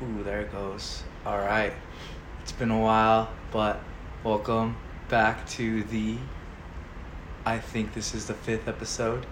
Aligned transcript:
Ooh, 0.00 0.22
there 0.22 0.42
it 0.42 0.52
goes. 0.52 1.02
All 1.26 1.38
right. 1.38 1.72
It's 2.40 2.52
been 2.52 2.70
a 2.70 2.78
while, 2.78 3.30
but 3.50 3.80
welcome 4.22 4.76
back 5.08 5.48
to 5.50 5.82
the. 5.82 6.18
I 7.44 7.58
think 7.58 7.94
this 7.94 8.14
is 8.14 8.26
the 8.26 8.34
fifth 8.34 8.68
episode 8.68 9.26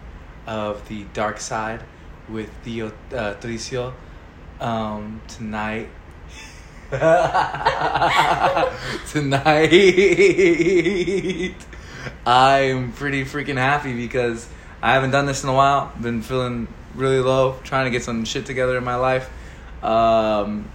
of 0.45 0.89
the 0.89 1.05
Dark 1.13 1.39
Side 1.39 1.85
with 2.29 2.51
Dio 2.65 2.89
uh, 3.13 3.35
Tricio. 3.35 3.93
Um, 4.59 5.23
tonight. 5.29 5.89
tonight. 9.09 9.71
I'm 12.27 12.93
pretty 12.93 13.25
freaking 13.25 13.57
happy 13.57 13.95
because 13.95 14.49
I 14.83 14.95
haven't 14.95 15.13
done 15.13 15.27
this 15.27 15.45
in 15.45 15.49
a 15.49 15.55
while. 15.55 15.93
Been 16.01 16.23
feeling 16.23 16.67
really 16.97 17.21
low, 17.21 17.61
trying 17.63 17.85
to 17.85 17.93
get 17.93 18.03
some 18.03 18.25
shit 18.25 18.47
together 18.47 18.77
in 18.77 18.83
my 18.83 18.97
life. 18.97 19.31
Um, 19.83 20.69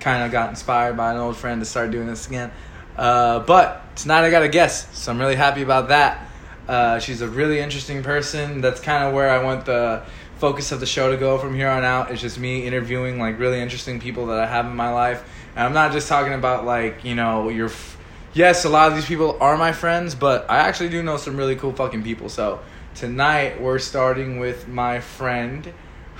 kind 0.00 0.24
of 0.24 0.32
got 0.32 0.50
inspired 0.50 0.96
by 0.96 1.12
an 1.12 1.18
old 1.18 1.36
friend 1.36 1.60
to 1.60 1.64
start 1.64 1.90
doing 1.90 2.06
this 2.06 2.26
again. 2.26 2.50
Uh, 2.96 3.40
but 3.40 3.96
tonight 3.96 4.24
I 4.24 4.30
got 4.30 4.42
a 4.42 4.48
guest, 4.48 4.94
so 4.94 5.12
I'm 5.12 5.18
really 5.18 5.36
happy 5.36 5.62
about 5.62 5.88
that. 5.88 6.26
Uh, 6.68 6.98
she's 6.98 7.20
a 7.20 7.28
really 7.28 7.60
interesting 7.60 8.02
person. 8.02 8.60
That's 8.60 8.80
kind 8.80 9.04
of 9.04 9.14
where 9.14 9.30
I 9.30 9.42
want 9.42 9.66
the 9.66 10.02
focus 10.38 10.72
of 10.72 10.80
the 10.80 10.86
show 10.86 11.10
to 11.10 11.16
go 11.16 11.36
from 11.38 11.54
here 11.54 11.68
on 11.68 11.84
out. 11.84 12.10
It's 12.10 12.20
just 12.20 12.38
me 12.38 12.66
interviewing 12.66 13.18
like 13.18 13.38
really 13.38 13.60
interesting 13.60 14.00
people 14.00 14.26
that 14.26 14.38
I 14.38 14.46
have 14.46 14.66
in 14.66 14.74
my 14.74 14.90
life, 14.90 15.22
and 15.54 15.64
I'm 15.64 15.72
not 15.72 15.92
just 15.92 16.08
talking 16.08 16.32
about 16.32 16.64
like 16.64 17.04
you 17.04 17.14
know 17.14 17.48
your. 17.48 17.66
F- 17.66 17.98
yes, 18.32 18.64
a 18.64 18.68
lot 18.68 18.88
of 18.88 18.94
these 18.94 19.06
people 19.06 19.36
are 19.40 19.56
my 19.56 19.72
friends, 19.72 20.14
but 20.14 20.50
I 20.50 20.58
actually 20.58 20.88
do 20.88 21.02
know 21.02 21.16
some 21.16 21.36
really 21.36 21.56
cool 21.56 21.72
fucking 21.72 22.02
people. 22.02 22.28
So 22.28 22.60
tonight 22.94 23.60
we're 23.60 23.78
starting 23.78 24.38
with 24.38 24.68
my 24.68 25.00
friend 25.00 25.72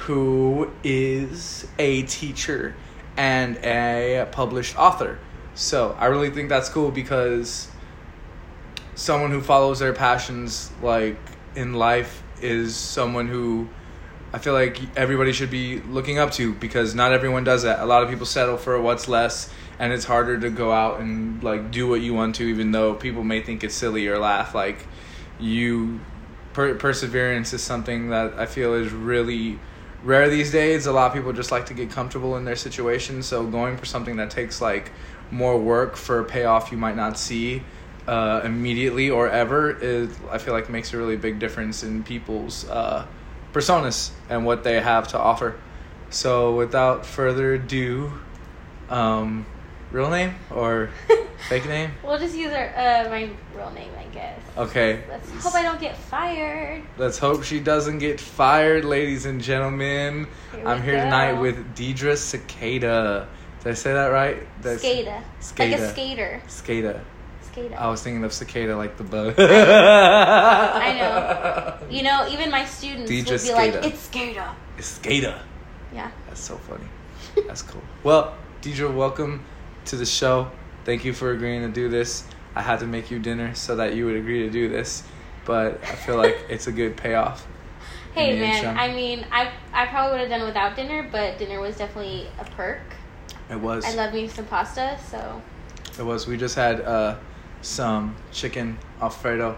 who 0.06 0.70
is 0.82 1.66
a 1.78 2.02
teacher 2.02 2.74
and 3.16 3.56
a 3.58 4.26
published 4.32 4.78
author. 4.78 5.18
So 5.54 5.94
I 5.98 6.06
really 6.06 6.30
think 6.30 6.48
that's 6.48 6.68
cool 6.68 6.90
because 6.90 7.68
someone 8.94 9.30
who 9.30 9.40
follows 9.40 9.78
their 9.78 9.92
passions 9.92 10.70
like 10.82 11.18
in 11.54 11.74
life 11.74 12.22
is 12.40 12.74
someone 12.74 13.28
who 13.28 13.68
I 14.32 14.38
feel 14.38 14.54
like 14.54 14.78
everybody 14.96 15.32
should 15.32 15.50
be 15.50 15.80
looking 15.80 16.18
up 16.18 16.30
to 16.32 16.54
because 16.54 16.94
not 16.94 17.12
everyone 17.12 17.44
does 17.44 17.64
that. 17.64 17.80
A 17.80 17.84
lot 17.84 18.02
of 18.02 18.08
people 18.08 18.26
settle 18.26 18.56
for 18.56 18.80
what's 18.80 19.08
less 19.08 19.52
and 19.78 19.92
it's 19.92 20.04
harder 20.04 20.38
to 20.38 20.50
go 20.50 20.72
out 20.72 21.00
and 21.00 21.42
like 21.42 21.70
do 21.70 21.88
what 21.88 22.00
you 22.00 22.14
want 22.14 22.36
to 22.36 22.44
even 22.44 22.70
though 22.70 22.94
people 22.94 23.24
may 23.24 23.42
think 23.42 23.64
it's 23.64 23.74
silly 23.74 24.06
or 24.06 24.18
laugh 24.18 24.54
like 24.54 24.86
you 25.38 25.98
per- 26.52 26.74
perseverance 26.74 27.52
is 27.52 27.62
something 27.62 28.10
that 28.10 28.38
I 28.38 28.46
feel 28.46 28.74
is 28.74 28.92
really 28.92 29.58
rare 30.02 30.28
these 30.28 30.50
days. 30.50 30.86
A 30.86 30.92
lot 30.92 31.08
of 31.08 31.14
people 31.14 31.32
just 31.32 31.50
like 31.50 31.66
to 31.66 31.74
get 31.74 31.90
comfortable 31.90 32.36
in 32.36 32.44
their 32.44 32.56
situation. 32.56 33.22
So 33.22 33.46
going 33.46 33.76
for 33.76 33.84
something 33.84 34.16
that 34.16 34.30
takes 34.30 34.60
like 34.60 34.92
more 35.30 35.58
work 35.58 35.96
for 35.96 36.20
a 36.20 36.24
payoff 36.24 36.72
you 36.72 36.78
might 36.78 36.96
not 36.96 37.18
see 37.18 37.62
uh, 38.06 38.40
immediately 38.44 39.10
or 39.10 39.28
ever 39.28 39.70
is 39.70 40.10
I 40.30 40.38
feel 40.38 40.54
like 40.54 40.68
makes 40.68 40.92
a 40.92 40.98
really 40.98 41.16
big 41.16 41.38
difference 41.38 41.82
in 41.82 42.02
people's 42.02 42.68
uh, 42.68 43.06
personas 43.52 44.10
and 44.28 44.44
what 44.44 44.64
they 44.64 44.80
have 44.80 45.08
to 45.08 45.18
offer. 45.18 45.58
So 46.08 46.56
without 46.56 47.06
further 47.06 47.54
ado, 47.54 48.12
um, 48.88 49.46
real 49.92 50.10
name 50.10 50.34
or 50.50 50.90
fake 51.48 51.66
name? 51.66 51.92
We'll 52.04 52.18
just 52.18 52.36
use 52.36 52.52
our 52.52 52.68
uh, 52.76 53.08
my 53.08 53.30
real 53.54 53.70
name, 53.70 53.90
I 53.98 54.04
guess. 54.12 54.38
Okay. 54.56 55.02
Let's 55.08 55.30
hope 55.42 55.54
I 55.54 55.62
don't 55.62 55.80
get 55.80 55.96
fired. 55.96 56.82
Let's 56.98 57.18
hope 57.18 57.42
she 57.44 57.60
doesn't 57.60 57.98
get 57.98 58.20
fired, 58.20 58.84
ladies 58.84 59.26
and 59.26 59.40
gentlemen. 59.40 60.26
Here 60.52 60.66
I'm 60.66 60.82
here 60.82 60.96
tonight 60.96 61.34
with 61.34 61.56
Deidre 61.74 62.16
Cicada. 62.16 63.28
Did 63.62 63.70
I 63.70 63.74
say 63.74 63.92
that 63.92 64.06
right? 64.08 64.38
That's 64.62 64.82
Skada. 64.82 65.22
Like 65.58 65.72
a 65.72 65.90
skater. 65.90 66.42
Cicada. 66.46 67.04
Skada. 67.42 67.76
I 67.76 67.90
was 67.90 68.02
thinking 68.02 68.24
of 68.24 68.32
cicada 68.32 68.76
like 68.76 68.96
the 68.96 69.04
bug. 69.04 69.34
I 69.38 70.98
know. 70.98 71.76
You 71.90 72.04
know, 72.04 72.28
even 72.30 72.52
my 72.52 72.64
students 72.66 73.10
Deidre 73.10 73.32
would 73.32 73.42
be 73.42 73.52
like, 73.52 73.84
"It's 73.84 74.08
Skada." 74.08 74.54
It's 74.78 74.98
Skada. 75.00 75.42
Yeah. 75.92 76.12
That's 76.28 76.40
so 76.40 76.56
funny. 76.56 76.84
That's 77.48 77.62
cool. 77.62 77.82
Well, 78.04 78.36
Deidre, 78.62 78.94
welcome 78.94 79.44
to 79.86 79.96
the 79.96 80.06
show. 80.06 80.48
Thank 80.84 81.04
you 81.04 81.12
for 81.12 81.32
agreeing 81.32 81.62
to 81.62 81.68
do 81.68 81.88
this. 81.88 82.24
I 82.54 82.62
had 82.62 82.80
to 82.80 82.86
make 82.86 83.10
you 83.10 83.18
dinner 83.18 83.54
so 83.54 83.76
that 83.76 83.94
you 83.94 84.06
would 84.06 84.16
agree 84.16 84.42
to 84.42 84.50
do 84.50 84.68
this, 84.68 85.02
but 85.44 85.82
I 85.82 85.94
feel 85.94 86.16
like 86.16 86.36
it's 86.48 86.66
a 86.66 86.72
good 86.72 86.96
payoff. 86.96 87.46
Hey 88.12 88.38
man, 88.40 88.56
intro. 88.56 88.70
I 88.70 88.92
mean, 88.92 89.24
I 89.30 89.52
I 89.72 89.86
probably 89.86 90.12
would 90.12 90.20
have 90.20 90.30
done 90.30 90.46
without 90.46 90.74
dinner, 90.74 91.08
but 91.10 91.38
dinner 91.38 91.60
was 91.60 91.76
definitely 91.76 92.26
a 92.40 92.44
perk. 92.44 92.80
It 93.48 93.60
was. 93.60 93.84
I 93.84 93.94
love 93.94 94.12
me 94.12 94.26
some 94.26 94.46
pasta, 94.46 94.98
so 95.08 95.40
It 95.98 96.02
was. 96.02 96.26
We 96.26 96.36
just 96.36 96.56
had 96.56 96.80
uh, 96.80 97.16
some 97.62 98.16
chicken 98.32 98.78
alfredo 99.00 99.56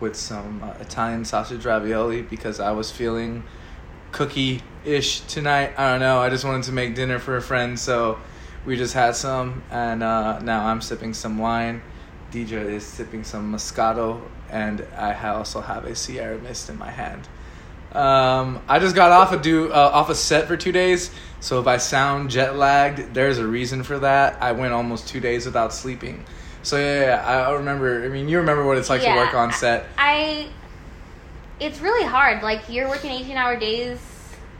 with 0.00 0.16
some 0.16 0.62
uh, 0.62 0.72
Italian 0.80 1.24
sausage 1.24 1.66
ravioli 1.66 2.22
because 2.22 2.58
I 2.58 2.70
was 2.72 2.90
feeling 2.90 3.44
cookie 4.12 4.62
ish 4.84 5.20
tonight. 5.20 5.74
I 5.76 5.90
don't 5.90 6.00
know. 6.00 6.20
I 6.20 6.30
just 6.30 6.44
wanted 6.44 6.64
to 6.64 6.72
make 6.72 6.94
dinner 6.94 7.18
for 7.18 7.36
a 7.36 7.42
friend, 7.42 7.78
so 7.78 8.18
we 8.64 8.76
just 8.76 8.94
had 8.94 9.16
some, 9.16 9.62
and 9.70 10.02
uh, 10.02 10.38
now 10.40 10.66
I'm 10.66 10.80
sipping 10.80 11.14
some 11.14 11.38
wine. 11.38 11.82
Deidre 12.32 12.64
is 12.70 12.84
sipping 12.86 13.24
some 13.24 13.52
Moscato, 13.52 14.20
and 14.50 14.86
I 14.96 15.14
also 15.30 15.60
have 15.60 15.84
a 15.84 15.94
Sierra 15.94 16.38
Mist 16.38 16.68
in 16.70 16.78
my 16.78 16.90
hand. 16.90 17.28
Um, 17.92 18.62
I 18.68 18.78
just 18.78 18.94
got 18.94 19.10
off 19.10 19.32
a 19.32 19.36
do 19.38 19.72
uh, 19.72 19.90
off 19.92 20.10
a 20.10 20.14
set 20.14 20.46
for 20.46 20.56
two 20.56 20.70
days, 20.70 21.10
so 21.40 21.58
if 21.60 21.66
I 21.66 21.78
sound 21.78 22.30
jet 22.30 22.54
lagged, 22.56 23.14
there's 23.14 23.38
a 23.38 23.46
reason 23.46 23.82
for 23.82 23.98
that. 23.98 24.40
I 24.40 24.52
went 24.52 24.72
almost 24.72 25.08
two 25.08 25.18
days 25.18 25.44
without 25.44 25.72
sleeping, 25.72 26.24
so 26.62 26.76
yeah, 26.76 27.00
yeah, 27.00 27.06
yeah, 27.40 27.48
I 27.48 27.52
remember. 27.52 28.04
I 28.04 28.08
mean, 28.08 28.28
you 28.28 28.38
remember 28.38 28.64
what 28.64 28.76
it's 28.78 28.88
like 28.90 29.00
to 29.02 29.08
work 29.16 29.34
on 29.34 29.52
set. 29.52 29.86
I. 29.98 30.48
It's 31.58 31.80
really 31.80 32.06
hard. 32.06 32.42
Like 32.42 32.62
you're 32.70 32.88
working 32.88 33.10
18 33.10 33.36
hour 33.36 33.56
days 33.58 33.98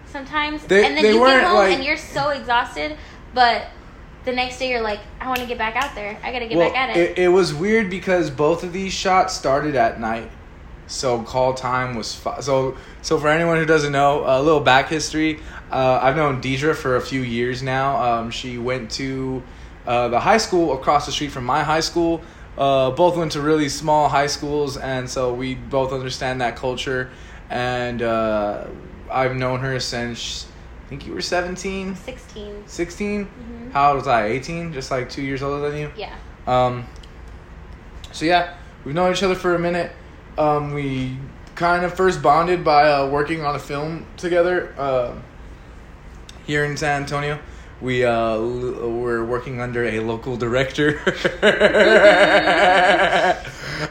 sometimes, 0.07 0.63
They- 0.67 0.85
and 0.85 0.97
then 0.97 1.05
you 1.15 1.25
get 1.25 1.45
home 1.45 1.55
like- 1.57 1.73
and 1.73 1.85
you're 1.85 1.97
so 1.97 2.31
exhausted, 2.31 2.97
but 3.33 3.69
the 4.25 4.33
next 4.33 4.59
day 4.59 4.71
you're 4.71 4.83
like, 4.83 5.01
I 5.21 5.29
want 5.29 5.41
to 5.41 5.47
get 5.47 5.59
back 5.59 5.77
out 5.77 5.95
there. 5.95 6.19
I 6.23 6.33
gotta 6.33 6.47
get 6.47 6.57
well, 6.57 6.71
back 6.71 6.79
at 6.91 6.97
it. 6.97 7.11
it 7.11 7.19
It 7.19 7.29
was 7.29 7.55
weird 7.55 7.91
because 7.91 8.31
both 8.31 8.63
of 8.63 8.73
these 8.73 8.93
shots 8.93 9.35
started 9.35 9.77
at 9.77 10.01
night, 10.01 10.31
so 10.87 11.23
call 11.23 11.55
time 11.55 11.95
was 11.95 12.15
fi- 12.15 12.41
so. 12.41 12.77
So 13.03 13.19
for 13.19 13.29
anyone 13.29 13.57
who 13.57 13.65
doesn't 13.65 13.93
know, 13.93 14.25
a 14.27 14.43
little 14.43 14.61
back 14.61 14.89
history. 14.89 15.41
Uh, 15.71 16.01
I've 16.03 16.17
known 16.17 16.43
Deidre 16.43 16.75
for 16.75 16.97
a 16.97 17.01
few 17.01 17.23
years 17.23 17.63
now. 17.63 17.97
Um, 18.03 18.31
she 18.31 18.59
went 18.59 18.91
to 18.93 19.43
uh, 19.87 20.09
the 20.09 20.21
high 20.21 20.37
school 20.37 20.75
across 20.75 21.07
the 21.07 21.13
street 21.13 21.31
from 21.31 21.45
my 21.45 21.63
high 21.63 21.81
school. 21.81 22.21
Uh, 22.59 22.91
both 22.91 23.17
went 23.17 23.33
to 23.33 23.41
really 23.41 23.69
small 23.71 24.09
high 24.09 24.27
schools, 24.27 24.77
and 24.77 25.09
so 25.09 25.33
we 25.33 25.55
both 25.55 25.93
understand 25.93 26.43
that 26.43 26.57
culture. 26.57 27.11
And 27.49 28.03
uh, 28.03 28.67
I've 29.11 29.35
known 29.35 29.61
her 29.61 29.81
since 29.81 30.47
think 30.91 31.07
you 31.07 31.15
were 31.15 31.21
17, 31.23 31.95
16. 31.97 32.65
16. 32.67 33.25
Mhm. 33.25 33.73
How 33.73 33.91
old 33.91 33.99
was 33.99 34.09
I? 34.09 34.27
18, 34.27 34.73
just 34.73 34.91
like 34.91 35.09
two 35.09 35.23
years 35.23 35.43
older 35.43 35.71
than 35.71 35.79
you. 35.79 35.91
Yeah. 35.97 36.15
Um, 36.47 36.85
so 38.13 38.25
yeah, 38.27 38.55
we've 38.85 38.95
known 38.95 39.13
each 39.13 39.23
other 39.23 39.37
for 39.37 39.55
a 39.55 39.59
minute. 39.59 39.93
Um, 40.37 40.75
we 40.75 41.17
kind 41.55 41.85
of 41.85 41.95
first 41.95 42.21
bonded 42.23 42.65
by 42.65 42.91
uh, 42.91 43.09
working 43.09 43.45
on 43.45 43.55
a 43.55 43.59
film 43.59 44.05
together 44.17 44.75
uh, 44.79 45.13
here 46.47 46.65
in 46.65 46.77
San 46.77 47.03
Antonio. 47.03 47.39
We 47.81 48.05
uh, 48.05 48.11
l- 48.35 48.91
were 48.91 49.25
working 49.25 49.61
under 49.61 49.85
a 49.85 50.01
local 50.01 50.37
director 50.37 51.01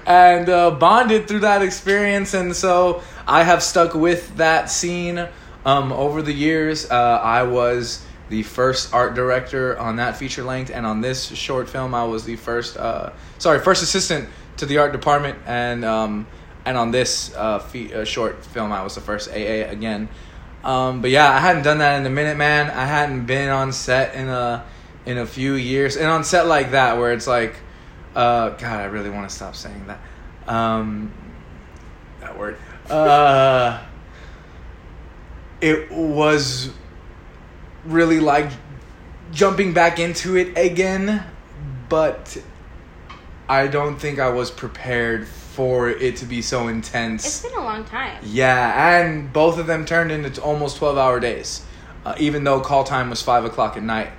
and 0.06 0.50
uh, 0.50 0.72
bonded 0.72 1.28
through 1.28 1.40
that 1.40 1.62
experience. 1.62 2.34
And 2.34 2.56
so 2.56 3.02
I 3.28 3.44
have 3.44 3.64
stuck 3.64 3.94
with 3.94 4.36
that 4.38 4.70
scene 4.70 5.28
um, 5.70 5.92
over 5.92 6.22
the 6.22 6.34
years. 6.34 6.90
Uh, 6.90 7.20
I 7.22 7.44
was 7.44 8.04
the 8.30 8.44
first 8.44 8.94
art 8.94 9.16
director 9.16 9.78
on 9.78 9.98
that 9.98 10.18
feature 10.18 10.44
length, 10.44 10.72
and 10.74 10.86
on 10.86 11.02
this 11.02 11.28
short 11.28 11.70
film, 11.70 11.94
I 11.94 12.06
was 12.06 12.26
the 12.26 12.36
first, 12.36 12.78
uh, 12.78 13.12
sorry, 13.38 13.60
first 13.60 13.84
assistant 13.84 14.30
to 14.58 14.66
the 14.66 14.80
art 14.80 14.92
department, 14.92 15.38
and 15.46 15.86
um, 15.86 16.28
and 16.66 16.78
on 16.78 16.92
this 16.92 17.34
uh, 17.36 17.64
uh, 17.94 18.04
short 18.04 18.44
film, 18.46 18.72
I 18.72 18.84
was 18.84 18.96
the 18.96 19.02
first 19.02 19.30
AA 19.30 19.70
again. 19.70 20.10
Um, 20.64 21.02
but 21.02 21.12
yeah, 21.12 21.32
I 21.32 21.40
hadn't 21.40 21.64
done 21.64 21.78
that 21.78 22.00
in 22.00 22.06
a 22.06 22.10
minute, 22.10 22.38
man. 22.38 22.70
I 22.70 22.86
hadn't 22.86 23.26
been 23.26 23.50
on 23.50 23.72
set 23.72 24.16
in 24.16 24.28
a 24.28 24.66
in 25.06 25.18
a 25.18 25.26
few 25.26 25.54
years, 25.54 25.98
and 25.98 26.08
on 26.08 26.24
set 26.24 26.48
like 26.48 26.72
that, 26.72 26.98
where 26.98 27.14
it's 27.14 27.28
like, 27.28 27.56
uh, 28.16 28.50
God, 28.50 28.80
I 28.82 28.86
really 28.86 29.10
want 29.10 29.30
to 29.30 29.36
stop 29.36 29.56
saying 29.56 29.86
that. 29.88 30.00
Um, 30.48 31.14
that 32.22 32.38
word. 32.38 32.58
Uh, 32.90 33.84
it 35.62 35.92
was 35.92 36.72
really 37.86 38.20
like 38.20 38.52
jumping 39.32 39.74
back 39.74 40.00
into 40.00 40.38
it 40.38 40.58
again, 40.58 41.24
but 41.88 42.38
I 43.48 43.68
don't 43.68 43.98
think 43.98 44.20
I 44.20 44.30
was 44.30 44.52
prepared 44.52 45.28
for 45.28 45.90
it 45.90 46.18
to 46.18 46.26
be 46.26 46.42
so 46.42 46.68
intense. 46.68 47.26
It's 47.26 47.42
been 47.42 47.60
a 47.60 47.64
long 47.64 47.84
time. 47.84 48.18
Yeah, 48.24 49.02
and 49.02 49.32
both 49.34 49.58
of 49.58 49.68
them 49.68 49.86
turned 49.86 50.12
into 50.12 50.42
almost 50.42 50.78
12 50.78 50.98
hour 50.98 51.20
days. 51.20 51.66
Uh, 52.06 52.16
even 52.18 52.44
though 52.44 52.62
call 52.62 52.84
time 52.84 53.10
was 53.10 53.22
five 53.22 53.44
o'clock 53.44 53.76
at 53.76 53.84
night, 53.84 54.10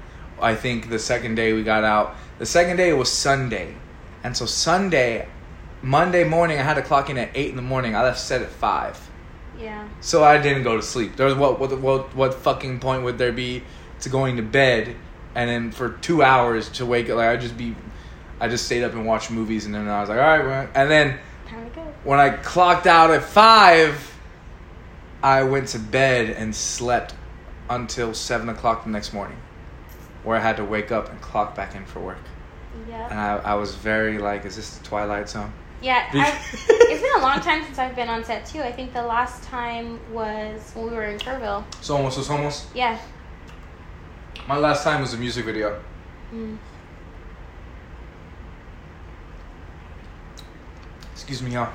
I 0.41 0.55
think 0.55 0.91
the 0.91 0.99
second 0.99 1.37
day 1.37 1.53
we 1.53 1.63
got 1.63 1.83
out. 1.83 2.15
The 2.39 2.47
second 2.47 2.77
day 2.77 2.93
was 2.93 3.11
Sunday, 3.11 3.75
and 4.23 4.37
so 4.37 4.47
Sunday, 4.47 5.29
Monday 5.83 6.25
morning, 6.25 6.59
I 6.59 6.63
had 6.63 6.75
to 6.75 6.83
clock 6.83 7.09
in 7.09 7.17
at 7.17 7.31
eight 7.35 7.51
in 7.51 7.57
the 7.57 7.63
morning. 7.63 7.97
I 7.97 8.03
left 8.03 8.21
set 8.21 8.43
at 8.43 8.51
five. 8.51 9.10
Yeah. 9.61 9.89
So 10.01 10.25
I 10.25 10.39
didn't 10.41 10.63
go 10.63 10.77
to 10.77 10.83
sleep. 10.83 11.17
There 11.17 11.27
was 11.27 11.35
what 11.35 11.59
what 11.61 11.79
what 11.81 12.15
what 12.17 12.35
fucking 12.35 12.81
point 12.81 13.03
would 13.05 13.19
there 13.19 13.33
be 13.33 13.63
to 14.01 14.09
going 14.09 14.37
to 14.37 14.43
bed 14.43 14.97
and 15.35 15.49
then 15.51 15.71
for 15.71 15.91
two 15.91 16.23
hours 16.23 16.69
to 16.71 16.87
wake 16.87 17.11
up? 17.11 17.17
Like 17.17 17.29
I 17.29 17.37
just 17.37 17.57
be, 17.57 17.75
I 18.41 18.49
just 18.49 18.65
stayed 18.67 18.83
up 18.83 18.93
and 18.93 19.05
watched 19.07 19.31
movies 19.31 19.67
and 19.67 19.75
then 19.75 19.87
I 19.89 20.01
was 20.01 20.09
like, 20.09 20.19
all 20.19 20.25
right, 20.25 20.45
well, 20.45 20.69
and 20.75 20.91
then 20.91 21.19
Time 21.47 21.69
to 21.69 21.77
go. 21.77 21.83
when 22.05 22.19
I 22.19 22.31
clocked 22.31 22.87
out 22.87 23.11
at 23.11 23.23
five, 23.23 24.15
I 25.23 25.43
went 25.43 25.69
to 25.69 25.79
bed 25.79 26.31
and 26.31 26.55
slept 26.55 27.15
until 27.69 28.15
seven 28.15 28.49
o'clock 28.49 28.85
the 28.85 28.91
next 28.91 29.13
morning, 29.13 29.37
where 30.25 30.37
I 30.37 30.41
had 30.41 30.57
to 30.57 30.65
wake 30.65 30.91
up 30.91 31.11
and 31.11 31.21
clock 31.21 31.55
back 31.55 31.75
in 31.75 31.85
for 31.85 32.01
work. 32.01 32.19
And 32.75 32.89
Yeah. 32.89 33.41
I, 33.45 33.53
I 33.53 33.55
was 33.55 33.75
very 33.75 34.19
like, 34.19 34.45
is 34.47 34.57
this 34.57 34.79
the 34.79 34.85
Twilight 34.85 35.29
Zone? 35.29 35.53
Yeah. 35.83 36.09
It's 36.13 37.03
been 37.03 37.17
a 37.17 37.23
long 37.23 37.41
time 37.41 37.65
since 37.65 37.79
I've 37.79 37.97
been 37.97 38.09
on 38.09 38.25
set 38.25 38.45
too. 38.45 38.61
I 38.61 38.73
think 38.73 38.93
the 38.93 39.03
last 39.03 39.45
time 39.45 39.99
was 40.13 40.73
when 40.75 40.91
we 40.91 40.97
were 40.97 41.05
in 41.05 41.19
Kerrville. 41.19 41.65
Somos, 41.81 42.29
almost. 42.29 42.69
Yeah. 42.75 42.99
My 44.47 44.59
last 44.59 44.85
time 44.85 45.01
was 45.01 45.15
a 45.15 45.17
music 45.17 45.45
video. 45.45 45.81
Mm. 46.35 46.59
Excuse 51.13 51.43
me, 51.43 51.53
y'all. 51.53 51.73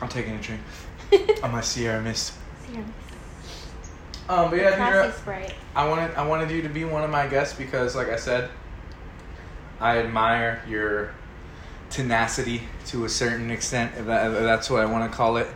I'm 0.00 0.08
taking 0.08 0.34
a 0.34 0.40
drink 0.40 0.60
on 1.42 1.52
my 1.52 1.60
Sierra 1.60 2.02
Mist. 2.02 2.34
Seriously. 2.66 2.92
Um, 4.28 4.50
but 4.50 4.58
yeah, 4.58 5.10
Sprite. 5.12 5.54
I 5.74 5.88
wanted 5.88 6.14
I 6.14 6.26
wanted 6.26 6.50
you 6.50 6.62
to 6.62 6.68
be 6.68 6.84
one 6.84 7.04
of 7.04 7.10
my 7.10 7.26
guests 7.26 7.56
because, 7.56 7.94
like 7.94 8.08
I 8.08 8.16
said, 8.16 8.50
I 9.80 9.98
admire 9.98 10.62
your 10.66 11.14
tenacity 11.94 12.62
to 12.86 13.04
a 13.04 13.08
certain 13.08 13.50
extent. 13.50 13.92
If, 13.96 14.06
that, 14.06 14.30
if 14.32 14.38
that's 14.40 14.68
what 14.68 14.82
I 14.82 14.86
want 14.86 15.10
to 15.10 15.16
call 15.16 15.36
it. 15.36 15.46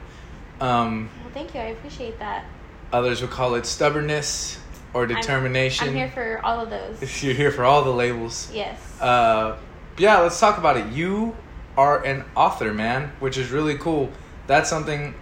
Um, 0.60 1.10
Well, 1.22 1.32
thank 1.34 1.54
you. 1.54 1.60
I 1.60 1.66
appreciate 1.66 2.18
that. 2.20 2.44
others 2.92 3.20
would 3.20 3.30
call 3.30 3.54
it 3.56 3.66
stubbornness 3.66 4.58
or 4.94 5.06
determination. 5.06 5.88
I'm 5.88 5.94
here 5.94 6.10
for 6.10 6.40
all 6.44 6.60
of 6.60 6.70
those. 6.70 7.22
You're 7.22 7.34
here 7.34 7.50
for 7.50 7.64
all 7.64 7.82
the 7.82 7.90
labels. 7.90 8.50
Yes. 8.52 8.78
Uh, 9.00 9.56
yeah, 9.98 10.18
let's 10.20 10.38
talk 10.38 10.58
about 10.58 10.76
it. 10.76 10.86
You 10.92 11.36
are 11.76 12.02
an 12.04 12.24
author, 12.36 12.72
man, 12.72 13.12
which 13.20 13.36
is 13.36 13.50
really 13.50 13.76
cool. 13.76 14.10
That's 14.46 14.70
something 14.70 15.14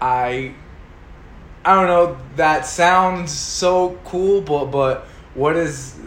I 0.00 0.54
I 1.64 1.74
don't 1.74 1.86
know, 1.88 2.16
that 2.36 2.64
sounds 2.66 3.30
so 3.32 3.98
cool, 4.04 4.40
but 4.40 4.66
but 4.66 5.06
what 5.34 5.56
is 5.56 5.98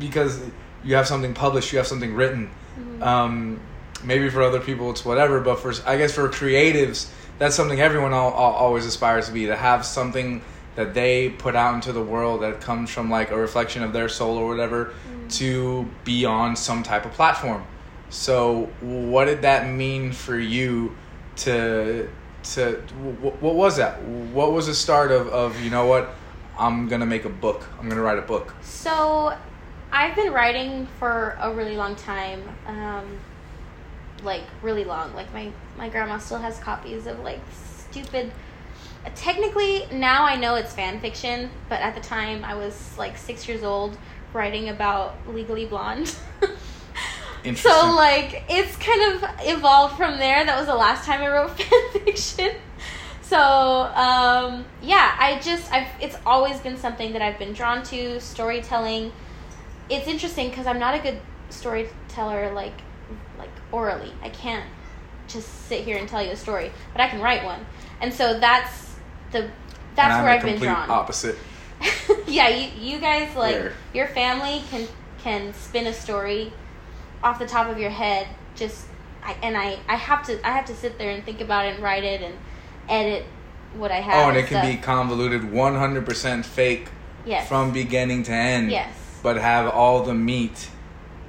because 0.00 0.40
you 0.82 0.96
have 0.96 1.06
something 1.06 1.32
published, 1.34 1.70
you 1.72 1.78
have 1.78 1.86
something 1.86 2.14
written. 2.14 2.50
Mhm. 2.78 3.02
Um, 3.02 3.60
maybe 4.04 4.28
for 4.30 4.42
other 4.42 4.60
people 4.60 4.90
it's 4.90 5.04
whatever, 5.04 5.40
but 5.40 5.58
for 5.60 5.72
I 5.86 5.96
guess 5.96 6.12
for 6.12 6.28
creatives, 6.28 7.08
that's 7.38 7.54
something 7.54 7.80
everyone 7.80 8.12
al- 8.12 8.28
al- 8.28 8.34
always 8.34 8.86
aspires 8.86 9.26
to 9.26 9.32
be 9.32 9.46
to 9.46 9.56
have 9.56 9.84
something 9.84 10.42
that 10.74 10.94
they 10.94 11.28
put 11.28 11.54
out 11.54 11.74
into 11.74 11.92
the 11.92 12.02
world 12.02 12.42
that 12.42 12.60
comes 12.60 12.90
from 12.90 13.10
like 13.10 13.30
a 13.30 13.36
reflection 13.36 13.82
of 13.82 13.92
their 13.92 14.08
soul 14.08 14.38
or 14.38 14.48
whatever 14.48 14.92
to 15.28 15.86
be 16.04 16.24
on 16.24 16.56
some 16.56 16.82
type 16.82 17.04
of 17.04 17.12
platform. 17.12 17.62
So, 18.08 18.68
what 18.80 19.26
did 19.26 19.42
that 19.42 19.68
mean 19.68 20.12
for 20.12 20.38
you 20.38 20.94
to 21.36 22.08
to 22.54 22.72
wh- 23.22 23.42
what 23.42 23.54
was 23.54 23.76
that? 23.76 24.02
What 24.02 24.52
was 24.52 24.66
the 24.66 24.74
start 24.74 25.10
of 25.12 25.28
of 25.28 25.60
you 25.62 25.70
know 25.70 25.86
what? 25.86 26.14
I'm 26.58 26.88
gonna 26.88 27.06
make 27.06 27.24
a 27.24 27.30
book. 27.30 27.64
I'm 27.80 27.88
gonna 27.88 28.02
write 28.02 28.18
a 28.18 28.22
book. 28.22 28.54
So, 28.62 29.34
I've 29.92 30.16
been 30.16 30.32
writing 30.32 30.86
for 30.98 31.36
a 31.40 31.52
really 31.52 31.76
long 31.76 31.94
time. 31.94 32.42
Um, 32.66 33.18
like 34.24 34.42
really 34.62 34.84
long. 34.84 35.14
Like 35.14 35.32
my 35.32 35.50
my 35.76 35.88
grandma 35.88 36.18
still 36.18 36.38
has 36.38 36.58
copies 36.58 37.06
of 37.06 37.20
like 37.20 37.40
stupid. 37.90 38.32
Technically, 39.14 39.86
now 39.92 40.24
I 40.24 40.36
know 40.36 40.54
it's 40.54 40.72
fan 40.72 41.00
fiction, 41.00 41.50
but 41.68 41.80
at 41.80 41.94
the 41.94 42.00
time 42.00 42.44
I 42.44 42.54
was 42.54 42.96
like 42.96 43.16
six 43.16 43.48
years 43.48 43.64
old 43.64 43.98
writing 44.32 44.68
about 44.68 45.16
Legally 45.28 45.66
Blonde. 45.66 46.14
Interesting. 47.44 47.72
So 47.72 47.94
like 47.94 48.44
it's 48.48 48.76
kind 48.76 49.14
of 49.14 49.24
evolved 49.40 49.96
from 49.96 50.18
there. 50.18 50.44
That 50.44 50.56
was 50.56 50.66
the 50.66 50.74
last 50.74 51.04
time 51.04 51.20
I 51.20 51.28
wrote 51.28 51.50
fan 51.60 52.04
fiction. 52.04 52.52
So 53.22 53.38
um, 53.38 54.64
yeah, 54.80 55.16
I 55.18 55.40
just 55.40 55.70
I've 55.72 55.88
it's 56.00 56.16
always 56.24 56.60
been 56.60 56.76
something 56.76 57.12
that 57.12 57.22
I've 57.22 57.38
been 57.38 57.52
drawn 57.52 57.82
to 57.84 58.20
storytelling. 58.20 59.12
It's 59.88 60.06
interesting 60.06 60.50
because 60.50 60.66
I'm 60.66 60.78
not 60.78 60.94
a 60.94 60.98
good 60.98 61.20
storyteller 61.50 62.52
like 62.52 62.80
like 63.38 63.50
orally. 63.70 64.12
I 64.22 64.30
can't 64.30 64.64
just 65.28 65.66
sit 65.66 65.84
here 65.84 65.96
and 65.96 66.08
tell 66.08 66.22
you 66.22 66.30
a 66.30 66.36
story, 66.36 66.72
but 66.92 67.00
I 67.00 67.08
can 67.08 67.20
write 67.20 67.44
one. 67.44 67.64
And 68.00 68.12
so 68.12 68.38
that's 68.38 68.94
the 69.30 69.50
that's 69.94 70.22
where 70.22 70.30
I've 70.30 70.42
been 70.42 70.58
drawn. 70.58 70.90
Opposite. 70.90 71.36
yeah, 72.26 72.48
you 72.48 72.70
you 72.78 72.98
guys 73.00 73.34
like 73.36 73.72
your 73.92 74.06
family 74.08 74.62
can 74.70 74.86
can 75.22 75.52
spin 75.54 75.86
a 75.86 75.92
story 75.92 76.52
off 77.22 77.38
the 77.38 77.46
top 77.46 77.68
of 77.68 77.78
your 77.78 77.90
head. 77.90 78.26
Just 78.54 78.86
I, 79.22 79.36
and 79.42 79.56
I 79.56 79.78
I 79.88 79.96
have 79.96 80.24
to 80.26 80.46
I 80.46 80.52
have 80.52 80.66
to 80.66 80.74
sit 80.74 80.98
there 80.98 81.10
and 81.10 81.24
think 81.24 81.40
about 81.40 81.66
it 81.66 81.74
and 81.74 81.82
write 81.82 82.04
it 82.04 82.22
and 82.22 82.36
edit 82.88 83.24
what 83.74 83.90
I 83.90 83.98
oh, 83.98 84.02
have. 84.02 84.26
Oh, 84.26 84.28
and 84.28 84.38
it 84.38 84.46
can 84.46 84.58
stuff. 84.58 84.66
be 84.66 84.76
convoluted, 84.76 85.42
100% 85.42 86.44
fake 86.44 86.88
yes 87.24 87.48
from 87.48 87.72
beginning 87.72 88.24
to 88.24 88.32
end. 88.32 88.70
yes 88.70 89.01
But 89.22 89.36
have 89.36 89.68
all 89.68 90.02
the 90.02 90.14
meat 90.14 90.68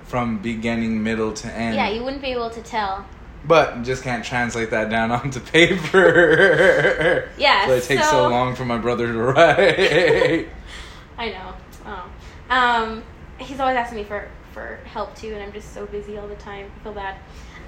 from 0.03 0.39
beginning, 0.39 1.03
middle 1.03 1.33
to 1.33 1.47
end. 1.51 1.75
yeah 1.75 1.89
you 1.89 2.03
wouldn't 2.03 2.21
be 2.21 2.29
able 2.29 2.49
to 2.51 2.61
tell. 2.61 3.05
But 3.45 3.83
just 3.83 4.03
can't 4.03 4.23
translate 4.23 4.69
that 4.71 4.89
down 4.89 5.11
onto 5.17 5.39
paper. 5.41 7.29
Yeah, 7.37 7.67
But 7.67 7.79
it 7.79 7.83
takes 7.83 8.05
so, 8.05 8.11
so- 8.11 8.29
long 8.29 8.55
for 8.55 8.65
my 8.65 8.77
brother 8.77 9.07
to 9.07 9.17
write. 9.19 10.47
I 11.17 11.29
know. 11.29 11.53
Oh. 11.85 12.09
Um, 12.49 13.03
he's 13.37 13.59
always 13.59 13.75
asking 13.77 13.97
me 13.99 14.03
for, 14.03 14.27
for 14.53 14.79
help 14.85 15.15
too, 15.15 15.33
and 15.33 15.43
I'm 15.43 15.51
just 15.53 15.73
so 15.73 15.85
busy 15.85 16.17
all 16.17 16.27
the 16.27 16.35
time. 16.35 16.71
I 16.79 16.83
feel 16.83 16.93
bad. 16.93 17.17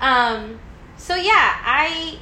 Um, 0.02 0.60
so 0.98 1.16
yeah, 1.16 1.60
I 1.64 2.20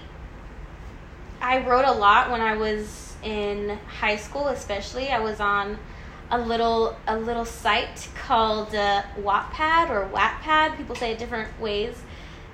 I 1.41 1.59
wrote 1.67 1.85
a 1.85 1.91
lot 1.91 2.31
when 2.31 2.41
I 2.41 2.55
was 2.55 3.15
in 3.23 3.77
high 3.99 4.15
school, 4.15 4.47
especially. 4.47 5.09
I 5.09 5.19
was 5.19 5.39
on 5.39 5.77
a 6.33 6.37
little 6.39 6.95
a 7.07 7.15
little 7.15 7.45
site 7.45 8.09
called 8.15 8.73
uh, 8.73 9.03
Wattpad 9.19 9.91
or 9.91 10.09
Wattpad. 10.11 10.75
People 10.77 10.95
say 10.95 11.11
it 11.11 11.19
different 11.19 11.47
ways, 11.61 12.01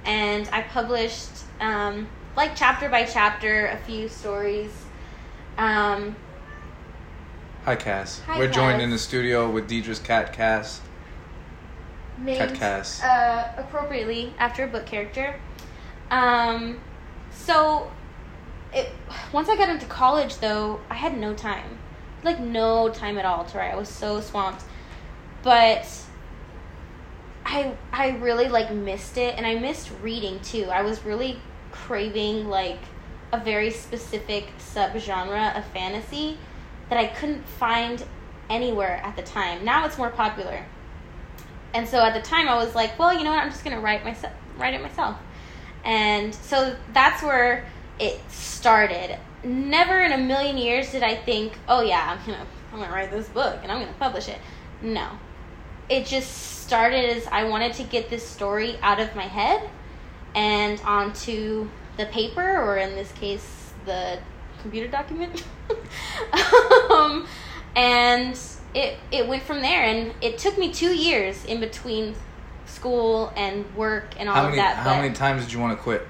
and 0.03 0.49
I 0.51 0.63
published 0.63 1.29
um, 1.61 2.09
like 2.35 2.57
chapter 2.57 2.89
by 2.89 3.05
chapter 3.05 3.67
a 3.67 3.77
few 3.77 4.09
stories. 4.09 4.71
Um, 5.57 6.15
Hi, 7.63 7.75
Cass. 7.75 8.19
Hi, 8.21 8.37
We're 8.37 8.51
joined 8.51 8.81
in 8.81 8.89
the 8.89 8.97
studio 8.97 9.49
with 9.49 9.67
Deidre's 9.67 9.99
cat, 9.99 10.33
Cass. 10.33 10.81
named 12.17 12.55
Cass. 12.55 13.01
uh, 13.01 13.51
appropriately 13.57 14.33
after 14.39 14.63
a 14.63 14.67
book 14.67 14.85
character. 14.85 15.39
Um, 16.11 16.79
so, 17.31 17.91
it, 18.73 18.89
once 19.31 19.49
I 19.49 19.55
got 19.55 19.69
into 19.69 19.85
college, 19.85 20.37
though, 20.37 20.79
I 20.89 20.95
had 20.95 21.17
no 21.17 21.33
time, 21.33 21.78
like 22.23 22.39
no 22.39 22.89
time 22.89 23.17
at 23.17 23.25
all 23.25 23.45
to 23.45 23.57
write. 23.57 23.73
I 23.73 23.75
was 23.75 23.89
so 23.89 24.21
swamped, 24.21 24.63
but 25.43 25.87
I 27.45 27.75
I 27.91 28.09
really 28.17 28.47
like 28.47 28.71
missed 28.71 29.17
it, 29.17 29.35
and 29.37 29.45
I 29.45 29.55
missed 29.55 29.91
reading 30.01 30.39
too. 30.41 30.65
I 30.65 30.81
was 30.81 31.03
really 31.03 31.39
craving 31.71 32.47
like 32.47 32.79
a 33.31 33.39
very 33.39 33.71
specific 33.71 34.47
subgenre 34.57 35.57
of 35.57 35.65
fantasy 35.65 36.37
that 36.89 36.97
I 36.97 37.07
couldn't 37.07 37.47
find 37.47 38.03
anywhere 38.49 38.99
at 39.03 39.15
the 39.15 39.21
time. 39.21 39.63
Now 39.63 39.85
it's 39.85 39.97
more 39.97 40.09
popular. 40.09 40.65
And 41.73 41.87
so 41.87 42.03
at 42.03 42.13
the 42.15 42.21
time 42.21 42.49
I 42.49 42.55
was 42.55 42.73
like, 42.73 42.97
well, 42.97 43.13
you 43.13 43.23
know 43.23 43.29
what? 43.29 43.43
I'm 43.43 43.51
just 43.51 43.63
going 43.63 43.75
to 43.75 43.81
write 43.81 44.03
myself 44.03 44.33
write 44.57 44.73
it 44.73 44.81
myself. 44.81 45.17
And 45.85 46.35
so 46.35 46.75
that's 46.93 47.23
where 47.23 47.65
it 47.99 48.19
started. 48.29 49.17
Never 49.43 50.01
in 50.01 50.11
a 50.11 50.17
million 50.17 50.57
years 50.57 50.91
did 50.91 51.03
I 51.03 51.15
think, 51.15 51.53
oh 51.67 51.81
yeah, 51.81 52.17
I'm 52.17 52.33
to 52.33 52.39
I'm 52.71 52.83
to 52.83 52.89
write 52.89 53.11
this 53.11 53.27
book 53.29 53.59
and 53.63 53.71
I'm 53.71 53.85
to 53.87 53.93
publish 53.99 54.27
it. 54.27 54.37
No. 54.81 55.09
It 55.89 56.05
just 56.05 56.63
started 56.65 57.09
as 57.09 57.25
I 57.27 57.45
wanted 57.45 57.73
to 57.73 57.83
get 57.83 58.09
this 58.09 58.25
story 58.27 58.77
out 58.81 58.99
of 58.99 59.15
my 59.15 59.23
head 59.23 59.69
and 60.35 60.79
onto 60.81 61.67
the 61.97 62.05
paper 62.05 62.57
or 62.57 62.77
in 62.77 62.95
this 62.95 63.11
case 63.13 63.73
the 63.85 64.19
computer 64.61 64.87
document. 64.87 65.43
um, 66.91 67.27
and 67.75 68.39
it 68.75 68.97
it 69.11 69.27
went 69.27 69.43
from 69.43 69.61
there 69.61 69.83
and 69.83 70.13
it 70.21 70.37
took 70.37 70.57
me 70.57 70.71
2 70.71 70.93
years 70.93 71.43
in 71.45 71.59
between 71.59 72.13
school 72.65 73.33
and 73.35 73.65
work 73.75 74.13
and 74.19 74.29
all 74.29 74.35
How 74.35 74.49
of 74.49 74.55
that. 74.55 74.75
how 74.75 75.01
many 75.01 75.13
times 75.13 75.43
did 75.43 75.53
you 75.53 75.59
want 75.59 75.77
to 75.77 75.83
quit? 75.83 76.05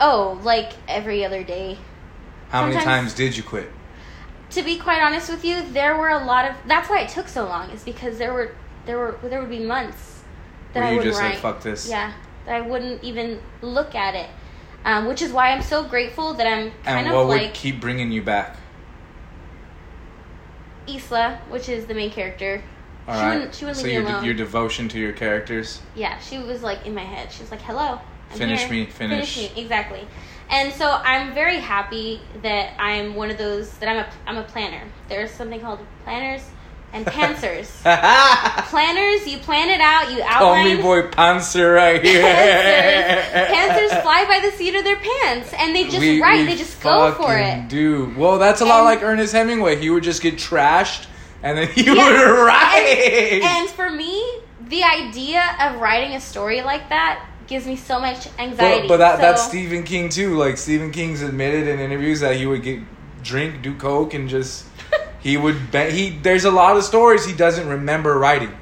Oh, 0.00 0.38
like 0.44 0.72
every 0.86 1.24
other 1.24 1.42
day. 1.42 1.78
How 2.50 2.66
many 2.66 2.80
times 2.82 3.14
did 3.14 3.36
you 3.36 3.42
quit? 3.42 3.70
to 4.50 4.62
be 4.62 4.78
quite 4.78 5.02
honest 5.02 5.28
with 5.28 5.44
you, 5.44 5.60
there 5.72 5.94
were 5.98 6.08
a 6.08 6.24
lot 6.24 6.50
of. 6.50 6.56
That's 6.66 6.88
why 6.88 7.00
it 7.00 7.10
took 7.10 7.28
so 7.28 7.44
long. 7.44 7.68
Is 7.70 7.82
because 7.82 8.16
there 8.16 8.32
were 8.32 8.54
there 8.86 8.96
were 8.96 9.18
there 9.22 9.40
would 9.40 9.50
be 9.50 9.58
months 9.58 10.22
that 10.72 10.80
Where 10.80 10.88
I 10.88 10.90
you 10.92 10.96
wouldn't 10.96 11.12
just 11.14 11.22
write. 11.22 11.30
like 11.34 11.42
fuck 11.42 11.62
this. 11.62 11.86
Yeah, 11.88 12.14
that 12.46 12.54
I 12.54 12.60
wouldn't 12.62 13.04
even 13.04 13.40
look 13.60 13.94
at 13.94 14.14
it. 14.14 14.30
Um, 14.86 15.06
which 15.06 15.20
is 15.20 15.32
why 15.32 15.50
I'm 15.50 15.60
so 15.60 15.84
grateful 15.84 16.32
that 16.34 16.46
I'm 16.46 16.70
kind 16.84 17.06
And 17.06 17.08
of 17.08 17.14
what 17.14 17.26
would 17.28 17.52
keep 17.52 17.78
bringing 17.80 18.10
you 18.10 18.22
back? 18.22 18.56
Isla, 20.88 21.40
which 21.50 21.68
is 21.68 21.84
the 21.86 21.94
main 21.94 22.10
character. 22.10 22.62
All 23.06 23.14
she 23.14 23.20
right. 23.20 23.34
wouldn't. 23.36 23.54
She 23.54 23.64
wouldn't 23.66 23.78
so 23.80 23.84
leave 23.84 23.92
your 23.94 24.02
me 24.02 24.08
de- 24.08 24.14
alone. 24.14 24.24
your 24.24 24.34
devotion 24.34 24.88
to 24.88 24.98
your 24.98 25.12
characters. 25.12 25.82
yeah, 25.94 26.18
she 26.20 26.38
was 26.38 26.62
like 26.62 26.86
in 26.86 26.94
my 26.94 27.04
head. 27.04 27.30
She 27.30 27.42
was 27.42 27.50
like, 27.50 27.60
"Hello, 27.62 28.00
I'm 28.30 28.38
Finish 28.38 28.60
here. 28.62 28.70
me, 28.70 28.86
finish. 28.86 29.36
me." 29.36 29.52
Exactly. 29.56 30.06
And 30.50 30.72
so 30.72 30.90
I'm 30.90 31.34
very 31.34 31.58
happy 31.58 32.20
that 32.42 32.72
I'm 32.80 33.14
one 33.14 33.30
of 33.30 33.36
those 33.38 33.70
that 33.78 33.88
I'm 33.88 33.98
a 33.98 34.08
I'm 34.26 34.36
a 34.38 34.44
planner. 34.44 34.82
There's 35.08 35.30
something 35.30 35.60
called 35.60 35.80
planners 36.04 36.42
and 36.94 37.04
pantsers. 37.16 37.68
planners, 38.70 39.26
you 39.28 39.38
plan 39.38 39.68
it 39.68 39.80
out, 39.80 40.10
you 40.10 40.22
Call 40.22 40.54
outline. 40.54 40.76
me 40.76 40.82
boy 40.82 41.02
pantser 41.02 41.74
right 41.76 42.02
here. 42.04 42.22
Pantsers, 42.22 43.46
pantsers 43.90 44.02
fly 44.02 44.24
by 44.26 44.40
the 44.40 44.56
seat 44.56 44.74
of 44.74 44.84
their 44.84 44.96
pants, 44.96 45.52
and 45.58 45.74
they 45.76 45.84
just 45.84 45.98
We- 46.00 46.20
write. 46.22 46.40
we 46.40 46.46
They 46.46 46.56
just 46.56 46.80
go 46.80 47.12
for 47.12 47.36
it. 47.36 47.68
Do 47.68 48.14
well. 48.16 48.38
That's 48.38 48.60
a 48.62 48.64
lot 48.64 48.84
like 48.84 49.02
Ernest 49.02 49.32
Hemingway. 49.34 49.76
He 49.76 49.90
would 49.90 50.02
just 50.02 50.22
get 50.22 50.36
trashed, 50.36 51.06
and 51.42 51.58
then 51.58 51.68
he 51.68 51.82
Yeah. 51.84 51.92
would 51.92 52.46
write. 52.46 53.42
And 53.44 53.68
for 53.68 53.90
me, 53.90 54.24
the 54.68 54.82
idea 54.84 55.42
of 55.60 55.80
writing 55.80 56.14
a 56.16 56.20
story 56.20 56.62
like 56.62 56.88
that 56.88 57.22
gives 57.48 57.66
me 57.66 57.76
so 57.76 57.98
much 57.98 58.28
anxiety. 58.38 58.82
but, 58.82 58.88
but 58.88 58.96
that 58.98 59.20
that's 59.20 59.42
Stephen 59.42 59.82
King 59.82 60.08
too. 60.08 60.36
Like 60.36 60.56
Stephen 60.56 60.90
King's 60.90 61.22
admitted 61.22 61.66
in 61.66 61.80
interviews 61.80 62.20
that 62.20 62.36
he 62.36 62.46
would 62.46 62.62
get 62.62 62.80
drink, 63.22 63.62
do 63.62 63.74
coke, 63.74 64.14
and 64.14 64.28
just 64.28 64.66
he 65.20 65.36
would 65.36 65.70
be, 65.70 65.90
he. 65.90 66.10
There's 66.10 66.44
a 66.44 66.50
lot 66.50 66.76
of 66.76 66.84
stories 66.84 67.24
he 67.24 67.34
doesn't 67.34 67.68
remember 67.68 68.18
writing 68.18 68.56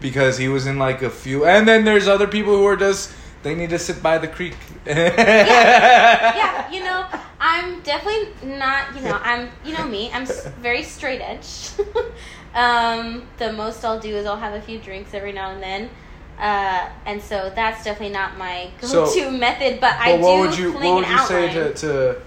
because 0.00 0.38
he 0.38 0.48
was 0.48 0.66
in 0.66 0.78
like 0.78 1.02
a 1.02 1.10
few. 1.10 1.44
And 1.44 1.66
then 1.66 1.84
there's 1.84 2.06
other 2.06 2.26
people 2.26 2.54
who 2.54 2.64
are 2.66 2.76
just 2.76 3.12
they 3.42 3.54
need 3.54 3.70
to 3.70 3.78
sit 3.78 4.02
by 4.02 4.18
the 4.18 4.28
creek. 4.28 4.56
yeah, 4.86 6.70
you 6.72 6.80
know, 6.82 7.06
I'm 7.38 7.80
definitely 7.82 8.56
not, 8.56 8.94
you 8.96 9.02
know, 9.02 9.20
I'm, 9.22 9.50
you 9.64 9.72
know 9.72 9.86
me, 9.86 10.10
I'm 10.12 10.26
very 10.60 10.82
straight 10.82 11.20
edge. 11.20 11.70
um, 12.54 13.28
the 13.38 13.52
most 13.52 13.84
I'll 13.84 14.00
do 14.00 14.16
is 14.16 14.26
I'll 14.26 14.36
have 14.36 14.54
a 14.54 14.60
few 14.60 14.78
drinks 14.78 15.14
every 15.14 15.32
now 15.32 15.50
and 15.50 15.62
then. 15.62 15.90
Uh, 16.38 16.90
and 17.06 17.22
so 17.22 17.50
that's 17.54 17.82
definitely 17.82 18.12
not 18.12 18.36
my 18.36 18.70
go-to 18.80 19.30
method, 19.30 19.80
but, 19.80 19.94
I 19.94 20.12
But 20.12 20.16
do 20.16 20.22
what 20.22 20.40
would 20.40 20.58
you 20.58 20.72
what 20.72 20.94
would 20.96 21.08
you 21.08 21.18
say 21.20 21.52
to, 21.54 21.72
to 21.74 22.20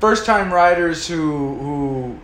first 0.00 0.26
time 0.26 0.52
writers 0.52 1.08
who 1.08 1.56
who 1.56 2.18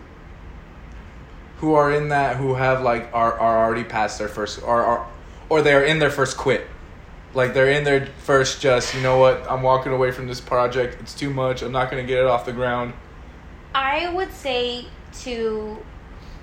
who 1.57 1.73
are 1.73 1.91
in 1.91 2.09
that 2.09 2.37
who 2.37 2.53
have 2.53 2.83
like 2.83 3.09
are, 3.11 3.39
are 3.39 3.65
already 3.65 3.83
past 3.83 4.19
their 4.19 4.27
first 4.27 4.61
or 4.61 4.83
are 4.83 5.07
or 5.49 5.61
they're 5.63 5.83
in 5.83 5.97
their 5.97 6.11
first 6.11 6.37
quit? 6.37 6.67
Like 7.33 7.55
they're 7.55 7.71
in 7.71 7.83
their 7.83 8.05
first 8.19 8.61
just 8.61 8.93
you 8.93 9.01
know 9.01 9.17
what? 9.17 9.49
I'm 9.49 9.63
walking 9.63 9.93
away 9.93 10.11
from 10.11 10.27
this 10.27 10.39
project. 10.39 11.01
It's 11.01 11.15
too 11.15 11.31
much. 11.31 11.63
I'm 11.63 11.71
not 11.71 11.89
going 11.89 12.03
to 12.03 12.07
get 12.07 12.19
it 12.19 12.27
off 12.27 12.45
the 12.45 12.53
ground. 12.53 12.93
I 13.73 14.13
would 14.13 14.31
say 14.31 14.85
to 15.23 15.77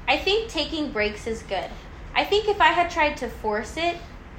I 0.08 0.18
think 0.18 0.50
taking 0.50 0.90
breaks 0.90 1.28
is 1.28 1.42
good. 1.44 1.70
I 2.14 2.24
think 2.24 2.48
if 2.48 2.60
I 2.60 2.68
had 2.68 2.90
tried 2.90 3.16
to 3.18 3.28
force 3.28 3.76
it, 3.76 3.96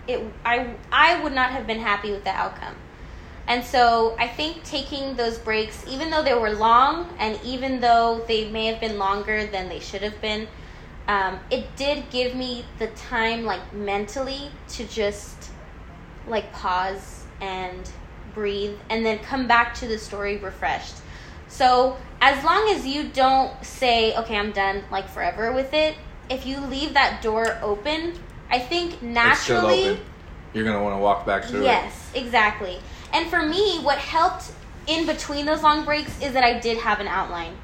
it 0.08 0.22
I 0.46 0.76
I 0.92 1.22
would 1.24 1.34
not 1.34 1.52
have 1.52 1.66
been 1.66 1.80
happy 1.80 2.12
with 2.12 2.24
the 2.24 2.32
outcome. 2.32 2.76
And 3.48 3.64
so 3.64 4.16
I 4.18 4.28
think 4.28 4.64
taking 4.64 5.16
those 5.16 5.38
breaks, 5.38 5.86
even 5.88 6.10
though 6.10 6.24
they 6.24 6.34
were 6.34 6.52
long 6.52 7.14
and 7.20 7.38
even 7.44 7.82
though 7.82 8.24
they 8.28 8.50
may 8.50 8.68
have 8.68 8.80
been 8.80 8.98
longer 8.98 9.46
than 9.48 9.68
they 9.68 9.80
should 9.80 10.02
have 10.02 10.20
been, 10.22 10.48
um, 11.08 11.40
it 11.52 11.76
did 11.76 12.10
give 12.10 12.36
me 12.36 12.64
the 12.80 12.88
time, 12.88 13.44
like 13.44 13.74
mentally, 13.74 14.50
to 14.70 14.88
just 14.88 15.52
like 16.26 16.54
pause 16.54 17.26
and 17.42 17.92
breathe 18.34 18.78
and 18.90 19.06
then 19.06 19.20
come 19.20 19.46
back 19.48 19.74
to 19.76 19.88
the 19.88 19.98
story 19.98 20.38
refreshed. 20.38 20.96
So 21.50 21.98
as 22.22 22.44
long 22.46 22.70
as 22.70 22.88
you 22.88 23.10
don't 23.10 23.52
say, 23.64 24.16
okay, 24.16 24.38
I'm 24.38 24.54
done 24.54 24.84
like 24.90 25.10
forever 25.10 25.52
with 25.52 25.74
it, 25.74 25.96
if 26.34 26.46
you 26.46 26.60
leave 26.60 26.94
that 26.94 27.22
door 27.22 27.58
open, 27.62 28.20
I 28.50 28.60
think 28.60 29.02
naturally 29.02 30.00
you're 30.54 30.64
going 30.64 30.78
to 30.78 30.84
want 30.84 30.96
to 30.96 31.00
walk 31.02 31.26
back 31.26 31.46
through 31.46 31.62
it. 31.62 31.66
Yes, 31.66 32.12
exactly. 32.14 32.80
And 33.12 33.30
for 33.30 33.44
me, 33.44 33.80
what 33.80 33.98
helped 33.98 34.52
in 34.88 35.06
between 35.06 35.46
those 35.46 35.64
long 35.64 35.86
breaks 35.86 36.22
is 36.22 36.34
that 36.34 36.44
I 36.44 36.60
did 36.60 36.78
have 36.80 37.00
an 37.00 37.08
outline 37.08 37.56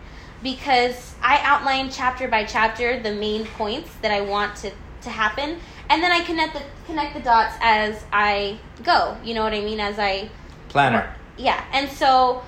because 0.42 1.16
I 1.22 1.40
outline 1.44 1.90
chapter 1.90 2.28
by 2.28 2.46
chapter 2.46 3.00
the 3.00 3.12
main 3.12 3.46
points 3.46 3.90
that 4.02 4.12
I 4.12 4.22
want 4.22 4.56
to, 4.58 4.72
to 5.02 5.10
happen, 5.10 5.58
and 5.90 6.02
then 6.02 6.12
I 6.12 6.24
connect 6.24 6.54
the 6.54 6.64
connect 6.86 7.14
the 7.16 7.22
dots 7.22 7.56
as 7.62 8.04
I 8.14 8.60
go. 8.84 9.18
You 9.24 9.34
know 9.34 9.44
what 9.44 9.54
I 9.54 9.62
mean? 9.62 9.80
As 9.80 10.00
I 10.00 10.30
planner 10.70 11.14
yeah, 11.40 11.64
and 11.72 11.90
so 11.90 12.44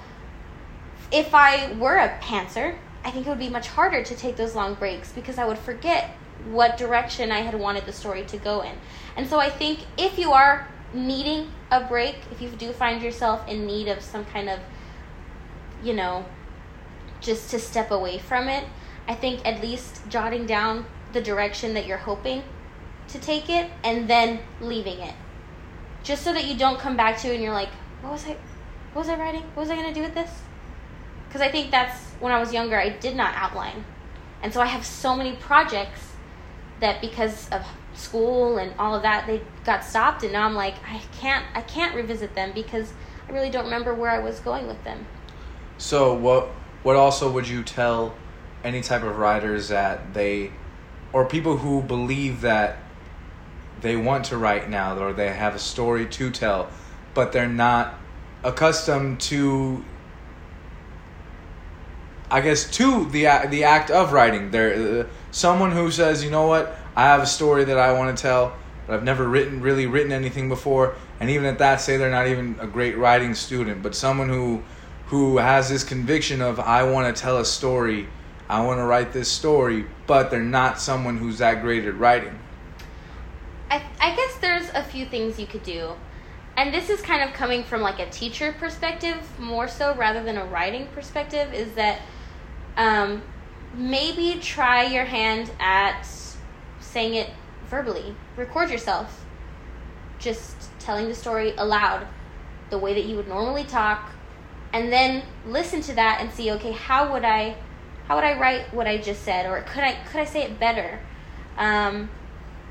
if 1.11 1.33
I 1.33 1.71
were 1.73 1.97
a 1.97 2.17
pantser, 2.21 2.77
I 3.03 3.11
think 3.11 3.25
it 3.25 3.29
would 3.29 3.39
be 3.39 3.49
much 3.49 3.67
harder 3.67 4.03
to 4.03 4.15
take 4.15 4.35
those 4.35 4.55
long 4.55 4.75
breaks 4.75 5.11
because 5.11 5.37
I 5.37 5.45
would 5.45 5.57
forget 5.57 6.11
what 6.45 6.77
direction 6.77 7.31
I 7.31 7.39
had 7.39 7.55
wanted 7.55 7.85
the 7.85 7.93
story 7.93 8.23
to 8.25 8.37
go 8.37 8.61
in. 8.61 8.75
And 9.15 9.27
so 9.27 9.39
I 9.39 9.49
think 9.49 9.79
if 9.97 10.17
you 10.17 10.31
are 10.33 10.67
needing 10.93 11.51
a 11.71 11.81
break, 11.81 12.17
if 12.31 12.41
you 12.41 12.49
do 12.49 12.71
find 12.73 13.01
yourself 13.01 13.47
in 13.47 13.65
need 13.65 13.87
of 13.87 14.01
some 14.01 14.25
kind 14.25 14.49
of, 14.49 14.59
you 15.83 15.93
know, 15.93 16.25
just 17.21 17.49
to 17.51 17.59
step 17.59 17.91
away 17.91 18.17
from 18.17 18.47
it, 18.47 18.65
I 19.07 19.15
think 19.15 19.45
at 19.45 19.61
least 19.61 20.01
jotting 20.09 20.45
down 20.45 20.85
the 21.13 21.21
direction 21.21 21.73
that 21.73 21.85
you're 21.85 21.97
hoping 21.97 22.43
to 23.09 23.19
take 23.19 23.49
it 23.49 23.69
and 23.83 24.09
then 24.09 24.39
leaving 24.59 24.99
it. 24.99 25.13
Just 26.03 26.23
so 26.23 26.33
that 26.33 26.45
you 26.45 26.57
don't 26.57 26.79
come 26.79 26.97
back 26.97 27.19
to 27.19 27.29
it 27.29 27.35
and 27.35 27.43
you're 27.43 27.53
like, 27.53 27.69
what 28.01 28.13
was 28.13 28.25
I 28.25 28.37
what 28.93 29.03
was 29.05 29.09
I 29.09 29.15
writing? 29.15 29.43
What 29.53 29.61
was 29.61 29.69
I 29.69 29.75
going 29.75 29.87
to 29.87 29.93
do 29.93 30.01
with 30.01 30.13
this? 30.13 30.29
Because 31.31 31.47
I 31.47 31.49
think 31.49 31.71
that's 31.71 31.97
when 32.19 32.33
I 32.33 32.41
was 32.41 32.51
younger, 32.51 32.77
I 32.77 32.89
did 32.89 33.15
not 33.15 33.33
outline. 33.35 33.85
And 34.43 34.53
so 34.53 34.59
I 34.59 34.65
have 34.65 34.85
so 34.85 35.15
many 35.15 35.37
projects 35.37 36.11
that 36.81 36.99
because 36.99 37.47
of 37.51 37.65
school 37.93 38.57
and 38.57 38.73
all 38.77 38.93
of 38.93 39.03
that, 39.03 39.27
they 39.27 39.39
got 39.63 39.85
stopped 39.85 40.23
and 40.23 40.33
now 40.33 40.45
I'm 40.45 40.55
like, 40.55 40.75
I 40.85 41.01
can't 41.13 41.45
I 41.55 41.61
can't 41.61 41.95
revisit 41.95 42.35
them 42.35 42.51
because 42.53 42.91
I 43.29 43.31
really 43.31 43.49
don't 43.49 43.63
remember 43.63 43.93
where 43.93 44.11
I 44.11 44.19
was 44.19 44.41
going 44.41 44.67
with 44.67 44.83
them. 44.83 45.05
So 45.77 46.13
what 46.13 46.49
what 46.83 46.97
also 46.97 47.31
would 47.31 47.47
you 47.47 47.63
tell 47.63 48.13
any 48.65 48.81
type 48.81 49.03
of 49.03 49.17
writers 49.17 49.69
that 49.69 50.13
they 50.13 50.51
or 51.13 51.25
people 51.25 51.55
who 51.55 51.81
believe 51.81 52.41
that 52.41 52.77
they 53.79 53.95
want 53.95 54.25
to 54.25 54.37
write 54.37 54.69
now 54.69 54.97
or 54.99 55.13
they 55.13 55.29
have 55.31 55.55
a 55.55 55.59
story 55.59 56.05
to 56.07 56.29
tell 56.29 56.69
but 57.13 57.31
they're 57.31 57.47
not 57.47 57.95
accustomed 58.43 59.19
to 59.19 59.83
I 62.31 62.39
guess 62.39 62.69
to 62.77 63.05
the 63.09 63.27
the 63.49 63.65
act 63.65 63.91
of 63.91 64.13
writing. 64.13 64.51
There 64.51 65.01
uh, 65.01 65.05
someone 65.31 65.73
who 65.73 65.91
says, 65.91 66.23
"You 66.23 66.31
know 66.31 66.47
what? 66.47 66.77
I 66.95 67.03
have 67.03 67.21
a 67.21 67.27
story 67.27 67.65
that 67.65 67.77
I 67.77 67.91
want 67.91 68.15
to 68.15 68.21
tell, 68.21 68.53
but 68.87 68.93
I've 68.93 69.03
never 69.03 69.27
written 69.27 69.61
really 69.61 69.85
written 69.85 70.13
anything 70.13 70.47
before." 70.47 70.95
And 71.19 71.29
even 71.29 71.45
at 71.45 71.59
that, 71.59 71.81
say 71.81 71.97
they're 71.97 72.09
not 72.09 72.27
even 72.27 72.55
a 72.59 72.67
great 72.67 72.97
writing 72.97 73.35
student, 73.35 73.83
but 73.83 73.95
someone 73.95 74.29
who 74.29 74.63
who 75.07 75.39
has 75.39 75.67
this 75.69 75.83
conviction 75.83 76.41
of 76.41 76.57
I 76.57 76.83
want 76.83 77.13
to 77.13 77.21
tell 77.21 77.37
a 77.37 77.45
story, 77.45 78.07
I 78.47 78.61
want 78.61 78.79
to 78.79 78.85
write 78.85 79.11
this 79.11 79.29
story, 79.29 79.85
but 80.07 80.31
they're 80.31 80.41
not 80.41 80.79
someone 80.79 81.17
who's 81.17 81.39
that 81.39 81.61
great 81.61 81.83
at 81.83 81.99
writing. 81.99 82.39
I, 83.69 83.83
I 83.99 84.15
guess 84.15 84.37
there's 84.37 84.69
a 84.73 84.83
few 84.83 85.05
things 85.05 85.37
you 85.37 85.47
could 85.47 85.63
do. 85.63 85.95
And 86.55 86.73
this 86.73 86.89
is 86.89 87.01
kind 87.01 87.27
of 87.27 87.33
coming 87.33 87.63
from 87.63 87.81
like 87.81 87.99
a 87.99 88.09
teacher 88.09 88.53
perspective 88.57 89.17
more 89.37 89.67
so 89.67 89.95
rather 89.95 90.23
than 90.23 90.37
a 90.37 90.45
writing 90.45 90.87
perspective 90.93 91.53
is 91.53 91.73
that 91.73 91.99
um, 92.77 93.21
maybe 93.73 94.39
try 94.39 94.85
your 94.85 95.05
hand 95.05 95.51
at 95.59 96.05
saying 96.79 97.15
it 97.15 97.29
verbally. 97.67 98.15
Record 98.35 98.69
yourself 98.69 99.25
just 100.19 100.69
telling 100.79 101.07
the 101.07 101.15
story 101.15 101.53
aloud 101.57 102.07
the 102.69 102.77
way 102.77 102.93
that 102.93 103.05
you 103.05 103.15
would 103.15 103.27
normally 103.27 103.63
talk 103.63 104.11
and 104.73 104.91
then 104.91 105.23
listen 105.45 105.81
to 105.81 105.93
that 105.93 106.19
and 106.21 106.31
see 106.31 106.51
okay 106.51 106.71
how 106.71 107.11
would 107.11 107.25
I 107.25 107.57
how 108.07 108.15
would 108.15 108.23
I 108.23 108.39
write 108.39 108.71
what 108.73 108.87
I 108.87 108.97
just 108.97 109.23
said 109.23 109.47
or 109.47 109.61
could 109.61 109.83
I 109.83 109.93
could 109.93 110.21
I 110.21 110.25
say 110.25 110.43
it 110.43 110.59
better 110.59 110.99
um, 111.57 112.09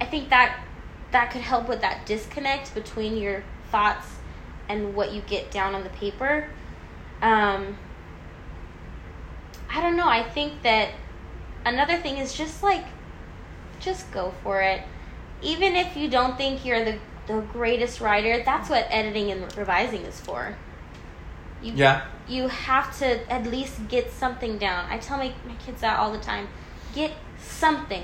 I 0.00 0.04
think 0.06 0.30
that 0.30 0.64
that 1.10 1.30
could 1.30 1.42
help 1.42 1.68
with 1.68 1.80
that 1.80 2.06
disconnect 2.06 2.74
between 2.74 3.16
your 3.16 3.42
thoughts 3.70 4.06
and 4.68 4.94
what 4.94 5.12
you 5.12 5.20
get 5.22 5.50
down 5.50 5.74
on 5.74 5.82
the 5.82 5.90
paper. 5.90 6.48
Um, 7.20 7.76
I 9.72 9.80
don't 9.80 9.96
know. 9.96 10.08
I 10.08 10.22
think 10.22 10.62
that 10.62 10.90
another 11.64 11.96
thing 11.96 12.18
is 12.18 12.34
just 12.34 12.62
like, 12.62 12.84
just 13.78 14.10
go 14.12 14.32
for 14.42 14.60
it. 14.60 14.82
Even 15.42 15.76
if 15.76 15.96
you 15.96 16.08
don't 16.08 16.36
think 16.36 16.64
you're 16.64 16.84
the, 16.84 16.98
the 17.26 17.40
greatest 17.52 18.00
writer, 18.00 18.42
that's 18.44 18.68
what 18.68 18.86
editing 18.90 19.30
and 19.30 19.56
revising 19.56 20.02
is 20.02 20.20
for. 20.20 20.56
You, 21.62 21.72
Yeah. 21.74 22.06
You 22.28 22.48
have 22.48 22.96
to 22.98 23.32
at 23.32 23.44
least 23.44 23.88
get 23.88 24.12
something 24.12 24.58
down. 24.58 24.86
I 24.88 24.98
tell 24.98 25.18
my, 25.18 25.32
my 25.46 25.54
kids 25.56 25.80
that 25.80 25.98
all 25.98 26.12
the 26.12 26.18
time. 26.18 26.48
Get 26.94 27.12
something 27.38 28.02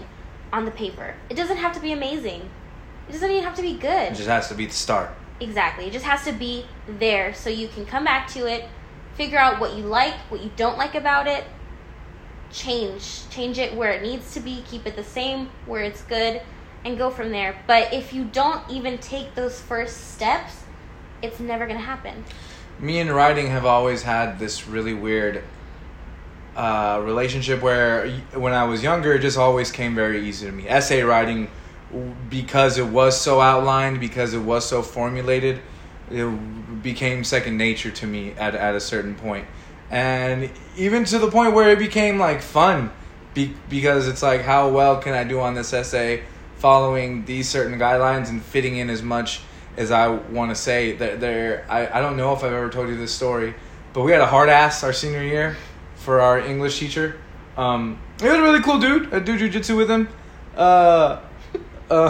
on 0.52 0.64
the 0.64 0.70
paper. 0.70 1.14
It 1.28 1.34
doesn't 1.34 1.58
have 1.58 1.74
to 1.74 1.80
be 1.80 1.92
amazing. 1.92 2.48
It 3.08 3.12
doesn't 3.12 3.30
even 3.30 3.44
have 3.44 3.54
to 3.56 3.62
be 3.62 3.74
good. 3.74 4.12
It 4.12 4.14
just 4.14 4.28
has 4.28 4.48
to 4.48 4.54
be 4.54 4.66
the 4.66 4.72
start. 4.72 5.10
Exactly. 5.40 5.86
It 5.86 5.92
just 5.92 6.04
has 6.06 6.24
to 6.24 6.32
be 6.32 6.66
there 6.88 7.34
so 7.34 7.50
you 7.50 7.68
can 7.68 7.84
come 7.86 8.04
back 8.04 8.28
to 8.28 8.46
it, 8.46 8.68
figure 9.14 9.38
out 9.38 9.60
what 9.60 9.76
you 9.76 9.84
like, 9.84 10.14
what 10.28 10.42
you 10.42 10.50
don't 10.56 10.78
like 10.78 10.94
about 10.94 11.26
it, 11.26 11.44
change. 12.52 13.28
Change 13.30 13.58
it 13.58 13.74
where 13.74 13.92
it 13.92 14.02
needs 14.02 14.34
to 14.34 14.40
be, 14.40 14.62
keep 14.66 14.86
it 14.86 14.96
the 14.96 15.04
same 15.04 15.50
where 15.66 15.82
it's 15.82 16.02
good, 16.02 16.42
and 16.84 16.96
go 16.96 17.10
from 17.10 17.30
there. 17.30 17.56
But 17.66 17.92
if 17.92 18.12
you 18.12 18.24
don't 18.24 18.68
even 18.70 18.98
take 18.98 19.34
those 19.34 19.60
first 19.60 20.12
steps, 20.14 20.64
it's 21.22 21.40
never 21.40 21.66
going 21.66 21.78
to 21.78 21.84
happen. 21.84 22.24
Me 22.78 23.00
and 23.00 23.10
writing 23.10 23.48
have 23.48 23.64
always 23.64 24.02
had 24.02 24.38
this 24.38 24.68
really 24.68 24.94
weird 24.94 25.42
uh, 26.54 27.00
relationship 27.04 27.62
where 27.62 28.10
when 28.34 28.52
I 28.52 28.64
was 28.64 28.82
younger, 28.82 29.14
it 29.14 29.20
just 29.20 29.38
always 29.38 29.70
came 29.70 29.94
very 29.94 30.26
easy 30.26 30.46
to 30.46 30.52
me. 30.52 30.68
Essay 30.68 31.02
writing, 31.02 31.50
because 32.30 32.78
it 32.78 32.86
was 32.86 33.20
so 33.20 33.40
outlined, 33.40 34.00
because 34.00 34.34
it 34.34 34.40
was 34.40 34.66
so 34.66 34.82
formulated, 34.82 35.60
it 36.10 36.82
became 36.82 37.24
second 37.24 37.56
nature 37.56 37.90
to 37.90 38.06
me 38.06 38.32
at, 38.32 38.54
at 38.54 38.74
a 38.74 38.80
certain 38.80 39.14
point. 39.14 39.46
And 39.90 40.50
even 40.76 41.04
to 41.04 41.18
the 41.18 41.30
point 41.30 41.54
where 41.54 41.70
it 41.70 41.78
became 41.78 42.18
like 42.18 42.42
fun 42.42 42.90
be, 43.34 43.54
because 43.68 44.08
it's 44.08 44.22
like, 44.22 44.42
how 44.42 44.68
well 44.68 45.00
can 45.00 45.14
I 45.14 45.24
do 45.24 45.40
on 45.40 45.54
this 45.54 45.72
essay 45.72 46.22
following 46.56 47.24
these 47.24 47.48
certain 47.48 47.78
guidelines 47.78 48.28
and 48.28 48.42
fitting 48.42 48.76
in 48.76 48.90
as 48.90 49.02
much 49.02 49.40
as 49.76 49.90
I 49.90 50.08
want 50.08 50.50
to 50.50 50.54
say. 50.54 50.92
That 50.92 51.20
there, 51.20 51.66
I, 51.68 51.98
I 51.98 52.00
don't 52.00 52.16
know 52.16 52.32
if 52.32 52.42
I've 52.42 52.52
ever 52.52 52.70
told 52.70 52.88
you 52.88 52.96
this 52.96 53.12
story, 53.12 53.54
but 53.92 54.02
we 54.02 54.12
had 54.12 54.20
a 54.20 54.26
hard 54.26 54.48
ass 54.48 54.82
our 54.82 54.92
senior 54.92 55.22
year 55.22 55.56
for 55.96 56.20
our 56.20 56.38
English 56.38 56.78
teacher. 56.78 57.18
Um, 57.56 58.00
he 58.20 58.28
was 58.28 58.38
a 58.38 58.42
really 58.42 58.60
cool 58.60 58.78
dude. 58.78 59.12
I 59.12 59.18
do 59.18 59.38
jujitsu 59.38 59.76
with 59.76 59.90
him. 59.90 60.08
Uh, 60.56 61.20
like 61.88 62.00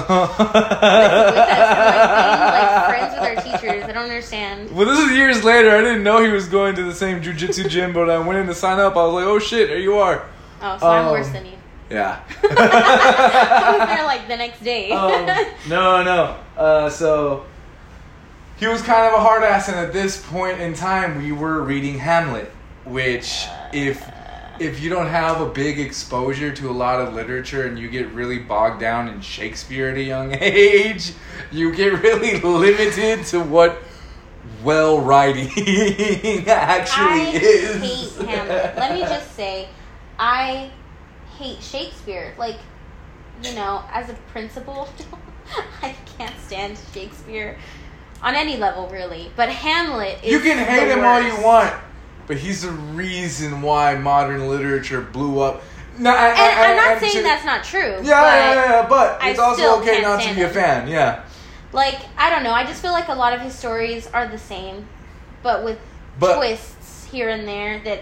friends 2.88 3.14
uh, 3.14 3.18
with 3.20 3.28
our 3.28 3.36
teachers. 3.44 3.65
Don't 4.06 4.14
understand. 4.14 4.70
well, 4.70 4.86
this 4.86 5.00
is 5.00 5.16
years 5.16 5.42
later. 5.42 5.70
I 5.70 5.80
didn't 5.80 6.04
know 6.04 6.22
he 6.22 6.30
was 6.30 6.46
going 6.46 6.76
to 6.76 6.84
the 6.84 6.94
same 6.94 7.20
jujitsu 7.20 7.68
gym, 7.68 7.92
but 7.92 8.08
I 8.08 8.18
went 8.18 8.38
in 8.38 8.46
to 8.46 8.54
sign 8.54 8.78
up. 8.78 8.96
I 8.96 9.04
was 9.04 9.14
like, 9.14 9.24
"Oh 9.24 9.40
shit, 9.40 9.68
there 9.68 9.80
you 9.80 9.96
are." 9.96 10.24
Oh, 10.62 10.78
so 10.78 10.86
I'm 10.88 11.06
Um, 11.06 11.10
worse 11.12 11.28
than 11.30 11.44
you. 11.46 11.52
Yeah. 11.90 12.20
I 12.44 13.76
was 13.78 13.88
there 13.88 14.04
like 14.04 14.28
the 14.28 14.36
next 14.36 14.62
day. 14.62 14.90
um, 14.92 15.26
no, 15.68 16.02
no. 16.04 16.36
Uh, 16.56 16.88
so 16.88 17.46
he 18.58 18.68
was 18.68 18.80
kind 18.80 19.06
of 19.12 19.14
a 19.14 19.22
hard 19.22 19.42
ass, 19.42 19.68
and 19.68 19.76
at 19.76 19.92
this 19.92 20.24
point 20.24 20.60
in 20.60 20.72
time, 20.72 21.20
we 21.20 21.32
were 21.32 21.62
reading 21.62 21.98
Hamlet, 21.98 22.52
which 22.84 23.46
if 23.72 24.00
if 24.60 24.80
you 24.80 24.88
don't 24.88 25.08
have 25.08 25.40
a 25.40 25.46
big 25.46 25.80
exposure 25.80 26.52
to 26.52 26.70
a 26.70 26.72
lot 26.72 27.00
of 27.00 27.12
literature 27.12 27.66
and 27.66 27.76
you 27.78 27.88
get 27.88 28.08
really 28.12 28.38
bogged 28.38 28.80
down 28.80 29.08
in 29.08 29.20
Shakespeare 29.20 29.90
at 29.90 29.96
a 29.96 30.02
young 30.02 30.32
age, 30.40 31.12
you 31.50 31.74
get 31.74 32.00
really 32.02 32.40
limited 32.40 33.26
to 33.26 33.40
what 33.40 33.82
well 34.66 35.00
writing 35.00 35.46
actually 36.48 37.06
I 37.06 37.30
is. 37.32 37.76
hate 37.80 38.26
Hamlet. 38.28 38.76
Let 38.76 38.92
me 38.92 39.00
just 39.00 39.34
say, 39.36 39.68
I 40.18 40.70
hate 41.38 41.62
Shakespeare. 41.62 42.34
Like, 42.36 42.58
you 43.42 43.54
know, 43.54 43.84
as 43.92 44.10
a 44.10 44.14
principal, 44.32 44.88
I 45.82 45.94
can't 46.18 46.34
stand 46.40 46.78
Shakespeare 46.92 47.56
on 48.22 48.34
any 48.34 48.56
level, 48.56 48.88
really. 48.88 49.30
But 49.36 49.48
Hamlet 49.50 50.18
is 50.24 50.32
You 50.32 50.40
can 50.40 50.58
hate 50.58 50.88
him 50.90 51.04
all 51.04 51.22
you 51.22 51.40
want, 51.42 51.72
but 52.26 52.36
he's 52.36 52.62
the 52.62 52.72
reason 52.72 53.62
why 53.62 53.94
modern 53.94 54.48
literature 54.48 55.00
blew 55.00 55.38
up. 55.38 55.62
No, 55.98 56.10
I, 56.10 56.28
And 56.28 56.36
I, 56.38 56.70
I'm 56.70 56.76
not 56.76 57.00
saying 57.00 57.16
to- 57.18 57.22
that's 57.22 57.44
not 57.44 57.64
true. 57.64 57.80
Yeah, 57.80 58.02
yeah, 58.02 58.54
yeah, 58.54 58.70
yeah, 58.82 58.88
but 58.88 59.18
it's 59.22 59.38
also 59.38 59.80
okay 59.80 60.00
can't 60.02 60.22
to 60.22 60.34
be 60.34 60.42
a 60.42 60.48
fan. 60.50 60.88
Yeah, 60.88 61.24
Like, 61.76 61.98
I 62.16 62.30
don't 62.30 62.42
know. 62.42 62.52
I 62.52 62.64
just 62.64 62.80
feel 62.82 62.92
like 62.92 63.08
a 63.08 63.14
lot 63.14 63.32
of 63.34 63.40
his 63.40 63.54
stories 63.54 64.06
are 64.08 64.26
the 64.26 64.38
same, 64.38 64.88
but 65.42 65.62
with 65.62 65.78
But- 66.18 66.38
twists 66.38 67.04
here 67.04 67.28
and 67.28 67.46
there 67.46 67.80
that 67.84 68.00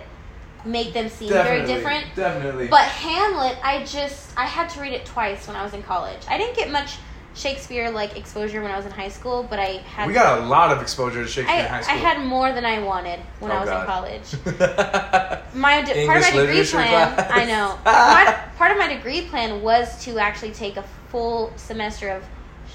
make 0.64 0.94
them 0.94 1.08
seem 1.10 1.28
very 1.28 1.66
different. 1.66 2.06
Definitely. 2.14 2.68
But 2.68 2.82
Hamlet, 2.84 3.58
I 3.62 3.84
just 3.84 4.30
I 4.37 4.46
had 4.46 4.70
to 4.70 4.80
read 4.80 4.92
it 4.92 5.04
twice 5.04 5.46
when 5.46 5.56
I 5.56 5.62
was 5.64 5.74
in 5.74 5.82
college. 5.82 6.20
I 6.28 6.38
didn't 6.38 6.56
get 6.56 6.70
much 6.70 6.92
Shakespeare 7.34 7.90
like 7.90 8.16
exposure 8.16 8.62
when 8.62 8.70
I 8.70 8.76
was 8.76 8.87
in 8.87 8.92
high 8.92 9.08
school, 9.08 9.44
but 9.50 9.58
I 9.58 9.82
had 9.94 10.06
we 10.06 10.14
got 10.14 10.38
a 10.38 10.46
lot 10.46 10.70
of 10.70 10.80
exposure 10.80 11.22
to 11.24 11.28
Shakespeare 11.28 11.56
I, 11.56 11.60
in 11.62 11.66
high 11.66 11.94
I 11.94 11.96
had 11.96 12.24
more 12.24 12.52
than 12.52 12.64
I 12.64 12.78
wanted 12.78 13.18
when 13.40 13.50
Oh, 13.50 13.56
I 13.56 13.60
was 13.60 13.68
God. 13.68 13.80
in 13.80 13.87
college. 13.87 15.44
My 15.54 15.82
de- 15.82 16.06
part 16.06 16.18
of 16.18 16.22
my 16.22 16.30
degree 16.30 16.64
plan, 16.64 17.14
class. 17.14 17.30
I 17.30 17.44
know. 17.44 17.78
my, 17.84 18.38
part 18.56 18.70
of 18.72 18.78
my 18.78 18.87
degree 18.94 19.22
plan 19.22 19.62
was 19.62 20.02
to 20.04 20.18
actually 20.18 20.52
take 20.52 20.76
a 20.76 20.84
full 21.10 21.52
semester 21.56 22.08
of 22.08 22.24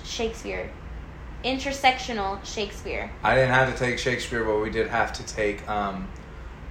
Shakespeare, 0.06 0.70
intersectional 1.44 2.44
Shakespeare. 2.46 3.12
I 3.24 3.36
didn't 3.36 3.52
have 3.54 3.72
to 3.74 3.78
take 3.78 4.00
Shakespeare, 4.00 4.44
but 4.44 4.60
we 4.60 4.70
did 4.70 4.88
have 4.88 5.14
to 5.14 5.26
take 5.26 5.68
um, 5.70 6.08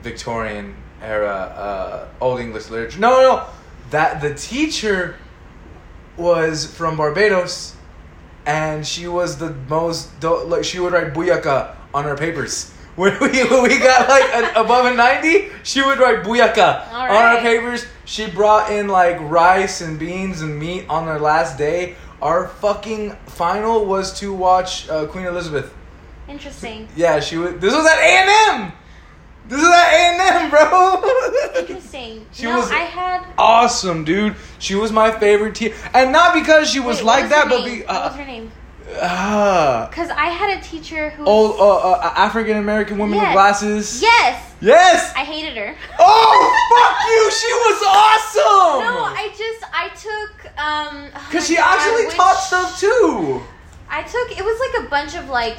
Victorian 0.02 0.74
era 1.02 1.34
uh, 1.36 2.08
Old 2.24 2.40
English 2.40 2.68
literature. 2.70 3.00
No, 3.00 3.10
no, 3.10 3.22
no. 3.36 3.46
That 3.90 4.20
the 4.20 4.34
teacher 4.34 5.16
was 6.16 6.66
from 6.66 6.96
Barbados, 6.96 7.74
and 8.44 8.86
she 8.86 9.06
was 9.08 9.38
the 9.38 9.50
most 9.68 10.18
do- 10.20 10.44
like 10.44 10.64
she 10.64 10.80
would 10.80 10.92
write 10.92 11.14
buyaka 11.14 11.74
on 11.94 12.04
her 12.04 12.16
papers. 12.16 12.72
When 12.98 13.12
we, 13.20 13.44
when 13.44 13.62
we 13.62 13.78
got 13.78 14.08
like 14.08 14.24
an, 14.34 14.56
above 14.56 14.86
a 14.86 14.92
ninety, 14.96 15.50
she 15.62 15.82
would 15.82 16.00
write 16.00 16.24
buyaka 16.24 16.92
All 16.92 17.02
on 17.02 17.08
right. 17.08 17.36
her 17.36 17.42
papers. 17.42 17.86
She 18.04 18.28
brought 18.28 18.72
in 18.72 18.88
like 18.88 19.20
rice 19.20 19.80
and 19.82 20.00
beans 20.00 20.42
and 20.42 20.58
meat 20.58 20.84
on 20.88 21.06
her 21.06 21.20
last 21.20 21.56
day. 21.56 21.94
Our 22.20 22.48
fucking 22.48 23.12
final 23.26 23.86
was 23.86 24.18
to 24.20 24.32
watch 24.32 24.88
uh, 24.88 25.06
Queen 25.06 25.26
Elizabeth. 25.26 25.72
Interesting. 26.28 26.88
Yeah, 26.96 27.20
she 27.20 27.36
was. 27.36 27.54
This 27.60 27.74
was 27.74 27.86
at 27.86 27.98
A 27.98 28.02
and 28.02 28.62
M. 28.64 28.72
This 29.48 29.62
is 29.62 29.68
at 29.68 29.92
A 29.92 29.96
and 29.96 30.20
M, 30.44 30.50
bro. 30.50 31.60
Interesting. 31.60 32.26
She 32.32 32.42
no, 32.44 32.56
was- 32.58 32.70
I 32.70 32.80
had. 32.80 33.24
awesome, 33.38 34.04
dude. 34.04 34.36
She 34.58 34.74
was 34.74 34.92
my 34.92 35.10
favorite 35.10 35.54
teacher, 35.54 35.74
and 35.94 36.12
not 36.12 36.34
because 36.34 36.68
she 36.70 36.80
was 36.80 36.98
Wait, 36.98 37.04
like 37.06 37.22
what 37.22 37.30
that, 37.30 37.48
but 37.48 37.64
be, 37.64 37.80
what 37.80 37.88
was 37.88 38.12
uh, 38.12 38.16
her 38.18 38.24
name? 38.24 38.52
ah, 39.00 39.86
Because 39.90 40.10
I 40.10 40.26
had 40.26 40.58
a 40.58 40.62
teacher 40.62 41.10
who. 41.10 41.24
old 41.24 41.58
uh, 41.58 41.78
uh, 41.92 42.12
African 42.16 42.56
American 42.58 42.98
woman 42.98 43.18
with 43.18 43.32
glasses. 43.32 44.02
Yes, 44.02 44.47
Yes. 44.60 45.12
I 45.14 45.20
hated 45.24 45.56
her. 45.56 45.76
Oh, 45.98 46.68
fuck 46.70 47.06
you! 47.08 47.30
She 47.30 47.52
was 47.52 47.82
awesome. 47.86 48.84
No, 48.84 49.04
I 49.04 49.28
just 49.36 49.64
I 49.72 49.88
took 49.90 50.58
um. 50.58 51.10
oh 51.14 51.26
Because 51.28 51.34
my 51.34 51.40
she 51.46 51.56
God, 51.56 51.78
actually 51.78 52.06
which- 52.06 52.14
taught 52.16 52.36
stuff 52.36 52.80
too. 52.80 53.42
I 53.90 54.02
took 54.02 54.36
it 54.38 54.44
was 54.44 54.58
like 54.60 54.86
a 54.86 54.90
bunch 54.90 55.14
of 55.16 55.28
like. 55.28 55.56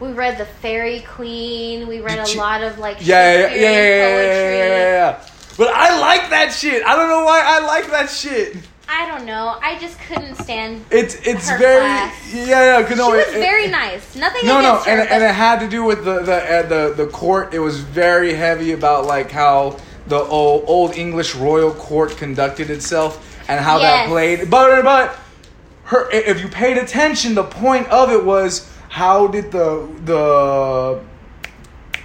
We 0.00 0.12
read 0.12 0.38
the 0.38 0.44
Faerie 0.46 1.00
Queene. 1.00 1.88
We 1.88 2.00
read 2.00 2.16
Did 2.16 2.28
a 2.28 2.32
you- 2.32 2.38
lot 2.38 2.62
of 2.62 2.78
like 2.78 2.98
Yeah, 3.00 3.32
yeah, 3.32 3.38
yeah, 3.38 3.46
yeah, 3.46 3.52
yeah, 3.54 4.14
poetry. 4.14 4.58
yeah, 4.58 4.66
yeah, 4.66 4.78
yeah. 5.18 5.24
But 5.58 5.68
I 5.74 5.98
like 6.00 6.30
that 6.30 6.52
shit. 6.52 6.84
I 6.86 6.94
don't 6.96 7.08
know 7.08 7.24
why 7.24 7.42
I 7.44 7.58
like 7.66 7.90
that 7.90 8.08
shit. 8.08 8.56
I 8.90 9.06
don't 9.06 9.26
know. 9.26 9.56
I 9.60 9.78
just 9.78 9.98
couldn't 10.00 10.34
stand. 10.36 10.84
It's 10.90 11.14
it's 11.16 11.48
Her 11.48 11.58
very 11.58 11.80
class. 11.80 12.34
yeah 12.34 12.78
yeah. 12.80 12.82
'cause 12.88 12.96
No, 12.96 13.10
she 13.10 13.16
was 13.18 13.26
it- 13.28 13.34
it- 13.36 13.40
very 13.40 13.68
nice. 13.68 14.16
Nothing 14.16 14.46
No, 14.46 14.60
no, 14.60 14.70
against 14.70 14.86
her. 14.86 14.92
and, 14.92 15.10
and 15.10 15.22
it 15.24 15.34
had 15.34 15.60
to 15.60 15.68
do 15.68 15.84
with 15.84 16.04
the 16.04 16.20
the 16.20 16.34
uh, 16.58 16.62
the 16.62 16.94
the 16.96 17.06
court. 17.06 17.52
It 17.52 17.58
was 17.58 17.80
very 17.80 18.32
heavy 18.34 18.72
about 18.72 19.04
like 19.06 19.30
how 19.30 19.76
the 20.06 20.16
old, 20.20 20.64
old 20.66 20.96
English 20.96 21.34
royal 21.34 21.70
court 21.72 22.16
conducted 22.16 22.70
itself 22.70 23.22
and 23.46 23.60
how 23.60 23.78
that 23.78 24.08
played. 24.08 24.48
But 24.48 24.82
but 24.82 25.18
her, 25.84 26.10
if 26.10 26.40
you 26.40 26.48
paid 26.48 26.78
attention, 26.78 27.34
the 27.34 27.44
point 27.44 27.86
of 27.88 28.10
it 28.10 28.24
was 28.24 28.70
how 28.88 29.26
did 29.26 29.52
the 29.52 29.86
the 30.06 31.00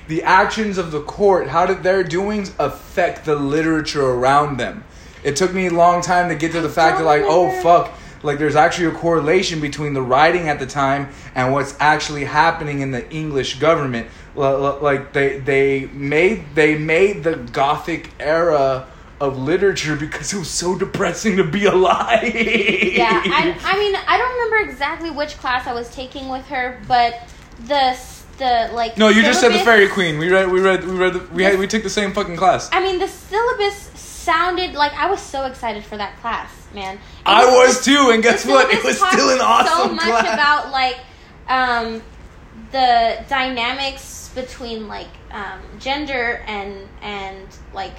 the 0.09 0.21
actions 0.23 0.77
of 0.77 0.91
the 0.91 0.99
court, 1.01 1.47
how 1.47 1.65
did 1.65 1.81
their 1.81 2.03
doings 2.03 2.51
affect 2.59 3.23
the 3.23 3.35
literature 3.35 4.05
around 4.05 4.57
them? 4.57 4.83
It 5.23 5.35
took 5.35 5.53
me 5.53 5.67
a 5.67 5.71
long 5.71 6.01
time 6.01 6.29
to 6.29 6.35
get 6.35 6.51
to 6.53 6.61
the 6.61 6.69
fact 6.69 6.97
that 6.97 7.05
like, 7.05 7.23
oh 7.25 7.49
fuck, 7.61 7.93
like 8.23 8.39
there's 8.39 8.55
actually 8.55 8.87
a 8.87 8.91
correlation 8.91 9.59
between 9.59 9.93
the 9.93 10.01
writing 10.01 10.49
at 10.49 10.59
the 10.59 10.65
time 10.65 11.09
and 11.35 11.53
what's 11.53 11.75
actually 11.79 12.25
happening 12.25 12.79
in 12.79 12.91
the 12.91 13.09
English 13.11 13.59
government. 13.59 14.07
Like 14.35 15.13
they 15.13 15.39
they 15.39 15.85
made 15.87 16.55
they 16.55 16.77
made 16.77 17.23
the 17.23 17.35
Gothic 17.35 18.11
era 18.19 18.87
of 19.21 19.37
literature 19.37 19.95
because 19.95 20.33
it 20.33 20.39
was 20.39 20.49
so 20.49 20.77
depressing 20.77 21.37
to 21.37 21.43
be 21.43 21.65
alive. 21.65 22.23
yeah, 22.23 23.21
I, 23.25 23.55
I 23.63 23.77
mean, 23.77 23.95
I 24.07 24.17
don't 24.17 24.33
remember 24.33 24.69
exactly 24.69 25.11
which 25.11 25.37
class 25.37 25.67
I 25.67 25.73
was 25.73 25.93
taking 25.93 26.29
with 26.29 26.45
her, 26.47 26.81
but 26.87 27.29
the 27.67 27.97
the 28.37 28.69
like. 28.73 28.97
no, 28.97 29.09
you 29.09 29.21
just 29.21 29.39
said 29.39 29.53
the 29.53 29.59
Faerie 29.59 29.87
Queene. 29.87 30.17
We 30.17 30.29
read 30.29 30.51
we 30.51 30.59
read 30.59 30.83
we 30.85 30.95
read 30.95 31.13
the, 31.13 31.19
we 31.33 31.43
had 31.43 31.59
we 31.59 31.67
took 31.67 31.83
the 31.83 31.89
same 31.89 32.13
fucking 32.13 32.35
class. 32.35 32.69
I 32.71 32.81
mean, 32.81 32.99
the 32.99 33.07
syllabus 33.07 33.91
sounded 34.23 34.73
like 34.73 34.93
I 34.93 35.09
was 35.09 35.19
so 35.21 35.45
excited 35.45 35.83
for 35.83 35.97
that 35.97 36.17
class, 36.21 36.51
man. 36.73 36.93
And 36.97 36.99
I 37.25 37.45
the- 37.45 37.51
was 37.51 37.83
too, 37.83 38.09
and 38.11 38.23
guess 38.23 38.45
what? 38.45 38.71
It 38.73 38.83
was 38.83 38.95
still 38.97 39.29
an 39.29 39.41
awesome 39.41 39.67
class 39.67 39.87
So 39.89 39.93
much 39.95 40.05
class. 40.25 40.33
about 40.33 40.71
like 40.71 40.97
um, 41.47 42.01
the 42.71 43.23
dynamics 43.29 44.31
between 44.35 44.87
like 44.87 45.09
um, 45.31 45.59
gender 45.79 46.43
and 46.47 46.87
and 47.01 47.47
like 47.73 47.93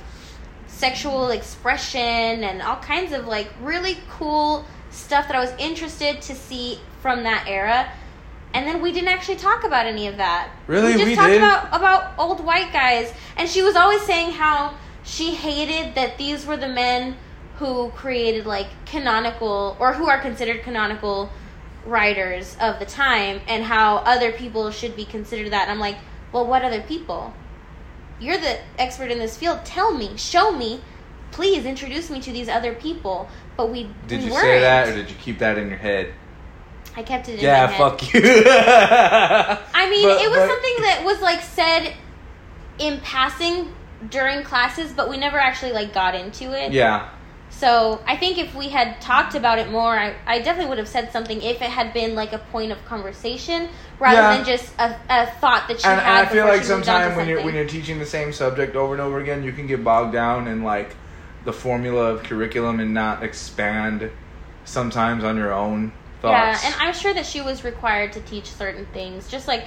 sexual 0.66 1.30
expression 1.30 2.00
and 2.44 2.60
all 2.62 2.76
kinds 2.76 3.12
of 3.12 3.26
like 3.26 3.48
really 3.60 3.96
cool 4.10 4.64
stuff 4.90 5.28
that 5.28 5.36
I 5.36 5.40
was 5.40 5.52
interested 5.58 6.20
to 6.22 6.34
see 6.34 6.78
from 7.00 7.22
that 7.24 7.46
era. 7.48 7.88
And 8.52 8.66
then 8.68 8.80
we 8.80 8.92
didn't 8.92 9.08
actually 9.08 9.36
talk 9.36 9.64
about 9.64 9.86
any 9.86 10.06
of 10.06 10.16
that. 10.18 10.48
Really? 10.68 10.92
We 10.92 10.98
just 10.98 11.06
We 11.06 11.14
talked 11.16 11.28
did? 11.30 11.38
about 11.38 11.68
about 11.76 12.12
old 12.18 12.44
white 12.44 12.72
guys. 12.72 13.12
And 13.36 13.48
she 13.48 13.62
was 13.62 13.74
always 13.76 14.02
saying 14.02 14.32
how 14.32 14.74
she 15.04 15.34
hated 15.34 15.94
that 15.94 16.18
these 16.18 16.46
were 16.46 16.56
the 16.56 16.68
men 16.68 17.16
who 17.58 17.90
created 17.90 18.46
like 18.46 18.66
canonical 18.86 19.76
or 19.78 19.92
who 19.92 20.08
are 20.08 20.18
considered 20.20 20.62
canonical 20.62 21.30
writers 21.86 22.56
of 22.60 22.78
the 22.78 22.86
time 22.86 23.40
and 23.46 23.62
how 23.62 23.96
other 23.98 24.32
people 24.32 24.70
should 24.70 24.96
be 24.96 25.04
considered 25.04 25.50
that. 25.52 25.62
And 25.62 25.70
I'm 25.72 25.78
like, 25.78 25.96
well, 26.32 26.46
what 26.46 26.62
other 26.64 26.80
people? 26.82 27.32
You're 28.18 28.38
the 28.38 28.58
expert 28.78 29.10
in 29.10 29.18
this 29.18 29.36
field. 29.36 29.64
Tell 29.64 29.92
me, 29.94 30.16
show 30.16 30.50
me, 30.52 30.80
please 31.30 31.64
introduce 31.66 32.10
me 32.10 32.20
to 32.22 32.32
these 32.32 32.48
other 32.48 32.74
people. 32.74 33.28
But 33.56 33.70
we 33.70 33.90
Did 34.08 34.20
we 34.20 34.26
you 34.26 34.32
weren't. 34.32 34.42
say 34.42 34.60
that, 34.60 34.88
or 34.88 34.94
did 34.94 35.10
you 35.10 35.16
keep 35.20 35.38
that 35.40 35.58
in 35.58 35.68
your 35.68 35.78
head? 35.78 36.12
I 36.96 37.02
kept 37.02 37.28
it 37.28 37.34
in 37.34 37.40
Yeah, 37.44 37.66
my 37.66 37.72
head. 37.72 37.78
fuck 37.78 38.14
you. 38.14 38.20
I 38.46 39.90
mean, 39.90 40.08
But- 40.08 40.22
it 40.22 40.30
was 40.30 40.38
but- 40.38 40.48
something 40.48 40.74
that 40.82 41.02
was 41.04 41.20
like 41.20 41.40
said 41.42 41.92
in 42.78 43.00
passing 43.00 43.72
during 44.10 44.42
classes, 44.44 44.92
but 44.92 45.08
we 45.08 45.16
never 45.16 45.38
actually 45.38 45.72
like 45.72 45.92
got 45.92 46.14
into 46.14 46.52
it. 46.52 46.72
Yeah, 46.72 47.08
So 47.50 48.02
I 48.06 48.16
think 48.16 48.38
if 48.38 48.54
we 48.54 48.68
had 48.68 49.00
talked 49.00 49.34
about 49.34 49.58
it 49.58 49.70
more, 49.70 49.96
I, 49.96 50.14
I 50.26 50.40
definitely 50.40 50.68
would 50.70 50.78
have 50.78 50.88
said 50.88 51.12
something 51.12 51.40
if 51.40 51.62
it 51.62 51.70
had 51.70 51.92
been 51.92 52.14
like 52.14 52.32
a 52.32 52.38
point 52.38 52.72
of 52.72 52.84
conversation 52.84 53.68
rather 54.00 54.16
Yeah. 54.20 54.36
than 54.36 54.44
just 54.44 54.72
a, 54.78 54.96
a 55.08 55.26
thought 55.40 55.68
that 55.68 55.80
she 55.80 55.86
and, 55.86 56.00
had. 56.00 56.20
and 56.20 56.28
I 56.28 56.32
feel 56.32 56.44
like 56.46 56.62
she 56.64 56.68
moved 56.70 56.72
on 56.72 56.80
to 56.80 56.84
sometimes 56.84 57.16
when 57.16 57.28
you're 57.28 57.44
when 57.44 57.54
you're 57.54 57.66
teaching 57.68 57.98
the 57.98 58.06
same 58.06 58.32
subject 58.32 58.74
over 58.76 58.92
and 58.92 59.00
over 59.00 59.20
again, 59.20 59.42
you 59.44 59.52
can 59.52 59.66
get 59.66 59.84
bogged 59.84 60.12
down 60.12 60.48
in 60.48 60.62
like 60.64 60.96
the 61.44 61.52
formula 61.52 62.10
of 62.12 62.22
curriculum 62.24 62.80
and 62.80 62.92
not 62.94 63.22
expand 63.22 64.10
sometimes 64.64 65.22
on 65.24 65.36
your 65.36 65.52
own 65.52 65.92
thoughts. 66.22 66.62
yeah, 66.64 66.70
and 66.72 66.74
I'm 66.80 66.94
sure 66.94 67.12
that 67.14 67.26
she 67.26 67.40
was 67.42 67.64
required 67.64 68.12
to 68.14 68.20
teach 68.22 68.50
certain 68.50 68.86
things, 68.94 69.28
just 69.30 69.46
like 69.46 69.66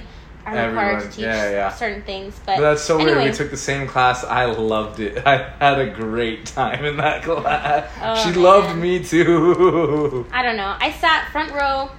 I'm 0.56 0.68
required 0.68 1.02
to 1.02 1.08
teach 1.08 1.18
yeah, 1.24 1.50
yeah. 1.50 1.70
certain 1.70 2.02
things. 2.02 2.38
But, 2.44 2.56
But 2.56 2.62
that's 2.62 2.82
so 2.82 2.98
weird. 2.98 3.22
We 3.22 3.32
took 3.32 3.50
the 3.50 3.56
same 3.56 3.86
class. 3.86 4.24
I 4.24 4.46
loved 4.46 5.00
it. 5.00 5.22
I 5.26 5.50
had 5.58 5.78
a 5.78 5.90
great 5.90 6.46
time 6.46 6.84
in 6.84 6.96
that 6.98 7.22
class. 7.24 7.90
Oh, 8.02 8.22
she 8.22 8.30
man. 8.30 8.42
loved 8.42 8.78
me 8.78 9.02
too. 9.02 10.26
I 10.32 10.42
don't 10.42 10.56
know. 10.56 10.76
I 10.78 10.92
sat 10.92 11.30
front 11.30 11.52
row 11.52 11.90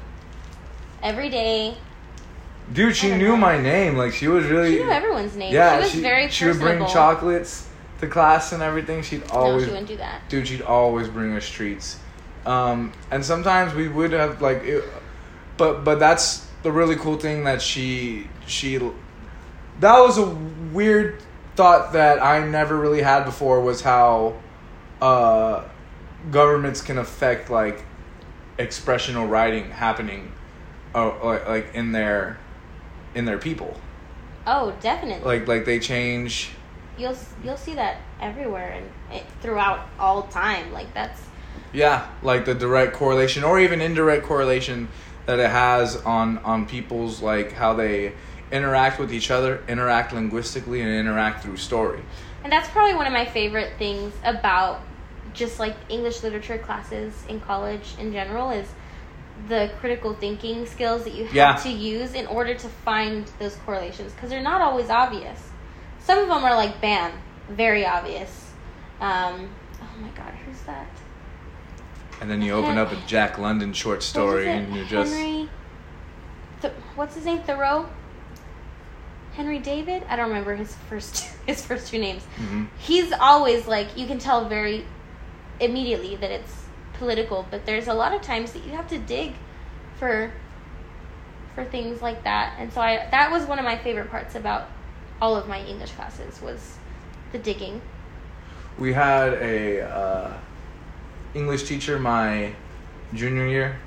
every 1.02 1.30
day. 1.30 1.78
Dude, 2.72 2.96
she 2.96 3.10
knew 3.16 3.30
know. 3.30 3.38
my 3.38 3.60
name. 3.60 3.98
Like 3.98 4.14
she 4.14 4.28
was 4.28 4.46
really. 4.46 4.78
She 4.78 4.84
knew 4.84 4.92
everyone's 4.92 5.36
name. 5.36 5.54
Yeah, 5.54 5.78
she 5.78 5.82
was 5.82 5.92
she, 5.92 6.02
very 6.02 6.30
she 6.30 6.46
would 6.46 6.60
bring 6.60 6.80
chocolates 6.88 7.68
to 8.00 8.08
class 8.08 8.52
and 8.52 8.62
everything. 8.62 9.02
She'd 9.02 9.24
always. 9.32 9.64
No, 9.64 9.68
she 9.68 9.72
wouldn't 9.72 9.88
do 9.88 9.98
that. 9.98 10.22
dude 10.30 10.48
she'd 10.48 10.62
always 10.62 11.08
bring 11.08 11.36
us 11.36 11.50
treats 11.50 12.00
um, 12.46 12.94
and 13.12 13.24
sometimes 13.24 13.74
we 13.74 13.88
would 13.88 14.12
have 14.12 14.42
like 14.42 14.64
it, 14.64 14.84
but 15.58 15.84
but 15.84 16.00
that's 16.00 16.48
the 16.64 16.72
really 16.72 16.96
cool 16.96 17.18
thing 17.18 17.44
that 17.44 17.62
she 17.62 18.28
she 18.46 18.78
that 19.80 20.00
was 20.00 20.18
a 20.18 20.26
weird 20.74 21.22
thought 21.56 21.94
that 21.94 22.22
i 22.22 22.46
never 22.46 22.78
really 22.78 23.02
had 23.02 23.24
before 23.24 23.62
was 23.62 23.82
how 23.82 24.34
uh, 25.02 25.64
governments 26.32 26.82
can 26.82 26.98
affect 26.98 27.50
like 27.50 27.84
expressional 28.58 29.28
writing 29.28 29.70
happening 29.72 30.32
uh, 30.94 31.12
like 31.24 31.48
like 31.48 31.74
in 31.74 31.92
their 31.92 32.38
in 33.16 33.26
their 33.26 33.38
people 33.38 33.78
Oh, 34.48 34.76
definitely. 34.82 35.26
like 35.26 35.48
like 35.48 35.66
they 35.66 35.80
change 35.80 36.50
you'll 36.98 37.16
you'll 37.44 37.58
see 37.58 37.76
that 37.76 37.98
everywhere 38.20 38.82
and 39.12 39.24
throughout 39.42 39.88
all 40.00 40.24
time. 40.24 40.72
Like 40.74 40.94
that's 40.94 41.22
Yeah, 41.72 42.08
like 42.24 42.46
the 42.46 42.54
direct 42.54 42.94
correlation 42.94 43.44
or 43.44 43.60
even 43.60 43.82
indirect 43.82 44.26
correlation 44.26 44.90
that 45.30 45.38
it 45.38 45.50
has 45.52 45.96
on 45.98 46.40
on 46.40 46.66
people's 46.66 47.22
like 47.22 47.52
how 47.52 47.72
they 47.76 48.12
interact 48.52 49.00
with 49.00 49.14
each 49.14 49.30
other, 49.30 49.64
interact 49.68 50.12
linguistically 50.12 50.82
and 50.82 50.90
interact 50.90 51.44
through 51.44 51.56
story. 51.56 52.02
and 52.44 52.52
that's 52.52 52.68
probably 52.70 52.96
one 52.96 53.06
of 53.06 53.14
my 53.14 53.26
favorite 53.26 53.74
things 53.78 54.12
about 54.24 54.82
just 55.36 55.60
like 55.60 55.76
English 55.88 56.24
literature 56.24 56.58
classes 56.58 57.14
in 57.30 57.40
college 57.42 57.94
in 58.00 58.12
general 58.12 58.50
is 58.50 58.68
the 59.48 59.70
critical 59.80 60.16
thinking 60.16 60.66
skills 60.66 61.04
that 61.04 61.14
you 61.14 61.26
have 61.26 61.36
Yeah. 61.36 61.56
to 61.58 61.70
use 61.70 62.16
in 62.16 62.26
order 62.26 62.56
to 62.56 62.68
find 62.68 63.30
those 63.38 63.56
correlations 63.66 64.12
because 64.14 64.32
they're 64.32 64.42
not 64.54 64.62
always 64.62 64.90
obvious. 64.90 65.40
Some 66.00 66.18
of 66.18 66.28
them 66.28 66.44
are 66.44 66.56
like 66.56 66.82
bam, 66.82 67.12
very 67.50 67.86
obvious. 67.86 68.52
Um, 69.00 69.48
oh 69.80 69.94
my 70.02 70.10
god, 70.18 70.34
who's 70.44 70.62
that? 70.62 70.88
And 72.22 72.30
then 72.30 72.42
you 72.42 72.52
open 72.54 72.78
up 72.78 72.92
a 72.92 72.98
Jack 73.08 73.38
London 73.38 73.72
short 73.74 74.04
story 74.04 74.50
and 74.50 74.76
you're 74.76 74.86
just 74.86 75.14
Henry. 75.14 75.50
Th- 76.62 76.74
what's 76.96 77.16
his 77.16 77.26
name? 77.26 77.40
Thoreau. 77.44 77.88
Henry 79.34 79.60
David. 79.60 80.04
I 80.10 80.16
don't 80.18 80.28
remember 80.30 80.56
his 80.56 80.76
first 80.90 81.20
his 81.46 81.66
first 81.66 81.88
two 81.88 82.00
names. 82.00 82.24
Mhm. 82.38 82.68
He's 82.78 83.14
always 83.14 83.68
like 83.68 83.98
you 83.98 84.06
can 84.08 84.20
tell 84.20 84.50
very 84.50 84.86
immediately 85.60 86.16
that 86.18 86.32
it's 86.32 86.66
political, 86.94 87.46
but 87.50 87.66
there's 87.66 87.88
a 87.88 87.94
lot 87.94 88.14
of 88.14 88.22
times 88.22 88.52
that 88.52 88.66
you 88.66 88.72
have 88.72 88.88
to 88.90 88.98
dig 88.98 89.34
for 89.98 90.32
for 91.56 91.64
things 91.64 92.02
like 92.02 92.24
that. 92.26 92.56
And 92.60 92.74
so 92.74 92.82
I 92.82 93.08
that 93.12 93.32
was 93.32 93.46
one 93.46 93.60
of 93.60 93.66
my 93.66 93.78
favorite 93.78 94.10
parts 94.12 94.36
about 94.36 94.68
all 95.22 95.36
of 95.38 95.48
my 95.48 95.62
English 95.64 95.92
classes 95.92 96.42
was 96.42 96.78
the 97.32 97.38
digging. 97.38 97.82
we 98.78 98.92
had 98.94 99.34
a 99.34 99.82
uh, 99.82 100.34
English 101.34 101.64
teacher 101.64 102.00
my 102.00 102.54
junior 103.14 103.48
year. 103.48 103.80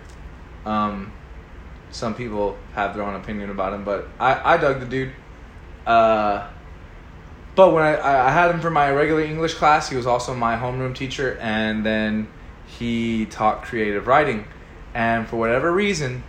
Um, 0.64 1.12
some 1.90 2.14
people 2.14 2.56
have 2.74 2.94
their 2.94 3.04
own 3.04 3.14
opinion 3.14 3.50
about 3.50 3.72
him, 3.72 3.84
but 3.84 4.08
I, 4.18 4.54
I 4.54 4.56
dug 4.56 4.80
the 4.80 4.86
dude. 4.86 5.12
Uh, 5.86 6.48
but 7.54 7.72
when 7.72 7.82
I, 7.82 8.28
I 8.28 8.30
had 8.30 8.50
him 8.50 8.60
for 8.60 8.70
my 8.70 8.90
regular 8.90 9.22
English 9.22 9.54
class, 9.54 9.88
he 9.88 9.96
was 9.96 10.06
also 10.06 10.34
my 10.34 10.56
homeroom 10.56 10.94
teacher, 10.94 11.36
and 11.40 11.84
then 11.84 12.28
he 12.66 13.26
taught 13.26 13.62
creative 13.62 14.06
writing. 14.06 14.46
And 14.94 15.28
for 15.28 15.36
whatever 15.36 15.70
reason, 15.70 16.22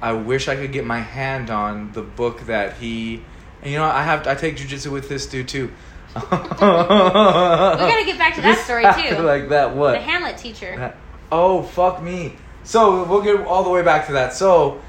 I 0.00 0.12
wish 0.12 0.48
I 0.48 0.56
could 0.56 0.72
get 0.72 0.84
my 0.84 1.00
hand 1.00 1.50
on 1.50 1.92
the 1.92 2.02
book 2.02 2.40
that 2.46 2.76
he. 2.76 3.24
You 3.64 3.78
know, 3.78 3.84
I 3.84 4.02
have 4.02 4.26
I 4.26 4.34
take 4.34 4.56
jujitsu 4.56 4.90
with 4.90 5.08
this 5.08 5.26
dude 5.26 5.48
too. 5.48 5.70
we 6.14 6.20
gotta 6.30 8.04
get 8.04 8.18
back 8.18 8.34
to 8.34 8.42
that 8.42 8.58
story, 8.64 8.82
too. 8.82 9.22
like 9.22 9.48
that, 9.48 9.74
what? 9.74 9.92
The 9.92 10.00
Hamlet 10.00 10.36
teacher. 10.36 10.94
Oh 11.30 11.62
fuck 11.62 12.02
me. 12.02 12.34
So 12.64 13.04
we'll 13.04 13.22
get 13.22 13.46
all 13.46 13.64
the 13.64 13.70
way 13.70 13.82
back 13.82 14.06
to 14.06 14.12
that. 14.12 14.34
So 14.34 14.80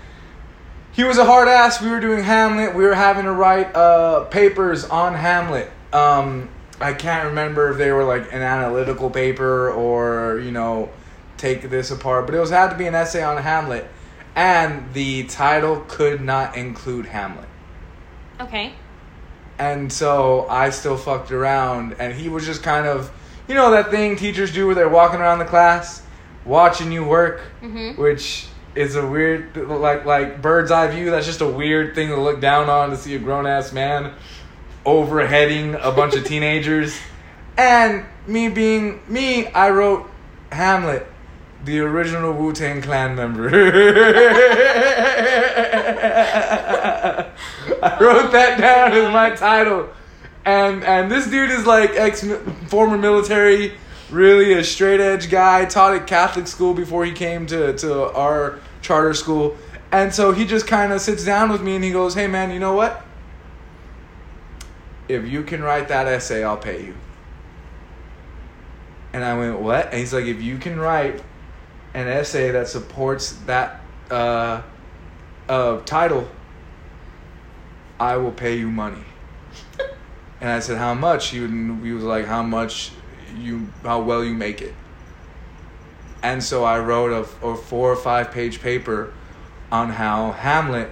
he 0.91 1.03
was 1.03 1.17
a 1.17 1.25
hard 1.25 1.47
ass. 1.47 1.81
We 1.81 1.89
were 1.89 1.99
doing 1.99 2.23
Hamlet. 2.23 2.75
We 2.75 2.83
were 2.83 2.93
having 2.93 3.25
to 3.25 3.31
write 3.31 3.73
uh, 3.75 4.25
papers 4.25 4.85
on 4.85 5.13
Hamlet. 5.15 5.71
Um, 5.93 6.49
I 6.79 6.93
can't 6.93 7.29
remember 7.29 7.71
if 7.71 7.77
they 7.77 7.91
were 7.91 8.03
like 8.03 8.33
an 8.33 8.41
analytical 8.41 9.09
paper 9.09 9.71
or 9.71 10.39
you 10.39 10.51
know 10.51 10.89
take 11.37 11.69
this 11.69 11.91
apart, 11.91 12.25
but 12.25 12.35
it 12.35 12.39
was 12.39 12.49
had 12.49 12.69
to 12.69 12.77
be 12.77 12.85
an 12.85 12.95
essay 12.95 13.23
on 13.23 13.37
Hamlet, 13.41 13.87
and 14.35 14.93
the 14.93 15.23
title 15.23 15.83
could 15.87 16.21
not 16.21 16.57
include 16.57 17.05
Hamlet. 17.05 17.47
Okay. 18.39 18.73
And 19.63 19.93
so 19.93 20.45
I 20.49 20.71
still 20.71 20.97
fucked 20.97 21.31
around, 21.31 21.95
and 21.97 22.13
he 22.13 22.27
was 22.27 22.45
just 22.45 22.63
kind 22.63 22.85
of, 22.85 23.09
you 23.47 23.55
know, 23.55 23.71
that 23.71 23.91
thing 23.91 24.17
teachers 24.17 24.51
do 24.51 24.65
where 24.65 24.75
they're 24.75 24.89
walking 24.89 25.21
around 25.21 25.39
the 25.39 25.45
class, 25.45 26.01
watching 26.43 26.91
you 26.91 27.05
work, 27.05 27.39
Mhm. 27.63 27.97
which 27.97 28.47
is 28.75 28.97
a 28.97 29.07
weird, 29.07 29.55
like, 29.55 30.03
like 30.05 30.41
bird's 30.41 30.69
eye 30.69 30.87
view. 30.87 31.11
That's 31.11 31.25
just 31.25 31.39
a 31.39 31.47
weird 31.47 31.95
thing 31.95 32.09
to 32.09 32.17
look 32.17 32.41
down 32.41 32.69
on 32.69 32.89
to 32.89 32.97
see 32.97 33.15
a 33.15 33.19
grown 33.19 33.47
ass 33.47 33.71
man 33.71 34.11
overheading 34.85 35.77
a 35.81 35.93
bunch 35.93 36.13
of 36.15 36.25
teenagers. 36.33 36.97
And 37.57 38.03
me 38.27 38.49
being 38.49 38.99
me, 39.07 39.47
I 39.47 39.69
wrote 39.69 40.09
Hamlet, 40.51 41.07
the 41.63 41.79
original 41.79 42.33
Wu 42.33 42.51
Tang 42.51 42.81
Clan 42.81 43.15
member. 43.15 43.49
Wrote 48.01 48.31
that 48.31 48.59
down 48.59 48.93
as 48.93 49.11
my 49.11 49.31
title. 49.31 49.89
And 50.45 50.83
and 50.83 51.09
this 51.09 51.27
dude 51.27 51.51
is 51.51 51.65
like 51.65 51.91
ex 51.91 52.25
former 52.67 52.97
military, 52.97 53.73
really 54.09 54.53
a 54.53 54.63
straight 54.63 54.99
edge 54.99 55.29
guy. 55.29 55.65
Taught 55.65 55.95
at 55.95 56.07
Catholic 56.07 56.47
school 56.47 56.73
before 56.73 57.05
he 57.05 57.11
came 57.11 57.45
to 57.47 57.73
to 57.77 58.11
our 58.13 58.59
charter 58.81 59.13
school. 59.13 59.55
And 59.91 60.13
so 60.13 60.31
he 60.31 60.45
just 60.45 60.67
kind 60.67 60.91
of 60.91 61.01
sits 61.01 61.23
down 61.23 61.51
with 61.51 61.61
me 61.61 61.75
and 61.75 61.83
he 61.83 61.91
goes, 61.91 62.15
"Hey 62.15 62.27
man, 62.27 62.51
you 62.51 62.59
know 62.59 62.73
what? 62.73 63.05
If 65.07 65.27
you 65.27 65.43
can 65.43 65.61
write 65.61 65.87
that 65.89 66.07
essay, 66.07 66.43
I'll 66.43 66.57
pay 66.57 66.85
you." 66.85 66.95
And 69.13 69.23
I 69.23 69.37
went, 69.37 69.59
"What?" 69.59 69.85
And 69.87 69.99
he's 69.99 70.13
like, 70.13 70.25
"If 70.25 70.41
you 70.41 70.57
can 70.57 70.79
write 70.79 71.21
an 71.93 72.07
essay 72.07 72.51
that 72.51 72.67
supports 72.67 73.33
that 73.45 73.81
uh, 74.09 74.61
uh, 75.47 75.79
title, 75.81 76.27
I 78.03 78.17
will 78.17 78.31
pay 78.31 78.57
you 78.57 78.69
money. 78.69 79.03
And 80.41 80.49
I 80.49 80.59
said, 80.59 80.77
How 80.77 80.93
much? 80.93 81.29
He, 81.29 81.39
would, 81.39 81.51
he 81.85 81.91
was 81.93 82.03
like, 82.03 82.25
How 82.25 82.43
much 82.43 82.91
you, 83.37 83.67
how 83.83 84.01
well 84.01 84.23
you 84.23 84.33
make 84.33 84.61
it. 84.61 84.73
And 86.21 86.43
so 86.43 86.63
I 86.63 86.79
wrote 86.79 87.11
a, 87.11 87.45
a 87.47 87.55
four 87.55 87.91
or 87.91 87.95
five 87.95 88.31
page 88.31 88.61
paper 88.61 89.13
on 89.71 89.89
how 89.89 90.31
Hamlet 90.33 90.89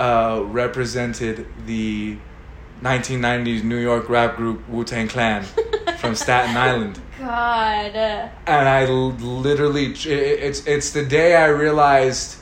uh, 0.00 0.42
represented 0.44 1.46
the 1.66 2.16
1990s 2.82 3.62
New 3.64 3.78
York 3.78 4.08
rap 4.08 4.36
group 4.36 4.68
Wu 4.68 4.84
Tang 4.84 5.08
Clan 5.08 5.44
from 5.98 6.14
Staten 6.24 6.56
Island. 6.56 7.00
God. 7.18 7.96
And 8.46 8.68
I 8.68 8.86
literally, 8.86 9.86
it- 9.92 10.06
it's 10.06 10.66
it's 10.66 10.90
the 10.92 11.04
day 11.04 11.34
I 11.36 11.46
realized 11.46 12.38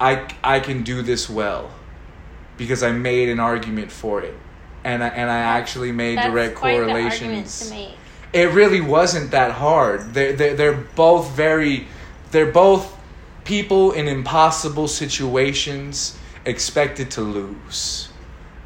I 0.00 0.12
I 0.42 0.60
can 0.60 0.82
do 0.82 1.02
this 1.02 1.28
well, 1.28 1.70
because 2.56 2.82
I 2.82 2.92
made 2.92 3.28
an 3.28 3.40
argument 3.40 3.90
for 3.90 4.22
it, 4.22 4.34
and 4.84 5.02
I 5.02 5.08
and 5.08 5.30
I 5.30 5.38
actually 5.38 5.92
made 5.92 6.18
That's 6.18 6.30
direct 6.30 6.54
quite 6.56 6.78
the 6.78 6.82
argument 6.82 7.12
correlations. 7.18 7.68
to 7.68 7.74
make. 7.74 7.94
It 8.32 8.50
really 8.52 8.80
wasn't 8.80 9.30
that 9.30 9.52
hard. 9.52 10.12
They're, 10.12 10.32
they're, 10.32 10.54
they're 10.54 10.72
both 10.96 11.30
very, 11.32 11.86
they're 12.32 12.50
both 12.50 12.92
people 13.44 13.92
in 13.92 14.08
impossible 14.08 14.88
situations 14.88 16.18
expected 16.44 17.12
to 17.12 17.20
lose. 17.20 18.08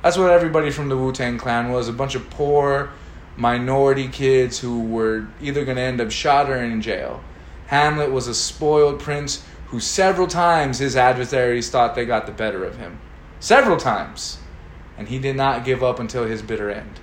That's 0.03 0.17
what 0.17 0.31
everybody 0.31 0.71
from 0.71 0.89
the 0.89 0.97
Wu 0.97 1.13
Tang 1.13 1.37
Clan 1.37 1.71
was 1.71 1.89
a 1.89 1.93
bunch 1.93 2.15
of 2.15 2.31
poor 2.31 2.91
minority 3.37 4.09
kids 4.09 4.59
who 4.59 4.81
were 4.81 5.29
either 5.41 5.65
going 5.65 5.77
to 5.77 5.83
end 5.83 6.01
up 6.01 6.11
shot 6.11 6.51
or 6.51 6.57
in 6.57 6.83
jail. 6.83 7.23
Hamlet 7.67 8.11
was 8.11 8.27
a 8.27 8.35
spoiled 8.35 9.01
prince 9.01 9.45
who 9.67 9.81
several 9.81 10.27
times 10.27 10.79
his 10.79 10.97
adversaries 10.97 11.71
thought 11.71 11.95
they 11.95 12.07
got 12.07 12.27
the 12.27 12.33
better 12.33 12.65
of 12.65 12.77
him. 12.79 12.99
Several 13.41 13.77
times. 13.77 14.39
And 14.97 15.09
he 15.09 15.19
did 15.19 15.37
not 15.37 15.65
give 15.65 15.83
up 15.83 16.01
until 16.01 16.25
his 16.25 16.43
bitter 16.43 16.71
end. 16.71 17.01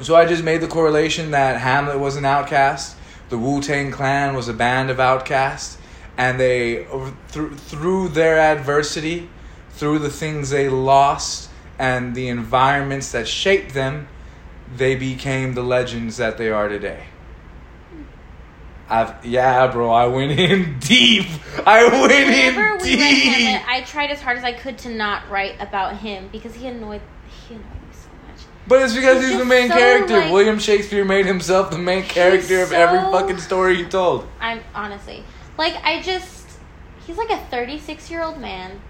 So 0.00 0.16
I 0.16 0.24
just 0.24 0.42
made 0.42 0.60
the 0.60 0.68
correlation 0.68 1.30
that 1.30 1.60
Hamlet 1.60 2.00
was 2.00 2.16
an 2.16 2.24
outcast, 2.24 2.96
the 3.28 3.38
Wu 3.38 3.62
Tang 3.62 3.92
Clan 3.92 4.34
was 4.34 4.48
a 4.48 4.52
band 4.52 4.90
of 4.90 4.98
outcasts, 4.98 5.78
and 6.18 6.40
they 6.40 6.86
through 7.28 7.56
through 7.56 8.08
their 8.08 8.38
adversity, 8.38 9.30
through 9.70 10.00
the 10.00 10.10
things 10.10 10.50
they 10.50 10.68
lost 10.68 11.50
and 11.78 12.14
the 12.14 12.28
environments 12.28 13.12
that 13.12 13.26
shaped 13.26 13.74
them, 13.74 14.08
they 14.76 14.94
became 14.94 15.54
the 15.54 15.62
legends 15.62 16.16
that 16.16 16.38
they 16.38 16.50
are 16.50 16.68
today. 16.68 17.04
I've 18.92 19.24
yeah, 19.24 19.66
bro, 19.68 19.90
I 19.90 20.06
went 20.06 20.32
in 20.32 20.78
deep. 20.80 21.26
I 21.66 21.84
went 21.88 22.02
Whenever 22.12 22.74
in 22.76 22.78
we 22.82 22.96
deep. 22.96 23.00
Hamlet, 23.00 23.68
I 23.68 23.80
tried 23.82 24.10
as 24.10 24.20
hard 24.20 24.36
as 24.38 24.44
I 24.44 24.52
could 24.52 24.76
to 24.78 24.90
not 24.90 25.28
write 25.30 25.54
about 25.60 25.96
him 25.96 26.28
because 26.30 26.54
he 26.54 26.66
annoyed 26.66 27.00
he 27.48 27.54
annoyed 27.54 27.64
me 27.64 27.92
so 27.92 28.08
much. 28.28 28.42
But 28.68 28.82
it's 28.82 28.94
because 28.94 29.20
He's 29.22 29.30
he's, 29.30 29.38
the 29.38 29.44
main 29.46 29.68
so, 29.68 29.74
character. 29.78 30.20
like- 30.20 30.30
William 30.32 30.58
Shakespeare 30.58 31.04
made 31.04 31.24
himself 31.26 31.70
the 31.70 31.78
main 31.78 32.02
character 32.02 32.62
of 32.62 32.72
every 32.72 32.98
fucking 33.10 33.38
story 33.38 33.76
he 33.76 33.84
told. 33.84 34.28
I'm 34.40 34.60
honestly 34.74 35.24
like 35.56 35.74
I 35.84 36.02
just 36.02 36.46
he's 37.06 37.16
like 37.16 37.30
a 37.30 37.38
36 37.46 38.10
year 38.10 38.22
old 38.22 38.38
man 38.38 38.80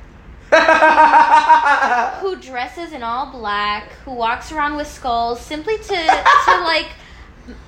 who 2.21 2.37
dresses 2.37 2.93
in 2.93 3.03
all 3.03 3.31
black, 3.33 3.85
who 4.05 4.13
walks 4.13 4.53
around 4.53 4.77
with 4.77 4.87
skulls 4.87 5.41
simply 5.41 5.79
to 5.79 5.85
to 5.85 6.61
like 6.65 6.89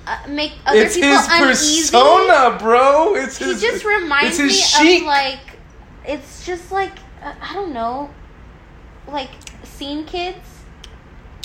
uh, 0.07 0.17
make 0.29 0.53
other 0.65 0.79
it's 0.79 0.95
people 0.95 1.09
his 1.09 1.27
uneasy. 1.29 1.91
persona, 1.91 2.57
bro. 2.59 3.15
It's 3.15 3.37
He 3.37 3.45
his. 3.45 3.61
just 3.61 3.83
reminds 3.85 4.39
it's 4.39 4.53
his 4.55 4.81
me 4.81 4.87
chic. 4.87 5.01
of 5.01 5.07
like 5.07 5.39
it's 6.05 6.45
just 6.45 6.71
like 6.71 6.93
uh, 7.23 7.33
I 7.41 7.53
don't 7.53 7.73
know, 7.73 8.09
like 9.07 9.29
scene 9.63 10.05
kids 10.05 10.37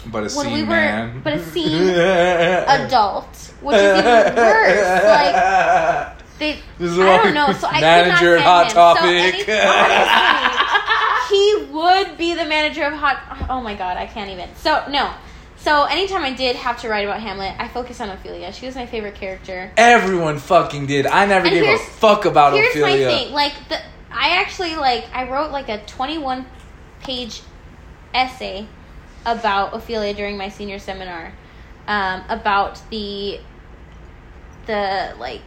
but 0.07 0.19
a 0.19 0.21
when 0.23 0.31
scene 0.47 0.53
we 0.55 0.63
were- 0.63 0.69
man. 0.69 1.21
but 1.23 1.35
a 1.35 1.45
scene 1.51 1.89
adult, 1.91 3.27
which 3.61 3.77
is 3.77 3.99
even 3.99 4.35
worse. 4.37 5.05
Like 5.05 6.19
they, 6.39 6.59
This 6.79 6.93
is 6.93 6.99
I 6.99 7.23
don't 7.23 7.35
know. 7.35 7.53
So 7.53 7.67
I 7.67 7.81
manager 7.83 8.37
could 8.37 8.41
at 8.41 8.45
not 8.45 8.73
Hot 8.73 8.97
him. 8.97 9.03
Topic. 9.03 9.45
So 9.47 9.53
any, 9.53 9.61
honestly, 11.29 11.37
he 11.37 11.65
would 11.73 12.17
be 12.17 12.35
the 12.35 12.45
manager 12.47 12.85
of 12.85 12.95
Hot. 12.95 13.47
Oh 13.51 13.61
my 13.61 13.75
god, 13.75 13.97
I 13.99 14.07
can't 14.07 14.31
even. 14.31 14.49
So 14.57 14.85
no. 14.91 15.13
So 15.61 15.85
anytime 15.85 16.23
I 16.23 16.33
did 16.33 16.57
have 16.57 16.81
to 16.81 16.89
write 16.89 17.05
about 17.05 17.21
Hamlet, 17.21 17.55
I 17.59 17.69
focused 17.69 18.01
on 18.01 18.09
Ophelia. 18.09 18.51
She 18.53 18.65
was 18.65 18.75
my 18.75 18.87
favorite 18.87 19.15
character. 19.15 19.71
Everyone 19.77 20.39
fucking 20.39 20.87
did. 20.87 21.07
I 21.07 21.27
never 21.27 21.47
And 21.47 21.55
gave 21.55 21.75
a 21.75 21.79
fuck 21.79 22.25
about 22.25 22.55
Here's 22.55 22.75
Ophelia. 22.75 23.07
my 23.09 23.13
thing. 23.15 23.33
Like 23.33 23.53
the, 23.69 23.77
I 24.11 24.31
actually 24.41 24.77
like 24.77 25.05
I 25.13 25.31
wrote 25.31 25.51
like 25.51 25.69
a 25.69 25.85
21 25.85 26.47
page 27.03 27.43
essay 28.15 28.67
about 29.27 29.75
Ophelia 29.75 30.15
during 30.15 30.39
my 30.39 30.49
senior 30.49 30.79
seminar, 30.79 31.35
um, 31.87 32.23
about 32.31 32.81
the 32.91 33.39
the 34.67 35.15
like 35.19 35.43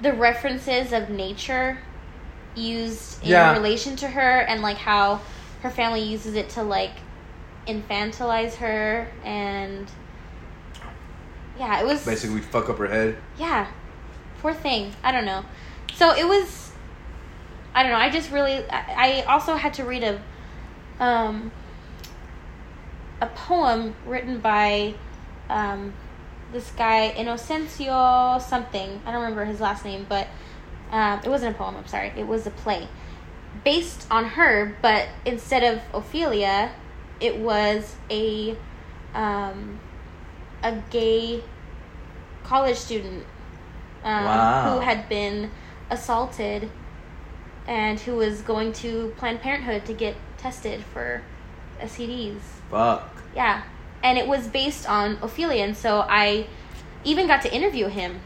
the 0.00 0.12
references 0.14 0.92
of 0.92 1.10
nature 1.10 1.78
used 2.56 3.22
in 3.22 3.30
Yeah. 3.30 3.52
relation 3.52 3.94
to 3.96 4.08
her 4.08 4.40
and 4.40 4.62
like 4.62 4.78
how 4.78 5.20
her 5.62 5.70
family 5.70 6.00
uses 6.02 6.34
it 6.34 6.48
to 6.50 6.62
like 6.64 6.92
infantilize 7.72 8.54
her 8.56 9.08
and 9.24 9.90
yeah 11.58 11.80
it 11.80 11.86
was 11.86 12.04
Basically, 12.04 12.40
fuck 12.40 12.68
up 12.68 12.78
her 12.78 12.86
head. 12.88 13.16
yeah. 13.38 13.70
Poor 14.40 14.54
thing. 14.54 14.92
I 15.04 15.12
don't 15.12 15.26
know. 15.26 15.44
So 15.94 16.14
it 16.14 16.26
was 16.26 16.72
i 17.74 17.82
don't 17.82 17.92
know. 17.92 17.98
I 17.98 18.10
just 18.10 18.30
really 18.32 18.64
i, 18.70 19.20
I 19.20 19.22
also 19.24 19.54
had 19.54 19.74
to 19.74 19.84
read 19.84 20.02
a 20.02 20.20
um 20.98 21.52
a 23.20 23.26
poem 23.26 23.94
written 24.06 24.40
by 24.40 24.94
um 25.50 25.92
this 26.52 26.70
guy 26.72 27.12
inocencio 27.16 28.40
something. 28.40 29.00
I 29.04 29.12
don't 29.12 29.20
remember 29.22 29.44
his 29.44 29.60
last 29.60 29.84
name 29.84 30.06
but 30.08 30.26
um, 30.90 31.20
it 31.24 31.28
wasn't 31.28 31.54
a 31.54 31.58
poem. 31.58 31.76
I'm 31.76 31.86
sorry. 31.86 32.12
It 32.16 32.26
was 32.26 32.46
a 32.46 32.50
play 32.50 32.88
based 33.64 34.06
on 34.10 34.24
her 34.24 34.74
but 34.80 35.08
instead 35.26 35.62
of 35.62 35.82
ophelia 35.92 36.70
it 37.20 37.36
was 37.36 37.96
a 38.10 38.56
um 39.14 39.78
a 40.62 40.76
gay 40.90 41.42
college 42.44 42.76
student 42.76 43.24
um, 44.04 44.24
Wow. 44.24 44.72
who 44.74 44.80
had 44.80 45.08
been 45.08 45.50
assaulted 45.90 46.70
and 47.66 48.00
who 48.00 48.16
was 48.16 48.40
going 48.42 48.72
to 48.72 49.14
Planned 49.16 49.40
Parenthood 49.40 49.84
to 49.86 49.92
get 49.92 50.16
tested 50.38 50.82
for 50.82 51.22
STDs. 51.80 52.40
Fuck. 52.70 53.22
Yeah. 53.34 53.62
And 54.02 54.18
it 54.18 54.26
was 54.26 54.48
based 54.48 54.88
on 54.88 55.18
Ophelia. 55.22 55.64
And 55.64 55.76
so 55.76 56.00
I 56.08 56.46
even 57.04 57.26
got 57.26 57.42
to 57.42 57.54
interview 57.54 57.86
him 57.86 58.20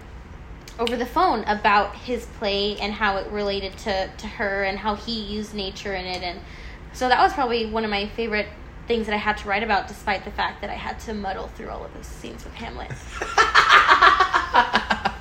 over 0.79 0.97
the 0.97 1.07
phone 1.07 1.45
about 1.45 1.95
his 1.95 2.27
play 2.39 2.77
and 2.79 2.93
how 2.95 3.17
it 3.17 3.31
related 3.31 3.77
to, 3.79 4.11
to 4.17 4.27
her 4.27 4.65
and 4.65 4.79
how 4.79 4.95
he 4.95 5.21
used 5.21 5.55
nature 5.55 5.95
in 5.95 6.05
it. 6.05 6.23
And 6.23 6.41
so 6.93 7.09
that 7.09 7.21
was 7.21 7.33
probably 7.33 7.67
one 7.67 7.85
of 7.85 7.91
my 7.91 8.07
favorite 8.09 8.47
things 8.87 9.07
that 9.07 9.15
I 9.15 9.19
had 9.19 9.37
to 9.39 9.49
write 9.49 9.63
about, 9.63 9.89
despite 9.89 10.25
the 10.25 10.31
fact 10.31 10.61
that 10.61 10.71
I 10.71 10.75
had 10.75 11.01
to 11.01 11.15
muddle 11.15 11.49
through 11.49 11.71
all 11.71 11.85
of 11.85 11.93
those 11.95 12.07
scenes 12.07 12.45
with 12.45 12.55
Hamlet. 12.55 12.91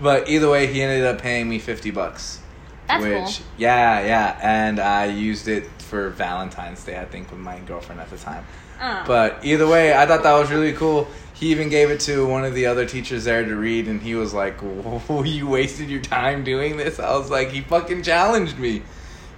But 0.00 0.28
either 0.28 0.48
way, 0.48 0.66
he 0.66 0.82
ended 0.82 1.04
up 1.04 1.20
paying 1.20 1.48
me 1.48 1.58
fifty 1.58 1.90
bucks. 1.90 2.40
That's 2.88 3.02
which, 3.02 3.38
cool. 3.38 3.46
Yeah, 3.58 4.04
yeah, 4.04 4.38
and 4.42 4.80
I 4.80 5.06
used 5.06 5.46
it 5.46 5.66
for 5.82 6.10
Valentine's 6.10 6.82
Day, 6.82 6.98
I 6.98 7.04
think, 7.04 7.30
with 7.30 7.38
my 7.38 7.58
girlfriend 7.60 8.00
at 8.00 8.10
the 8.10 8.16
time. 8.16 8.44
Uh, 8.80 9.04
But 9.06 9.44
either 9.44 9.68
way, 9.68 9.94
I 9.94 10.06
thought 10.06 10.22
that 10.22 10.32
was 10.32 10.50
really 10.50 10.72
cool. 10.72 11.06
He 11.34 11.50
even 11.50 11.68
gave 11.68 11.90
it 11.90 12.00
to 12.00 12.26
one 12.26 12.44
of 12.44 12.54
the 12.54 12.66
other 12.66 12.86
teachers 12.86 13.24
there 13.24 13.44
to 13.44 13.54
read, 13.54 13.88
and 13.88 14.00
he 14.00 14.14
was 14.14 14.32
like, 14.32 14.58
"Whoa, 14.60 15.22
"You 15.24 15.48
wasted 15.48 15.90
your 15.90 16.00
time 16.00 16.44
doing 16.44 16.78
this." 16.78 16.98
I 16.98 17.14
was 17.16 17.30
like, 17.30 17.50
"He 17.50 17.60
fucking 17.60 18.02
challenged 18.02 18.58
me." 18.58 18.82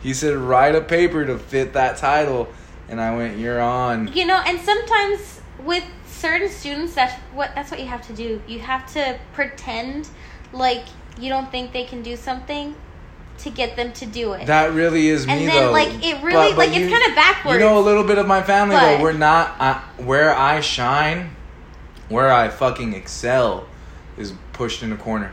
He 0.01 0.15
said, 0.15 0.37
"Write 0.37 0.75
a 0.75 0.81
paper 0.81 1.25
to 1.27 1.39
fit 1.39 1.73
that 1.73 1.97
title," 1.97 2.49
and 2.93 3.01
I 3.01 3.17
went, 3.17 3.39
"You're 3.39 3.61
on." 3.61 4.13
you 4.13 4.27
know, 4.27 4.41
and 4.47 4.61
sometimes 4.61 5.41
with 5.65 5.83
certain 6.07 6.49
students, 6.49 6.95
that's 6.95 7.15
what 7.33 7.51
that's 7.55 7.71
what 7.71 7.81
you 7.81 7.87
have 7.87 8.07
to 8.07 8.13
do. 8.13 8.41
You 8.47 8.61
have 8.61 8.87
to 8.93 9.19
pretend 9.33 10.09
like 10.53 10.85
you 11.19 11.29
don't 11.29 11.51
think 11.51 11.73
they 11.73 11.85
can 11.85 12.03
do 12.03 12.15
something 12.15 12.77
to 13.39 13.51
get 13.51 13.77
them 13.77 13.93
to 13.95 14.07
do 14.07 14.35
it. 14.35 14.47
That 14.47 14.73
really 14.73 15.09
is 15.09 15.27
me 15.27 15.33
and 15.33 15.49
then 15.49 15.67
though. 15.67 15.73
like 15.73 16.05
it 16.05 16.23
really 16.23 16.53
like 16.53 16.71
it's 16.77 16.93
kind 16.93 17.05
of 17.09 17.15
backwards. 17.17 17.55
You 17.55 17.61
know 17.65 17.79
a 17.79 17.81
little 17.81 18.05
bit 18.05 18.19
of 18.19 18.27
my 18.27 18.43
family 18.43 18.77
But- 18.77 18.99
though. 18.99 19.03
We're 19.03 19.13
not 19.15 19.57
I, 19.59 19.81
where 19.97 20.37
I 20.37 20.61
shine, 20.61 21.35
where 22.09 22.31
I 22.31 22.51
fucking 22.51 22.93
excel, 22.93 23.67
is 24.19 24.35
pushed 24.53 24.83
in 24.83 24.93
a 24.93 24.97
corner. 24.97 25.33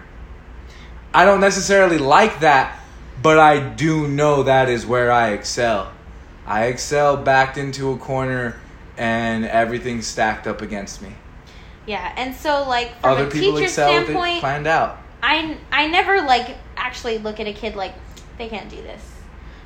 I 1.13 1.25
don't 1.25 1.41
necessarily 1.41 1.97
like 1.97 2.39
that, 2.39 2.79
but 3.21 3.37
I 3.37 3.59
do 3.59 4.07
know 4.07 4.43
that 4.43 4.69
is 4.69 4.85
where 4.85 5.11
I 5.11 5.31
excel. 5.31 5.91
I 6.49 6.65
excel 6.65 7.15
backed 7.15 7.57
into 7.57 7.91
a 7.91 7.97
corner, 7.97 8.59
and 8.97 9.45
everything 9.45 10.01
stacked 10.01 10.47
up 10.47 10.61
against 10.61 11.01
me. 11.01 11.13
yeah, 11.85 12.13
and 12.17 12.35
so 12.35 12.67
like 12.67 12.99
from 13.01 13.11
Other 13.13 13.27
a 13.27 13.31
people 13.31 13.53
teacher 13.53 13.63
excel 13.65 13.91
with 13.93 14.01
it 14.01 14.05
standpoint, 14.07 14.39
planned 14.41 14.67
out. 14.67 14.97
I 15.23 15.57
I 15.71 15.87
never 15.87 16.21
like 16.21 16.57
actually 16.75 17.17
look 17.19 17.39
at 17.39 17.47
a 17.47 17.53
kid 17.53 17.75
like 17.75 17.93
they 18.37 18.49
can't 18.49 18.69
do 18.69 18.77
this. 18.81 19.01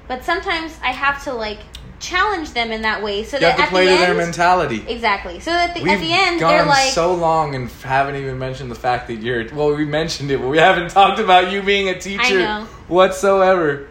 But 0.08 0.24
sometimes 0.26 0.78
I 0.84 0.92
have 0.92 1.24
to 1.24 1.34
like 1.34 1.60
challenge 2.00 2.52
them 2.52 2.72
in 2.74 2.82
that 2.82 3.02
way 3.02 3.24
so 3.24 3.38
You 3.38 3.42
that 3.42 3.58
have 3.58 3.70
to 3.70 3.72
play 3.72 3.86
the 3.86 3.92
to 3.96 3.98
end, 3.98 4.04
their 4.20 4.26
mentality. 4.26 4.84
exactly. 4.88 5.40
So 5.40 5.52
that 5.52 5.74
the, 5.74 5.82
We've 5.84 5.94
at 5.94 6.00
the 6.02 6.12
end 6.12 6.40
gone 6.42 6.50
they're 6.52 6.66
like, 6.66 6.92
so 6.92 7.14
long 7.16 7.56
and 7.56 7.70
haven't 7.70 8.16
even 8.18 8.38
mentioned 8.38 8.70
the 8.70 8.76
fact 8.76 9.08
that 9.08 9.16
you're. 9.22 9.46
Well, 9.56 9.74
we 9.74 9.86
mentioned 9.86 10.30
it, 10.32 10.40
but 10.42 10.50
we 10.50 10.58
haven't 10.58 10.92
talked 11.00 11.20
about 11.20 11.52
you 11.54 11.62
being 11.64 11.88
a 11.88 11.98
teacher 11.98 12.40
know. 12.40 12.68
whatsoever. 12.90 13.88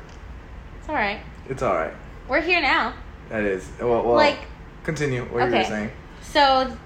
it's 0.81 0.89
all 0.91 0.95
right. 0.95 1.21
It's 1.49 1.63
all 1.63 1.75
right. 1.75 1.95
We're 2.33 2.41
here 2.41 2.63
now. 2.63 2.95
That 3.29 3.45
is. 3.45 3.69
Well, 3.79 4.05
well 4.05 4.15
Like- 4.15 4.39
continue 4.85 5.25
what 5.25 5.51
you 5.51 5.55
were 5.55 5.65
saying. 5.65 5.91
So, 6.23 6.79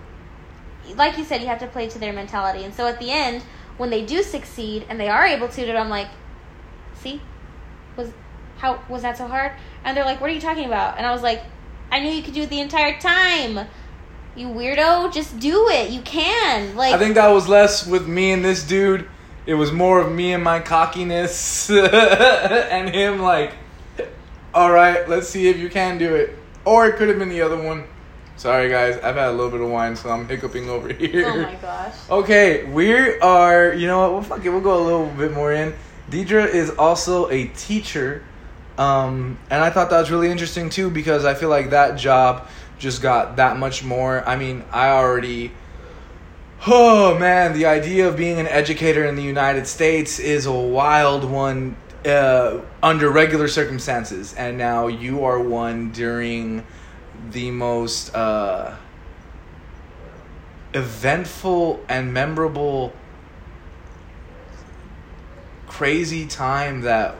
like 0.97 1.17
you 1.17 1.23
said, 1.23 1.41
you 1.41 1.47
have 1.47 1.61
to 1.61 1.69
play 1.69 1.89
to 1.89 2.01
their 2.01 2.13
mentality. 2.13 2.65
And 2.65 2.75
so 2.75 2.89
at 2.89 2.99
the 2.99 3.13
end, 3.13 3.45
when 3.77 3.91
they 3.91 4.05
do 4.05 4.25
succeed 4.25 4.85
and 4.89 4.99
they 4.99 5.09
are 5.09 5.25
able 5.25 5.47
to 5.47 5.65
do 5.65 5.71
it, 5.71 5.77
I'm 5.77 5.89
like, 5.89 6.09
see, 6.95 7.23
was 7.97 8.11
how 8.57 8.83
was 8.89 9.03
that 9.03 9.19
so 9.19 9.29
hard? 9.29 9.53
And 9.85 9.97
they're 9.97 10.05
like, 10.05 10.21
what 10.21 10.31
are 10.31 10.33
you 10.33 10.41
talking 10.41 10.65
about? 10.65 10.99
And 10.99 11.07
I 11.07 11.13
was 11.13 11.23
like, 11.23 11.45
I 11.93 12.01
knew 12.01 12.11
you 12.11 12.25
could 12.25 12.35
do 12.35 12.43
it 12.43 12.51
the 12.51 12.59
entire 12.59 12.99
time. 12.99 13.69
You 14.35 14.49
weirdo, 14.49 15.15
just 15.15 15.39
do 15.39 15.69
it. 15.69 15.91
You 15.91 16.01
can. 16.01 16.75
Like, 16.75 16.93
I 16.93 16.99
think 16.99 17.15
that 17.15 17.29
was 17.29 17.47
less 17.47 17.87
with 17.87 18.09
me 18.09 18.33
and 18.33 18.45
this 18.45 18.65
dude. 18.65 19.09
It 19.47 19.55
was 19.55 19.71
more 19.71 20.01
of 20.01 20.11
me 20.11 20.33
and 20.33 20.43
my 20.43 20.59
cockiness, 20.59 21.71
and 21.71 22.89
him 22.89 23.21
like, 23.21 23.53
all 24.57 24.73
right, 24.73 25.07
let's 25.07 25.29
see 25.29 25.49
if 25.49 25.59
you 25.59 25.69
can 25.69 25.99
do 25.99 26.15
it. 26.15 26.35
Or 26.65 26.87
it 26.87 26.97
could 26.97 27.09
have 27.09 27.19
been 27.19 27.29
the 27.29 27.43
other 27.43 27.61
one. 27.63 27.85
Sorry, 28.39 28.71
guys. 28.71 28.97
I've 28.97 29.15
had 29.15 29.29
a 29.29 29.33
little 29.33 29.51
bit 29.51 29.61
of 29.61 29.69
wine, 29.69 29.95
so 29.95 30.09
I'm 30.09 30.27
hiccuping 30.27 30.71
over 30.71 30.91
here. 30.93 31.29
oh 31.29 31.43
my 31.43 31.55
gosh. 31.57 31.95
Okay, 32.09 32.65
we 32.65 33.19
are. 33.21 33.75
You 33.75 33.87
know 33.87 34.01
what? 34.01 34.13
Well, 34.13 34.23
fuck 34.23 34.45
it. 34.45 34.49
We'll 34.49 34.63
go 34.63 34.83
a 34.83 34.85
little 34.85 35.07
bit 35.09 35.33
more 35.33 35.53
in. 35.53 35.75
Diedre 36.11 36.47
is 36.49 36.71
also 36.71 37.29
a 37.31 37.49
teacher, 37.49 38.25
um, 38.79 39.39
and 39.51 39.63
I 39.63 39.69
thought 39.69 39.91
that 39.91 40.01
was 40.01 40.11
really 40.11 40.31
interesting 40.31 40.71
too 40.71 40.89
because 40.89 41.27
I 41.27 41.35
feel 41.35 41.51
like 41.51 41.71
that 41.71 41.99
job 41.99 42.49
just 42.79 43.03
got 43.03 43.37
that 43.37 43.59
much 43.59 43.85
more. 43.85 44.27
I 44.27 44.37
mean, 44.37 44.65
I 44.73 44.89
already. 44.89 45.53
Oh 46.67 47.19
man, 47.19 47.53
the 47.53 47.67
idea 47.67 48.09
of 48.09 48.17
being 48.17 48.39
an 48.39 48.47
educator 48.47 49.05
in 49.05 49.17
the 49.17 49.23
United 49.23 49.67
States 49.67 50.19
is 50.19 50.47
a 50.47 50.53
wild 50.53 51.25
one 51.25 51.77
uh, 52.07 52.61
under 52.83 53.11
regular 53.11 53.49
circumstances, 53.49 54.33
and 54.35 54.57
now 54.57 54.87
you 54.87 55.25
are 55.25 55.39
one 55.41 55.91
during 55.93 56.65
the 57.33 57.51
most. 57.51 58.15
Uh, 58.15 58.75
eventful 60.75 61.81
and 61.89 62.13
memorable 62.13 62.93
crazy 65.67 66.27
time 66.27 66.83
that 66.83 67.15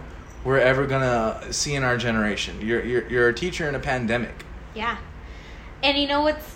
we're 0.45 0.59
ever 0.59 0.87
gonna 0.87 1.41
see 1.53 1.75
in 1.75 1.83
our 1.83 1.97
generation. 1.97 2.61
You're 2.61 2.85
you're 2.85 3.09
you're 3.09 3.29
a 3.29 3.35
teacher 3.35 3.67
in 3.69 3.75
a 3.75 3.79
pandemic. 3.79 4.45
Yeah. 4.75 4.99
And 5.83 5.97
you 5.97 6.07
know 6.07 6.21
what's 6.23 6.55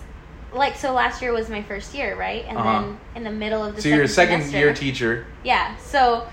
like? 0.53 0.75
So 0.75 0.93
last 0.93 1.21
year 1.21 1.31
was 1.33 1.49
my 1.49 1.63
first 1.63 1.93
year, 1.95 2.15
right? 2.15 2.45
And 2.47 2.57
Uh-huh. 2.57 2.81
then 2.81 2.99
in 3.15 3.23
the 3.23 3.31
middle 3.31 3.63
of 3.63 3.75
the 3.75 3.81
So 3.81 3.89
you're 3.89 4.03
a 4.03 4.07
second 4.07 4.41
semester- 4.41 4.57
year 4.59 4.73
teacher. 4.73 5.25
Yeah. 5.43 5.75
So 5.77 6.27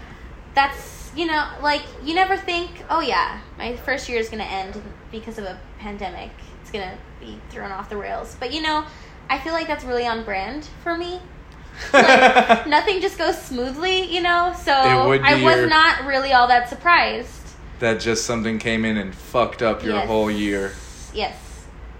that's 0.54 0.97
you 1.18 1.26
know 1.26 1.48
like 1.62 1.82
you 2.04 2.14
never 2.14 2.36
think, 2.36 2.70
oh 2.88 3.00
yeah, 3.00 3.40
my 3.58 3.76
first 3.76 4.08
year 4.08 4.18
is 4.18 4.28
gonna 4.28 4.44
end 4.44 4.80
because 5.10 5.36
of 5.38 5.44
a 5.44 5.58
pandemic. 5.78 6.30
It's 6.62 6.70
gonna 6.70 6.96
be 7.20 7.38
thrown 7.50 7.70
off 7.72 7.88
the 7.90 7.96
rails. 7.96 8.36
But 8.38 8.52
you 8.52 8.62
know, 8.62 8.84
I 9.28 9.38
feel 9.38 9.52
like 9.52 9.66
that's 9.66 9.84
really 9.84 10.06
on 10.06 10.24
brand 10.24 10.64
for 10.82 10.96
me. 10.96 11.20
Like, 11.92 12.66
nothing 12.66 13.00
just 13.00 13.18
goes 13.18 13.40
smoothly, 13.40 14.02
you 14.12 14.20
know. 14.20 14.52
So 14.64 14.72
I 14.72 15.42
was 15.42 15.58
your- 15.60 15.68
not 15.68 16.04
really 16.06 16.32
all 16.32 16.48
that 16.48 16.68
surprised. 16.68 17.30
that 17.78 18.00
just 18.00 18.24
something 18.26 18.58
came 18.58 18.84
in 18.84 18.96
and 18.96 19.14
fucked 19.14 19.62
up 19.62 19.84
your 19.84 19.94
Yes. 19.94 20.06
whole 20.08 20.28
year. 20.30 20.72
Yes. 21.14 21.36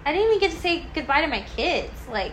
I 0.05 0.13
didn't 0.13 0.27
even 0.29 0.41
get 0.41 0.51
to 0.51 0.61
say 0.61 0.85
goodbye 0.95 1.21
to 1.21 1.29
my 1.29 1.43
kids. 1.57 1.93
Like, 2.11 2.33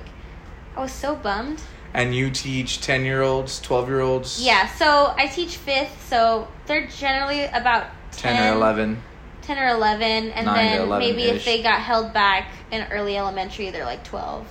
I 0.76 0.80
was 0.82 0.92
so 0.92 1.16
bummed. 1.16 1.62
And 1.96 2.14
you 2.14 2.30
teach 2.30 2.82
ten 2.82 3.06
year 3.06 3.22
olds, 3.22 3.60
twelve 3.62 3.88
year 3.88 4.02
olds, 4.02 4.42
Yeah, 4.42 4.68
so 4.68 5.14
I 5.18 5.28
teach 5.28 5.56
fifth, 5.56 6.08
so 6.10 6.48
they're 6.66 6.88
generally 6.88 7.46
about 7.46 7.88
10, 8.12 8.36
ten 8.36 8.54
or 8.54 8.58
eleven. 8.58 9.02
10 9.44 9.60
or 9.60 9.68
11, 9.68 10.32
and 10.32 10.48
then 10.48 10.82
11 10.82 11.08
maybe 11.08 11.24
if 11.30 11.46
they 11.46 11.62
got 11.62 11.80
held 11.80 12.12
back 12.12 12.52
in 12.72 12.82
early 12.92 13.16
elementary, 13.16 13.70
they're 13.70 13.86
like 13.86 14.04
12. 14.04 14.48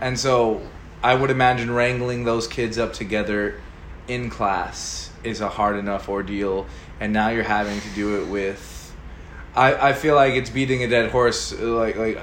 And 0.00 0.18
so 0.18 0.62
I 1.02 1.14
would 1.14 1.30
imagine 1.30 1.70
wrangling 1.70 2.24
those 2.24 2.48
kids 2.48 2.78
up 2.78 2.94
together 2.94 3.60
in 4.06 4.30
class 4.30 5.10
is 5.22 5.40
a 5.40 5.48
hard 5.48 5.76
enough 5.76 6.08
ordeal. 6.08 6.66
And 7.00 7.12
now 7.12 7.28
you're 7.28 7.42
having 7.42 7.80
to 7.80 7.88
do 7.90 8.20
it 8.20 8.28
with. 8.28 8.94
I, 9.54 9.90
I 9.90 9.92
feel 9.92 10.14
like 10.14 10.34
it's 10.34 10.50
beating 10.50 10.82
a 10.82 10.88
dead 10.88 11.10
horse. 11.10 11.52
Like, 11.52 11.96
like 11.96 12.18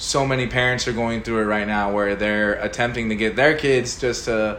so 0.00 0.26
many 0.26 0.46
parents 0.46 0.88
are 0.88 0.94
going 0.94 1.22
through 1.22 1.40
it 1.40 1.44
right 1.44 1.66
now 1.66 1.92
where 1.92 2.16
they're 2.16 2.54
attempting 2.54 3.10
to 3.10 3.14
get 3.14 3.36
their 3.36 3.54
kids 3.54 4.00
just 4.00 4.24
to 4.24 4.58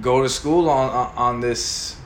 go 0.00 0.22
to 0.22 0.28
school 0.28 0.70
on, 0.70 1.12
on, 1.16 1.40
this. 1.40 1.98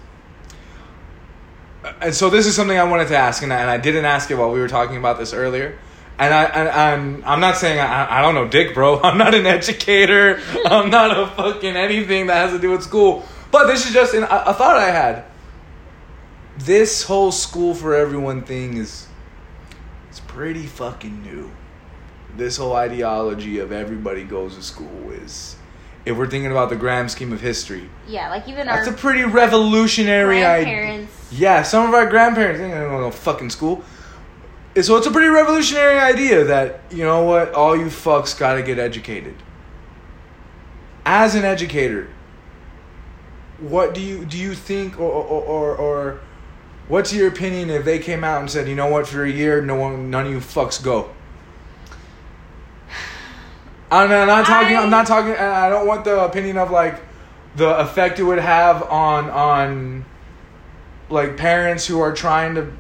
And 2.01 2.13
so 2.13 2.31
this 2.31 2.47
is 2.47 2.57
something 2.57 2.77
I 2.77 2.83
wanted 2.83 3.07
to 3.09 3.17
ask, 3.17 3.45
and 3.45 3.53
I, 3.53 3.61
and 3.61 3.71
I 3.71 3.79
didn't 3.79 4.07
ask 4.07 4.29
it 4.29 4.35
while 4.35 4.51
we 4.51 4.59
were 4.59 4.67
talking 4.67 4.97
about 4.97 5.19
this 5.19 5.33
earlier. 5.33 5.79
And 6.19 6.35
I 6.35 6.45
and 6.45 6.69
I'm 6.69 7.25
I'm 7.25 7.41
not 7.41 7.57
saying 7.57 7.79
I 7.79 8.19
I 8.19 8.23
don't 8.23 8.35
know 8.35 8.49
dick, 8.49 8.75
bro. 8.75 9.01
I'm 9.03 9.19
not 9.19 9.35
an 9.35 9.47
educator. 9.47 10.41
I'm 10.67 10.91
not 10.91 11.17
a 11.17 11.29
fucking 11.29 11.77
anything 11.77 12.27
that 12.27 12.35
has 12.35 12.53
to 12.53 12.59
do 12.59 12.71
with 12.71 12.83
school. 12.83 13.25
But 13.53 13.69
this 13.69 13.87
is 13.87 13.93
just 13.93 14.15
an, 14.15 14.25
a 14.25 14.53
thought 14.53 14.79
I 14.79 14.91
had. 14.91 15.25
This 16.59 17.05
whole 17.05 17.31
school 17.31 17.73
for 17.73 17.95
everyone 17.95 18.43
thing 18.43 18.77
is 18.77 19.07
it's 20.09 20.21
pretty 20.21 20.67
fucking 20.67 21.23
new. 21.23 21.53
This 22.37 22.57
whole 22.57 22.75
ideology 22.75 23.59
of 23.61 23.71
everybody 23.73 24.25
goes 24.25 24.57
to 24.57 24.63
school 24.63 25.11
is 25.11 25.57
if 26.05 26.17
we're 26.17 26.29
thinking 26.29 26.51
about 26.51 26.69
the 26.69 26.77
grand 26.77 27.11
scheme 27.11 27.33
of 27.33 27.41
history, 27.41 27.89
Yeah, 28.09 28.29
like 28.29 28.49
even 28.49 28.67
that's 28.67 28.89
a 28.89 28.93
pretty 28.93 29.25
revolutionary 29.25 30.45
idea. 30.45 31.07
Yeah, 31.31 31.63
some 31.63 31.89
of 31.89 31.95
our 31.95 32.07
grandparents 32.07 32.61
they 32.61 32.69
don't 32.69 32.91
go 32.91 33.11
to 33.11 33.17
fucking 33.17 33.51
school. 33.51 33.85
So 34.83 34.97
it's 34.97 35.07
a 35.07 35.11
pretty 35.13 35.29
revolutionary 35.29 35.99
idea 35.99 36.45
that 36.45 36.81
you 36.91 37.05
know 37.05 37.23
what, 37.23 37.55
all 37.55 37.77
you 37.77 37.87
fucks 37.87 38.37
got 38.37 38.55
to 38.55 38.63
get 38.63 38.79
educated. 38.79 39.37
As 41.07 41.37
an 41.37 41.45
educator, 41.45 42.09
what 43.61 43.95
do 43.95 44.01
you 44.01 44.25
do 44.25 44.37
you 44.37 44.55
think, 44.55 44.99
or 44.99 45.11
or, 45.13 45.43
or 45.43 45.77
or 45.77 46.21
what's 46.89 47.13
your 47.15 47.29
opinion 47.29 47.71
if 47.71 47.85
they 47.85 48.01
came 48.01 48.25
out 48.25 48.41
and 48.41 48.51
said, 48.51 48.69
you 48.69 48.75
know 48.75 48.89
what, 48.89 49.07
for 49.07 49.23
a 49.25 49.31
year, 49.31 49.63
no 49.63 49.77
one, 49.77 50.11
none 50.11 50.27
of 50.27 50.33
you 50.33 50.39
fucks 50.39 50.83
go. 50.83 51.14
I'm 53.91 54.09
not, 54.09 54.23
I'm 54.23 54.27
not 54.27 54.47
talking. 54.47 54.77
I- 54.77 54.83
I'm 54.83 54.91
not 54.91 55.07
talking. 55.07 55.31
and 55.33 55.41
I 55.41 55.69
don't 55.69 55.87
want 55.87 56.05
the 56.05 56.25
opinion 56.25 56.59
of 56.59 56.71
like 56.71 57.01
the 57.57 57.79
effect 57.79 58.19
it 58.19 58.25
would 58.25 58.39
have 58.39 58.83
on 58.85 59.31
on 59.31 60.05
like 61.11 61.37
parents 61.37 61.87
who 61.87 62.01
are 62.01 62.13
trying 62.13 62.55
to 62.57 62.73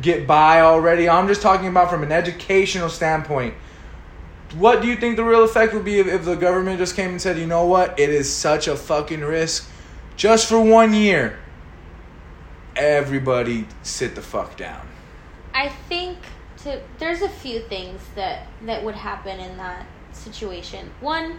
get 0.00 0.26
by 0.26 0.60
already. 0.60 1.08
I'm 1.08 1.28
just 1.28 1.42
talking 1.42 1.68
about 1.68 1.90
from 1.90 2.02
an 2.02 2.10
educational 2.10 2.88
standpoint. 2.88 3.54
What 4.56 4.82
do 4.82 4.88
you 4.88 4.96
think 4.96 5.16
the 5.16 5.24
real 5.24 5.44
effect 5.44 5.74
would 5.74 5.84
be 5.84 5.98
if, 5.98 6.06
if 6.06 6.24
the 6.24 6.36
government 6.36 6.78
just 6.78 6.94
came 6.96 7.10
and 7.10 7.20
said, 7.20 7.38
you 7.38 7.46
know 7.46 7.66
what, 7.66 7.98
it 7.98 8.08
is 8.08 8.32
such 8.32 8.68
a 8.68 8.76
fucking 8.76 9.20
risk, 9.20 9.68
just 10.16 10.48
for 10.48 10.60
one 10.60 10.94
year. 10.94 11.38
Everybody 12.76 13.66
sit 13.82 14.14
the 14.14 14.22
fuck 14.22 14.56
down. 14.56 14.86
I 15.52 15.68
think 15.88 16.18
to 16.58 16.80
there's 16.98 17.22
a 17.22 17.28
few 17.28 17.60
things 17.60 18.00
that 18.16 18.46
that 18.66 18.82
would 18.82 18.96
happen 18.96 19.38
in 19.38 19.56
that 19.58 19.86
situation. 20.24 20.90
One, 21.00 21.38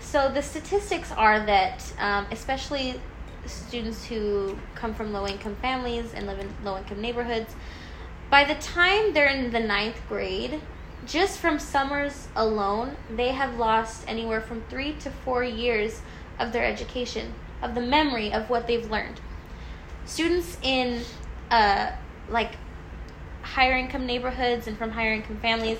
so 0.00 0.30
the 0.30 0.42
statistics 0.42 1.10
are 1.12 1.44
that 1.46 1.92
um, 1.98 2.26
especially 2.30 3.00
students 3.46 4.04
who 4.04 4.58
come 4.74 4.94
from 4.94 5.12
low 5.12 5.26
income 5.26 5.56
families 5.62 6.12
and 6.14 6.26
live 6.26 6.38
in 6.38 6.52
low 6.64 6.76
income 6.78 7.00
neighborhoods, 7.00 7.54
by 8.30 8.44
the 8.44 8.54
time 8.56 9.14
they're 9.14 9.28
in 9.28 9.52
the 9.52 9.60
ninth 9.60 10.00
grade, 10.08 10.60
just 11.06 11.38
from 11.38 11.58
summers 11.58 12.28
alone, 12.34 12.96
they 13.14 13.28
have 13.28 13.56
lost 13.56 14.04
anywhere 14.08 14.40
from 14.40 14.62
three 14.68 14.92
to 14.94 15.10
four 15.10 15.44
years 15.44 16.00
of 16.38 16.52
their 16.52 16.64
education, 16.64 17.32
of 17.62 17.74
the 17.74 17.80
memory 17.80 18.32
of 18.32 18.50
what 18.50 18.66
they've 18.66 18.90
learned. 18.90 19.20
Students 20.04 20.58
in 20.62 21.02
uh, 21.50 21.92
like 22.28 22.56
higher 23.42 23.72
income 23.72 24.06
neighborhoods 24.06 24.66
and 24.66 24.76
from 24.76 24.90
higher 24.90 25.12
income 25.12 25.38
families, 25.38 25.78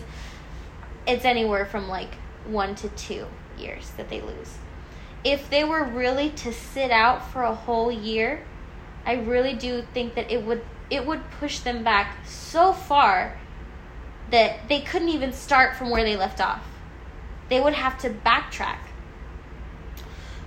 it's 1.07 1.25
anywhere 1.25 1.67
from 1.67 1.89
like 1.89 2.15
one 2.47 2.75
to 2.77 2.89
two 2.91 3.27
years 3.59 3.91
that 3.97 4.09
they 4.09 4.21
lose. 4.21 4.59
If 5.25 5.51
they 5.51 5.65
were 5.65 5.83
really 5.83 6.31
to 6.31 6.53
sit 6.53 6.91
out 6.91 7.31
for 7.31 7.43
a 7.43 7.55
whole 7.55 7.91
year, 7.91 8.45
I 9.05 9.15
really 9.15 9.55
do 9.55 9.83
think 9.95 10.15
that 10.15 10.31
it 10.31 10.45
would 10.45 10.63
it 10.91 11.05
would 11.05 11.31
push 11.33 11.61
them 11.61 11.83
back 11.83 12.25
so 12.27 12.73
far 12.73 13.39
that 14.31 14.69
they 14.69 14.81
couldn't 14.81 15.09
even 15.09 15.33
start 15.33 15.77
from 15.77 15.91
where 15.91 16.05
they 16.05 16.17
left 16.17 16.41
off. 16.41 16.65
They 17.49 17.61
would 17.61 17.75
have 17.75 17.99
to 17.99 18.11
backtrack. 18.11 18.79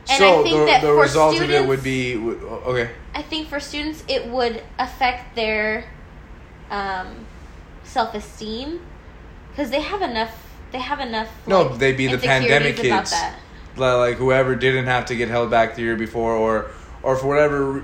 And 0.10 0.18
so 0.18 0.40
I 0.40 0.44
think 0.44 0.58
the, 0.58 0.66
that 0.66 0.82
the 0.82 0.88
for 0.88 1.02
result 1.02 1.40
of 1.40 1.50
it 1.50 1.68
would 1.68 1.84
be 1.84 2.16
okay. 2.18 2.92
I 3.14 3.22
think 3.22 3.48
for 3.48 3.60
students 3.60 4.04
it 4.08 4.26
would 4.28 4.64
affect 4.78 5.36
their 5.36 5.86
um, 6.70 7.26
self 7.84 8.14
esteem 8.14 8.82
because 9.52 9.70
they 9.70 9.82
have 9.82 10.02
enough. 10.02 10.46
They 10.72 10.80
have 10.80 11.00
enough. 11.00 11.30
No, 11.48 11.64
like, 11.64 11.80
they'd 11.80 11.98
be 11.98 12.08
the 12.08 12.18
pandemic 12.18 12.78
kids. 12.78 13.12
that. 13.12 13.40
Like 13.78 14.18
whoever 14.18 14.56
didn't 14.56 14.86
have 14.86 15.06
to 15.06 15.16
get 15.16 15.30
held 15.30 15.50
back 15.50 15.76
the 15.76 15.82
year 15.82 15.96
before 15.96 16.34
or 16.36 16.72
or 17.02 17.16
for 17.16 17.28
whatever 17.28 17.82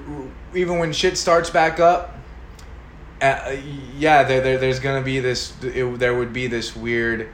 even 0.54 0.78
when 0.78 0.92
shit 0.92 1.18
starts 1.18 1.50
back 1.50 1.80
up 1.80 2.18
uh, 3.22 3.56
yeah 3.98 4.24
there, 4.24 4.42
there 4.42 4.58
there's 4.58 4.80
gonna 4.82 5.02
be 5.02 5.22
this 5.22 5.54
it, 5.64 6.00
there 6.00 6.14
would 6.14 6.34
be 6.34 6.48
this 6.48 6.76
weird 6.76 7.30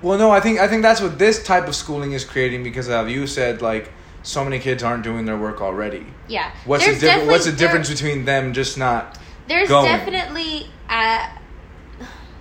well 0.00 0.18
no 0.18 0.30
i 0.30 0.40
think 0.40 0.58
i 0.58 0.66
think 0.66 0.80
that's 0.82 1.02
what 1.02 1.18
this 1.18 1.42
type 1.44 1.68
of 1.68 1.74
schooling 1.74 2.12
is 2.12 2.24
creating 2.24 2.62
because 2.62 2.88
of 2.88 3.10
you 3.10 3.26
said 3.26 3.60
like 3.60 3.92
so 4.22 4.42
many 4.42 4.58
kids 4.58 4.82
aren't 4.82 5.02
doing 5.04 5.26
their 5.26 5.36
work 5.36 5.60
already 5.60 6.06
Yeah. 6.28 6.50
what's 6.64 6.84
There's 6.86 7.00
the 7.00 7.06
difference 7.08 7.30
what's 7.30 7.44
the 7.44 7.52
difference 7.52 7.90
between 7.90 8.24
them 8.24 8.54
just 8.54 8.78
not 8.78 9.18
There's 9.48 9.68
going? 9.68 9.84
definitely 9.84 10.70
a, 10.88 11.28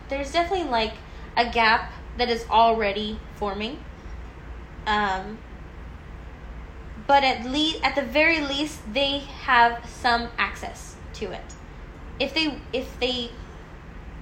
there's 0.07 0.31
definitely 0.31 0.69
like 0.69 0.93
a 1.37 1.49
gap 1.49 1.93
that 2.17 2.29
is 2.29 2.45
already 2.49 3.19
forming. 3.35 3.79
Um, 4.85 5.37
but 7.05 7.23
at 7.23 7.45
least 7.45 7.79
at 7.83 7.95
the 7.95 8.01
very 8.01 8.41
least 8.41 8.79
they 8.93 9.19
have 9.19 9.87
some 9.87 10.29
access 10.37 10.95
to 11.13 11.31
it. 11.31 11.43
If 12.19 12.33
they 12.33 12.59
if 12.73 12.99
they 12.99 13.29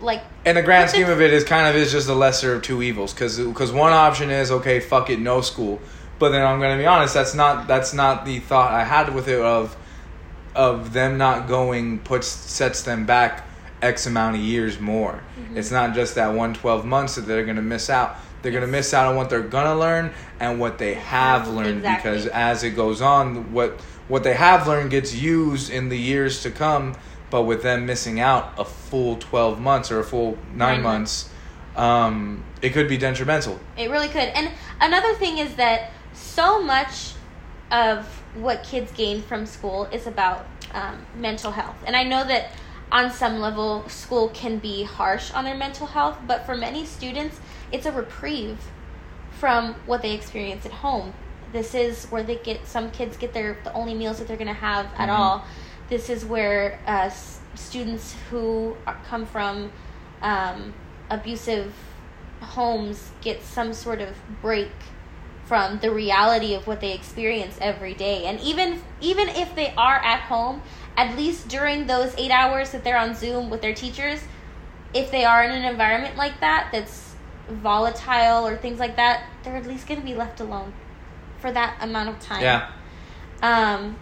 like 0.01 0.21
in 0.45 0.55
the 0.55 0.61
grand 0.61 0.89
scheme 0.89 1.09
of 1.09 1.21
it, 1.21 1.33
is 1.33 1.43
kind 1.43 1.67
of 1.67 1.75
is 1.75 1.91
just 1.91 2.05
the 2.05 2.15
lesser 2.15 2.53
of 2.53 2.61
two 2.61 2.83
evils. 2.83 3.13
because 3.13 3.39
Because 3.39 3.71
one 3.71 3.93
option 3.93 4.29
is 4.29 4.51
okay, 4.51 4.79
fuck 4.79 5.09
it, 5.09 5.19
no 5.19 5.41
school. 5.41 5.79
But 6.19 6.29
then 6.29 6.45
I'm 6.45 6.59
gonna 6.59 6.77
be 6.77 6.85
honest, 6.85 7.13
that's 7.13 7.33
not 7.33 7.67
that's 7.67 7.93
not 7.93 8.25
the 8.25 8.39
thought 8.39 8.71
I 8.71 8.83
had 8.83 9.15
with 9.15 9.27
it 9.27 9.39
of 9.39 9.75
of 10.53 10.93
them 10.93 11.17
not 11.17 11.47
going 11.47 11.99
puts 11.99 12.27
sets 12.27 12.83
them 12.83 13.05
back 13.05 13.45
x 13.85 14.05
amount 14.07 14.35
of 14.35 14.41
years 14.41 14.79
more. 14.79 15.21
Mm-hmm. 15.39 15.57
It's 15.57 15.71
not 15.71 15.93
just 15.93 16.15
that 16.15 16.33
one 16.33 16.53
12 16.53 16.85
months 16.85 17.15
that 17.15 17.21
they're 17.21 17.45
gonna 17.45 17.61
miss 17.61 17.89
out. 17.89 18.17
They're 18.41 18.51
gonna 18.51 18.67
miss 18.67 18.93
out 18.93 19.07
on 19.07 19.15
what 19.15 19.29
they're 19.29 19.41
gonna 19.41 19.79
learn 19.79 20.11
and 20.39 20.59
what 20.59 20.77
they 20.77 20.95
have 20.95 21.47
learned 21.47 21.77
Exactly. 21.77 22.11
because 22.11 22.27
as 22.27 22.63
it 22.63 22.71
goes 22.71 23.01
on, 23.01 23.53
what 23.53 23.79
what 24.07 24.23
they 24.23 24.33
have 24.33 24.67
learned 24.67 24.91
gets 24.91 25.15
used 25.15 25.69
in 25.71 25.89
the 25.89 25.97
years 25.97 26.43
to 26.43 26.51
come. 26.51 26.95
But 27.31 27.43
with 27.43 27.63
them 27.63 27.85
missing 27.85 28.19
out 28.19 28.53
a 28.57 28.63
full 28.65 29.17
12 29.17 29.59
months 29.59 29.91
or 29.91 29.99
a 29.99 30.03
full 30.03 30.37
nine 30.53 30.75
Nine 30.75 30.83
months, 30.83 31.29
um, 31.75 32.43
it 32.61 32.69
could 32.69 32.87
be 32.87 32.97
detrimental. 32.97 33.59
It 33.77 33.89
really 33.89 34.07
could. 34.07 34.29
And 34.29 34.51
another 34.79 35.13
thing 35.15 35.39
is 35.39 35.55
that 35.55 35.91
so 36.13 36.61
much 36.61 37.13
of 37.71 38.05
what 38.35 38.63
kids 38.63 38.91
gain 38.91 39.21
from 39.23 39.45
school 39.45 39.85
is 39.91 40.05
about 40.07 40.45
um, 40.73 41.05
mental 41.17 41.51
health. 41.51 41.75
And 41.85 41.95
I 41.95 42.03
know 42.03 42.23
that 42.25 42.51
on 42.91 43.11
some 43.11 43.39
level, 43.39 43.87
school 43.89 44.29
can 44.29 44.59
be 44.59 44.83
harsh 44.83 45.31
on 45.31 45.43
their 45.43 45.55
mental 45.55 45.87
health, 45.87 46.17
but 46.27 46.45
for 46.45 46.55
many 46.55 46.85
students, 46.85 47.39
it's 47.71 47.85
a 47.85 47.91
reprieve 47.91 48.57
from 49.39 49.73
what 49.85 50.01
they 50.01 50.13
experience 50.13 50.65
at 50.65 50.71
home. 50.71 51.13
This 51.51 51.73
is 51.75 52.05
where 52.05 52.23
they 52.23 52.35
get 52.37 52.65
some 52.67 52.91
kids 52.91 53.17
get 53.17 53.33
their 53.33 53.57
the 53.63 53.73
only 53.73 53.93
meals 53.93 54.19
that 54.19 54.27
they're 54.27 54.37
going 54.37 54.47
to 54.47 54.53
have 54.53 54.87
at 54.97 55.09
Mhm. 55.09 55.17
all. 55.17 55.43
This 55.89 56.09
is 56.09 56.25
where 56.25 56.79
uh, 56.87 57.05
s- 57.07 57.39
students 57.55 58.15
who 58.29 58.75
are, 58.87 58.97
come 59.07 59.25
from 59.25 59.71
um, 60.21 60.73
abusive 61.09 61.73
homes 62.41 63.11
get 63.21 63.41
some 63.43 63.73
sort 63.73 64.01
of 64.01 64.09
break 64.41 64.71
from 65.45 65.79
the 65.79 65.91
reality 65.91 66.53
of 66.55 66.65
what 66.67 66.81
they 66.81 66.91
experience 66.93 67.57
every 67.61 67.93
day 67.93 68.25
and 68.25 68.39
even 68.41 68.81
even 68.99 69.29
if 69.29 69.53
they 69.55 69.71
are 69.77 69.97
at 69.97 70.21
home 70.21 70.61
at 70.97 71.15
least 71.17 71.47
during 71.47 71.87
those 71.87 72.13
8 72.17 72.31
hours 72.31 72.71
that 72.71 72.83
they're 72.83 72.97
on 72.97 73.15
Zoom 73.15 73.49
with 73.49 73.61
their 73.61 73.73
teachers 73.73 74.19
if 74.93 75.11
they 75.11 75.25
are 75.25 75.43
in 75.43 75.51
an 75.51 75.63
environment 75.65 76.15
like 76.15 76.39
that 76.39 76.69
that's 76.71 77.15
volatile 77.49 78.47
or 78.47 78.55
things 78.57 78.79
like 78.79 78.95
that 78.95 79.23
they're 79.43 79.55
at 79.57 79.65
least 79.67 79.87
going 79.87 79.99
to 79.99 80.05
be 80.05 80.15
left 80.15 80.39
alone 80.39 80.73
for 81.39 81.51
that 81.51 81.77
amount 81.81 82.09
of 82.09 82.19
time 82.19 82.41
Yeah. 82.41 82.71
um 83.43 83.97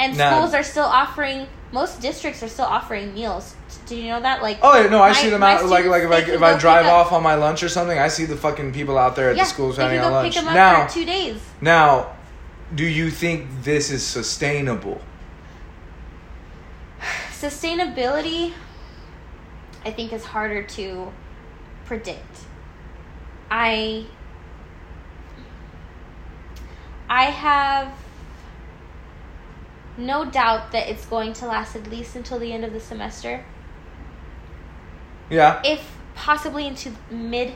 and 0.00 0.16
Now- 0.16 0.36
schools 0.38 0.54
are 0.54 0.62
still 0.62 0.84
offering 0.84 1.46
most 1.72 2.00
districts 2.00 2.42
are 2.42 2.48
still 2.48 2.64
offering 2.66 3.12
meals 3.14 3.54
do 3.86 3.96
you 3.96 4.08
know 4.08 4.20
that 4.20 4.40
like 4.42 4.58
Oh 4.62 4.80
yeah, 4.80 4.88
no, 4.88 5.02
I 5.02 5.08
my- 5.08 5.14
see 5.14 5.28
them 5.28 5.42
out. 5.42 5.64
Like 5.66 5.84
like 5.86 6.04
if 6.04 6.10
I 6.10 6.18
if 6.18 6.42
I 6.42 6.56
drive 6.56 6.86
off 6.86 7.10
on 7.12 7.22
my 7.22 7.34
lunch 7.34 7.62
or 7.64 7.68
something, 7.68 7.98
I 7.98 8.06
see 8.08 8.24
the 8.24 8.36
fucking 8.36 8.72
people 8.72 8.96
out 8.96 9.14
there 9.16 9.30
at 9.30 9.36
yeah, 9.36 9.42
the 9.42 9.48
schools 9.50 9.76
having 9.76 10.00
can 10.00 10.10
lunch. 10.12 10.32
pick 10.34 10.42
them 10.42 10.48
up 10.48 10.54
Now, 10.54 10.86
for 10.86 10.94
two 10.94 11.04
days 11.04 11.36
now, 11.60 12.12
do 12.74 12.84
you 12.84 13.10
think 13.10 13.46
this 13.62 13.90
is 13.90 14.02
sustainable? 14.06 15.00
Sustainability 17.40 18.52
i 19.84 19.90
think 19.90 20.12
is 20.12 20.24
harder 20.24 20.62
to 20.62 21.12
predict 21.84 22.40
i 23.50 24.06
i 27.08 27.24
have 27.24 27.92
no 29.96 30.24
doubt 30.24 30.72
that 30.72 30.88
it's 30.88 31.06
going 31.06 31.32
to 31.32 31.46
last 31.46 31.76
at 31.76 31.88
least 31.88 32.16
until 32.16 32.38
the 32.38 32.52
end 32.52 32.64
of 32.64 32.72
the 32.72 32.80
semester 32.80 33.44
Yeah. 35.30 35.60
if 35.64 35.96
possibly 36.14 36.66
into 36.66 36.92
mid 37.10 37.54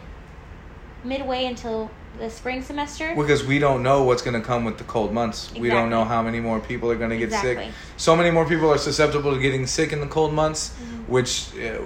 midway 1.04 1.44
until 1.44 1.90
the 2.18 2.28
spring 2.30 2.62
semester 2.62 3.14
Because 3.14 3.44
we 3.44 3.58
don't 3.58 3.82
know 3.82 4.02
what's 4.04 4.22
going 4.22 4.40
to 4.40 4.46
come 4.46 4.64
with 4.64 4.78
the 4.78 4.84
cold 4.84 5.12
months. 5.12 5.52
We 5.54 5.68
don't 5.68 5.88
know 5.90 6.04
how 6.04 6.22
many 6.22 6.40
more 6.40 6.58
people 6.60 6.90
are 6.90 6.96
going 6.96 7.10
to 7.10 7.16
get 7.16 7.32
sick. 7.32 7.58
So 7.96 8.16
many 8.16 8.30
more 8.30 8.44
people 8.46 8.70
are 8.70 8.78
susceptible 8.78 9.34
to 9.34 9.40
getting 9.40 9.66
sick 9.66 9.92
in 9.92 10.00
the 10.00 10.06
cold 10.06 10.32
months, 10.32 10.70
Mm-hmm. 10.70 11.12
which 11.12 11.56
uh, 11.58 11.80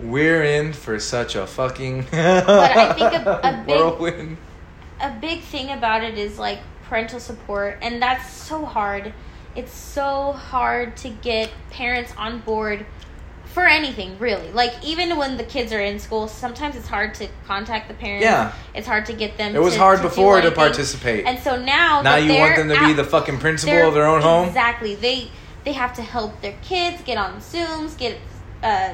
we're 0.00 0.42
in 0.44 0.72
for 0.72 0.98
such 1.00 1.34
a 1.34 1.46
fucking 1.46 2.00
I 2.12 2.92
think 2.94 3.12
a- 3.26 3.40
a 3.42 3.64
big- 3.66 3.76
whirlwind. 3.76 4.36
a 5.00 5.10
big 5.20 5.40
thing 5.42 5.70
about 5.70 6.04
it 6.04 6.16
is 6.18 6.38
like 6.38 6.60
parental 6.84 7.18
support 7.20 7.78
and 7.82 8.00
that's 8.00 8.30
so 8.30 8.64
hard 8.64 9.12
it's 9.56 9.72
so 9.74 10.32
hard 10.32 10.96
to 10.98 11.08
get 11.08 11.50
parents 11.70 12.12
on 12.16 12.38
board 12.40 12.86
for 13.58 13.66
anything 13.66 14.16
really 14.20 14.52
like 14.52 14.72
even 14.84 15.16
when 15.16 15.36
the 15.36 15.42
kids 15.42 15.72
are 15.72 15.80
in 15.80 15.98
school 15.98 16.28
sometimes 16.28 16.76
it's 16.76 16.86
hard 16.86 17.12
to 17.12 17.26
contact 17.44 17.88
the 17.88 17.94
parents 17.94 18.22
Yeah. 18.22 18.52
it's 18.72 18.86
hard 18.86 19.04
to 19.06 19.12
get 19.12 19.36
them 19.36 19.56
It 19.56 19.60
was 19.60 19.72
to- 19.74 19.80
hard 19.80 19.96
to 19.98 20.04
before 20.04 20.40
to 20.40 20.52
participate. 20.52 21.26
and 21.26 21.40
so 21.40 21.60
now 21.60 22.00
now 22.02 22.14
you 22.14 22.38
want 22.38 22.54
them 22.54 22.68
to 22.68 22.78
be 22.86 22.92
the 22.92 23.02
fucking 23.02 23.38
principal 23.38 23.88
of 23.88 23.94
their 23.94 24.06
own 24.06 24.22
home? 24.22 24.46
Exactly. 24.46 24.94
They 24.94 25.32
they 25.64 25.72
have 25.72 25.92
to 25.94 26.02
help 26.02 26.40
their 26.40 26.54
kids 26.62 27.02
get 27.04 27.18
on 27.18 27.38
Zooms, 27.40 27.98
get 27.98 28.16
uh, 28.62 28.90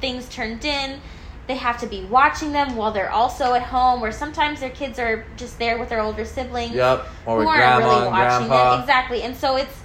things 0.00 0.28
turned 0.28 0.64
in. 0.64 1.00
They 1.48 1.56
have 1.56 1.80
to 1.80 1.86
be 1.88 2.04
watching 2.04 2.52
them 2.52 2.76
while 2.76 2.92
they're 2.92 3.10
also 3.10 3.54
at 3.54 3.62
home, 3.62 4.00
or 4.04 4.12
sometimes 4.12 4.60
their 4.60 4.70
kids 4.70 4.98
are 5.00 5.24
just 5.36 5.58
there 5.58 5.76
with 5.76 5.88
their 5.88 6.00
older 6.00 6.24
siblings 6.24 6.72
Yep. 6.74 7.04
Or 7.26 7.42
who 7.42 7.48
aren't 7.48 7.58
grandma 7.58 7.78
really 7.78 8.06
watching 8.10 8.46
grandpa. 8.46 8.70
them. 8.76 8.80
Exactly. 8.82 9.22
And 9.22 9.36
so 9.36 9.56
it's 9.56 9.76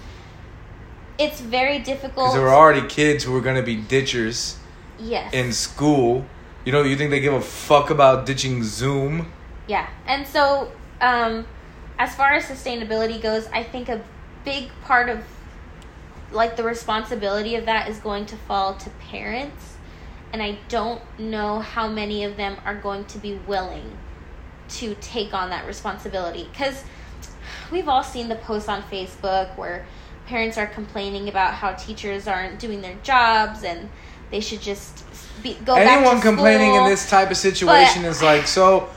it's 1.18 1.41
very 1.41 1.80
difficult. 1.80 2.28
Because 2.28 2.34
there 2.34 2.43
were 2.43 2.53
already 2.53 2.88
kids 2.88 3.24
who 3.24 3.32
were 3.32 3.41
going 3.41 3.55
to 3.55 3.64
be 3.64 3.76
ditchers 3.76 4.57
yes. 4.99 5.34
in 5.34 5.53
school. 5.53 6.26
You 6.66 6.72
know, 6.72 6.84
you 6.84 6.95
think 6.95 7.11
they 7.11 7.20
give 7.20 7.34
a 7.34 7.41
fuck 7.41 7.89
about 7.89 8.26
ditching 8.26 8.64
Zoom? 8.64 9.32
Yeah. 9.68 9.89
And 10.07 10.26
so, 10.26 10.72
um, 11.01 11.45
as 11.99 12.16
far 12.16 12.34
as 12.34 12.45
sustainability 12.45 13.22
goes, 13.22 13.47
I 13.47 13.64
think 13.64 13.89
a 13.89 14.01
big 14.43 14.70
part 14.84 15.09
of 15.09 15.24
like 16.32 16.55
the 16.55 16.64
responsibility 16.64 17.55
of 17.55 17.66
that 17.66 17.89
is 17.89 17.99
going 17.99 18.26
to 18.28 18.36
fall 18.36 18.76
to 18.76 18.89
parents. 18.89 19.76
And 20.32 20.41
I 20.41 20.57
don't 20.68 21.01
know 21.20 21.59
how 21.59 21.88
many 21.88 22.24
of 22.24 22.38
them 22.38 22.57
are 22.66 22.76
going 22.76 23.05
to 23.05 23.20
be 23.20 23.36
willing 23.45 23.97
to 24.70 24.95
take 24.95 25.34
on 25.34 25.51
that 25.51 25.68
responsibility. 25.68 26.49
Because 26.51 26.84
we've 27.72 27.88
all 27.88 28.03
seen 28.03 28.30
the 28.30 28.36
posts 28.36 28.68
on 28.68 28.82
Facebook 28.84 29.55
where 29.57 29.86
parents 30.34 30.57
are 30.57 30.65
complaining 30.65 31.29
about 31.29 31.53
how 31.53 31.73
teachers 31.73 32.27
aren't 32.27 32.57
doing 32.57 32.81
their 32.81 32.95
jobs 33.03 33.63
and 33.63 33.88
they 34.31 34.39
should 34.39 34.59
just 34.59 35.03
be, 35.43 35.53
go 35.63 35.75
back 35.75 35.86
to 35.86 35.91
Anyone 35.91 36.21
complaining 36.21 36.73
in 36.73 36.86
this 36.86 37.07
type 37.07 37.29
of 37.29 37.38
situation 37.38 38.01
But- 38.01 38.07
is 38.07 38.23
like, 38.23 38.47
so 38.47 38.89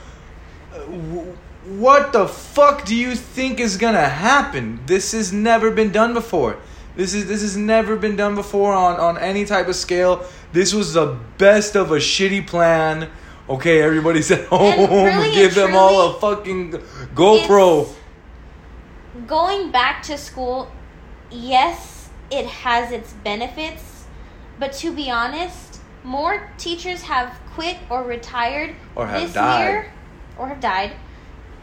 uh, 0.73 0.79
w- 0.79 1.37
what 1.83 2.11
the 2.11 2.27
fuck 2.27 2.85
do 2.85 2.95
you 2.95 3.13
think 3.13 3.59
is 3.59 3.77
gonna 3.77 4.09
happen? 4.09 4.79
This 4.87 5.11
has 5.11 5.31
never 5.31 5.69
been 5.69 5.91
done 5.91 6.15
before. 6.15 6.57
This 6.95 7.13
is 7.13 7.27
this 7.27 7.41
has 7.43 7.55
never 7.55 7.95
been 7.97 8.15
done 8.15 8.33
before 8.33 8.73
on 8.73 8.95
on 8.99 9.19
any 9.19 9.45
type 9.45 9.67
of 9.67 9.75
scale. 9.75 10.25
This 10.53 10.73
was 10.73 10.93
the 10.93 11.17
best 11.37 11.75
of 11.75 11.91
a 11.91 11.97
shitty 11.97 12.47
plan. 12.47 13.09
Okay, 13.47 13.83
everybody's 13.83 14.31
at 14.37 14.45
home. 14.47 14.89
really 14.89 15.35
Give 15.35 15.53
them 15.53 15.75
all 15.75 15.97
a 16.09 16.19
fucking 16.19 16.71
GoPro. 17.13 17.93
Going 19.27 19.69
back 19.71 20.01
to 20.03 20.17
school, 20.17 20.71
yes, 21.31 22.09
it 22.31 22.45
has 22.45 22.91
its 22.91 23.13
benefits, 23.13 24.05
but 24.59 24.73
to 24.73 24.93
be 24.93 25.09
honest, 25.09 25.79
more 26.03 26.49
teachers 26.57 27.03
have 27.03 27.37
quit 27.53 27.77
or 27.89 28.03
retired 28.03 28.75
Or 28.95 29.07
have 29.07 29.21
this 29.21 29.33
died. 29.33 29.63
year 29.67 29.91
or 30.37 30.47
have 30.47 30.59
died 30.59 30.93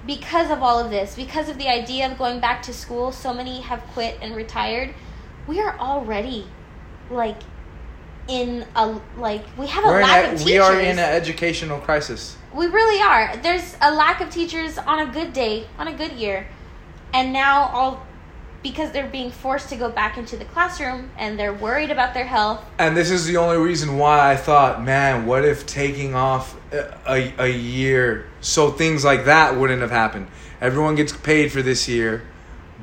because 0.06 0.50
of 0.50 0.62
all 0.62 0.78
of 0.78 0.90
this, 0.90 1.14
because 1.14 1.48
of 1.48 1.56
the 1.58 1.68
idea 1.68 2.10
of 2.10 2.18
going 2.18 2.40
back 2.40 2.62
to 2.64 2.72
school, 2.72 3.10
so 3.12 3.32
many 3.32 3.60
have 3.62 3.80
quit 3.94 4.18
and 4.20 4.36
retired. 4.36 4.94
We 5.46 5.60
are 5.60 5.78
already 5.78 6.46
like 7.10 7.40
in 8.28 8.64
a 8.74 8.98
like 9.18 9.44
we 9.58 9.66
have 9.66 9.84
a 9.84 9.88
We're 9.88 10.00
in 10.00 10.02
lack 10.02 10.24
a, 10.24 10.32
of 10.32 10.38
teachers. 10.38 10.46
we 10.46 10.58
are 10.58 10.80
in 10.80 10.98
an 10.98 10.98
educational 10.98 11.78
crisis. 11.80 12.36
We 12.54 12.66
really 12.66 13.00
are. 13.02 13.36
There's 13.38 13.76
a 13.82 13.92
lack 13.94 14.20
of 14.20 14.30
teachers 14.30 14.78
on 14.78 15.08
a 15.08 15.12
good 15.12 15.32
day, 15.32 15.66
on 15.78 15.88
a 15.88 15.92
good 15.92 16.12
year. 16.12 16.46
And 17.12 17.32
now 17.32 17.68
all 17.68 18.06
because 18.64 18.90
they're 18.92 19.06
being 19.06 19.30
forced 19.30 19.68
to 19.68 19.76
go 19.76 19.90
back 19.90 20.16
into 20.16 20.36
the 20.38 20.44
classroom 20.46 21.10
and 21.18 21.38
they're 21.38 21.52
worried 21.52 21.90
about 21.90 22.14
their 22.14 22.24
health. 22.24 22.64
And 22.78 22.96
this 22.96 23.10
is 23.10 23.26
the 23.26 23.36
only 23.36 23.58
reason 23.58 23.98
why 23.98 24.32
I 24.32 24.36
thought, 24.36 24.82
man, 24.82 25.26
what 25.26 25.44
if 25.44 25.66
taking 25.66 26.14
off 26.14 26.56
a, 26.72 27.32
a, 27.38 27.48
year 27.48 28.26
so 28.40 28.70
things 28.70 29.04
like 29.04 29.26
that 29.26 29.56
wouldn't 29.56 29.82
have 29.82 29.90
happened? 29.90 30.28
Everyone 30.62 30.94
gets 30.94 31.12
paid 31.12 31.52
for 31.52 31.60
this 31.60 31.86
year, 31.86 32.22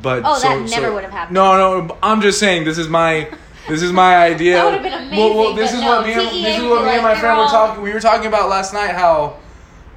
but 0.02 0.22
Oh, 0.24 0.38
so- 0.38 0.48
that 0.50 0.70
never 0.70 0.88
so- 0.88 0.94
would 0.94 1.04
have 1.04 1.12
happened. 1.12 1.34
No, 1.34 1.58
no, 1.58 1.98
I'm 2.04 2.22
just 2.22 2.40
saying 2.40 2.64
this 2.64 2.78
is 2.78 2.88
my 2.88 3.28
this 3.68 3.82
is 3.82 3.92
my 3.92 4.16
idea. 4.32 4.58
That 4.58 4.66
would 4.66 4.86
have 4.86 5.10
been 5.10 5.18
Well, 5.18 5.36
well, 5.36 5.54
this 5.56 5.74
is 5.74 5.82
no, 5.82 5.88
what 5.98 6.06
me 6.06 6.14
and, 6.14 6.22
this 6.22 6.58
is 6.58 6.64
what 6.64 6.86
me 6.86 6.92
and 6.92 7.02
my 7.02 7.12
"You're 7.12 7.20
friend 7.20 7.40
were 7.40 7.46
talking. 7.46 7.84
We 7.84 7.92
were 7.92 8.00
talking 8.00 8.28
about 8.28 8.50
last 8.50 8.72
night 8.72 8.94
how 8.94 9.40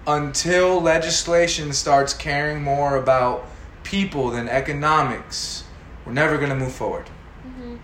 until 0.06 0.80
legislation 0.80 1.74
starts 1.74 2.14
caring 2.14 2.62
more 2.62 2.96
about 2.96 3.46
people 3.82 4.30
than 4.30 4.48
economics, 4.48 5.63
we're 6.04 6.12
never 6.12 6.38
gonna 6.38 6.54
move 6.54 6.72
forward 6.72 7.06
mm-hmm. 7.46 7.76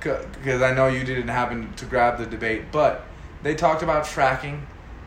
because 0.00 0.62
I 0.62 0.74
know 0.74 0.88
you 0.88 1.04
didn't 1.04 1.28
happen 1.28 1.72
to 1.74 1.84
grab 1.84 2.18
the 2.18 2.26
debate, 2.26 2.64
but 2.72 3.04
they 3.42 3.54
talked 3.54 3.82
about 3.82 4.04
fracking 4.04 4.60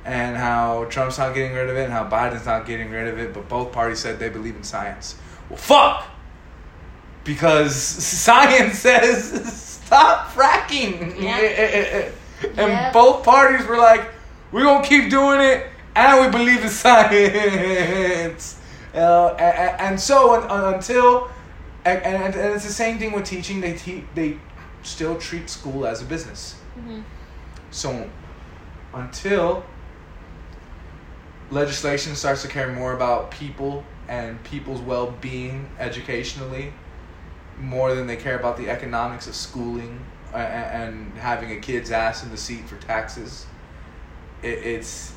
and 0.06 0.38
how 0.38 0.86
Trump's 0.86 1.18
not 1.18 1.34
getting 1.34 1.54
rid 1.56 1.70
of 1.70 1.76
it 1.78 1.86
and 1.86 1.94
how 1.94 2.08
Biden's 2.08 2.46
not 2.46 2.66
getting 2.66 2.92
rid 2.92 3.08
of 3.08 3.18
it, 3.18 3.34
but 3.34 3.50
both 3.50 3.72
parties 3.72 4.00
said 4.00 4.20
they 4.20 4.30
believe 4.30 4.56
in 4.56 4.64
science. 4.64 5.16
Well, 5.50 5.58
fuck! 5.58 6.08
Because 7.24 7.76
science 7.76 8.80
says 8.80 9.80
stop 9.86 10.30
fracking. 10.32 11.20
Yeah. 11.22 11.38
Eh, 11.38 11.54
eh, 11.58 11.86
eh, 11.92 12.12
and 12.50 12.72
Yep. 12.72 12.94
both 12.94 13.24
parties 13.24 13.66
were 13.66 13.78
like, 13.78 14.12
we're 14.52 14.64
gonna 14.64 14.86
keep 14.86 15.10
doing 15.10 15.42
it 15.42 15.68
and 15.96 16.22
we 16.26 16.32
believe 16.38 16.62
in 16.64 16.70
science. 16.86 18.60
Uh, 18.94 19.30
and, 19.40 19.82
and 19.82 20.00
so 20.00 20.36
un, 20.36 20.50
un- 20.50 20.74
until 20.76 21.30
and, 21.86 22.02
and, 22.04 22.36
and 22.36 22.54
it's 22.56 22.66
the 22.66 22.72
same 22.74 22.98
thing 23.00 23.12
with 23.14 23.26
teaching. 23.26 23.62
They 23.62 23.74
te- 23.74 24.06
they 24.16 24.40
still 24.84 25.18
treat 25.18 25.50
school 25.50 25.86
as 25.86 26.02
a 26.02 26.06
business. 26.06 26.56
Mhm. 26.78 27.04
So 27.72 28.10
until 28.94 29.64
legislation 31.52 32.16
starts 32.16 32.42
to 32.42 32.48
care 32.48 32.72
more 32.72 32.94
about 32.94 33.32
people 33.32 33.84
and 34.08 34.44
people's 34.44 34.82
well-being 34.82 35.70
educationally 35.80 36.74
more 37.60 37.94
than 37.96 38.08
they 38.08 38.16
care 38.18 38.38
about 38.38 38.58
the 38.58 38.70
economics 38.70 39.28
of 39.28 39.36
schooling 39.36 40.00
a- 40.34 40.38
a- 40.38 40.42
and 40.42 41.14
having 41.18 41.52
a 41.52 41.58
kid's 41.58 41.92
ass 41.92 42.24
in 42.24 42.30
the 42.32 42.38
seat 42.38 42.68
for 42.68 42.76
taxes 42.78 43.46
it, 44.42 44.58
it's 44.60 45.14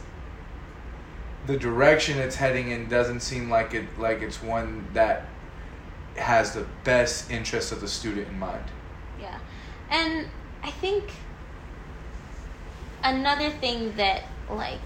the 1.46 1.56
direction 1.56 2.18
it's 2.18 2.36
heading 2.36 2.70
in 2.70 2.88
doesn't 2.88 3.20
seem 3.20 3.50
like 3.50 3.74
it 3.74 3.86
like 3.98 4.20
it's 4.22 4.42
one 4.42 4.86
that 4.92 5.24
has 6.18 6.52
the 6.54 6.66
best 6.84 7.30
interest 7.30 7.72
of 7.72 7.80
the 7.80 7.88
student 7.88 8.28
in 8.28 8.38
mind 8.38 8.64
Yeah. 9.20 9.38
And 9.90 10.26
I 10.62 10.70
think 10.70 11.04
another 13.02 13.50
thing 13.50 13.94
that 13.96 14.24
like 14.50 14.80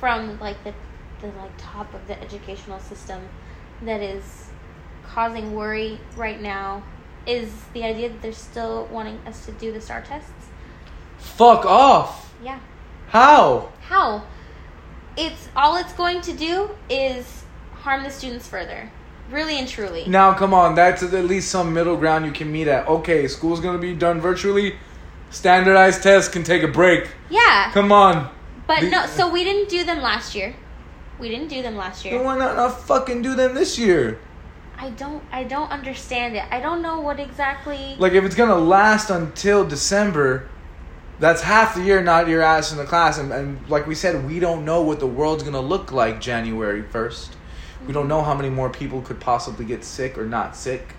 from 0.00 0.38
like 0.40 0.62
the 0.64 0.72
the 1.20 1.28
like 1.38 1.50
top 1.56 1.92
of 1.94 2.06
the 2.06 2.20
educational 2.22 2.78
system 2.78 3.22
that 3.82 4.00
is 4.02 4.48
causing 5.04 5.54
worry 5.54 5.98
right 6.16 6.40
now 6.40 6.82
is 7.26 7.50
the 7.72 7.82
idea 7.82 8.08
that 8.08 8.20
they're 8.22 8.32
still 8.32 8.86
wanting 8.90 9.18
us 9.26 9.46
to 9.46 9.52
do 9.52 9.72
the 9.72 9.80
star 9.80 10.02
tests. 10.02 10.30
fuck 11.18 11.64
off 11.64 12.34
Yeah. 12.42 12.58
how 13.08 13.70
How? 13.80 14.22
It's 15.16 15.48
all 15.56 15.76
it's 15.76 15.94
going 15.94 16.20
to 16.22 16.32
do 16.34 16.70
is 16.90 17.44
harm 17.86 18.02
the 18.02 18.10
students 18.10 18.48
further. 18.48 18.90
Really 19.30 19.58
and 19.60 19.68
truly. 19.68 20.04
Now, 20.08 20.34
come 20.34 20.52
on, 20.52 20.74
that's 20.74 21.04
at 21.04 21.12
least 21.24 21.50
some 21.52 21.72
middle 21.72 21.96
ground 21.96 22.26
you 22.26 22.32
can 22.32 22.50
meet 22.50 22.66
at. 22.66 22.86
Okay, 22.88 23.28
school's 23.28 23.60
gonna 23.60 23.78
be 23.78 23.94
done 23.94 24.20
virtually. 24.20 24.74
Standardized 25.30 26.02
tests 26.02 26.28
can 26.28 26.42
take 26.42 26.64
a 26.64 26.68
break. 26.68 27.08
Yeah. 27.30 27.70
Come 27.72 27.92
on. 27.92 28.28
But 28.66 28.80
The- 28.80 28.90
no, 28.90 29.06
so 29.06 29.30
we 29.30 29.44
didn't 29.44 29.68
do 29.68 29.84
them 29.84 30.02
last 30.02 30.34
year. 30.34 30.56
We 31.20 31.28
didn't 31.28 31.46
do 31.46 31.62
them 31.62 31.76
last 31.76 32.02
Then 32.02 32.14
year. 32.14 32.22
why 32.24 32.36
not, 32.36 32.56
not 32.56 32.80
fucking 32.80 33.22
do 33.22 33.36
them 33.36 33.54
this 33.54 33.78
year? 33.78 34.18
I 34.78 34.90
don't 34.90 35.22
I 35.32 35.44
don't 35.44 35.70
understand 35.70 36.34
it. 36.36 36.42
I 36.50 36.58
don't 36.60 36.82
know 36.82 37.00
what 37.00 37.18
exactly 37.20 37.94
Like, 37.98 38.12
if 38.14 38.24
it's 38.24 38.34
gonna 38.34 38.56
last 38.56 39.10
until 39.10 39.64
December, 39.64 40.48
that's 41.20 41.42
half 41.42 41.76
the 41.76 41.82
year 41.82 42.02
not 42.02 42.26
your 42.28 42.42
ass 42.42 42.72
in 42.72 42.78
the 42.78 42.84
class. 42.84 43.16
And, 43.18 43.32
and 43.32 43.58
like 43.68 43.86
we 43.86 43.94
said, 43.94 44.26
we 44.26 44.40
don't 44.40 44.64
know 44.64 44.82
what 44.82 44.98
the 44.98 45.06
world's 45.06 45.44
gonna 45.44 45.60
look 45.74 45.92
like 45.92 46.20
January 46.20 46.82
1st. 46.82 47.35
We 47.86 47.92
don't 47.92 48.08
know 48.08 48.22
how 48.22 48.34
many 48.34 48.50
more 48.50 48.68
people 48.68 49.00
could 49.02 49.20
possibly 49.20 49.64
get 49.64 49.84
sick 49.84 50.18
or 50.18 50.26
not 50.26 50.56
sick. 50.56 50.94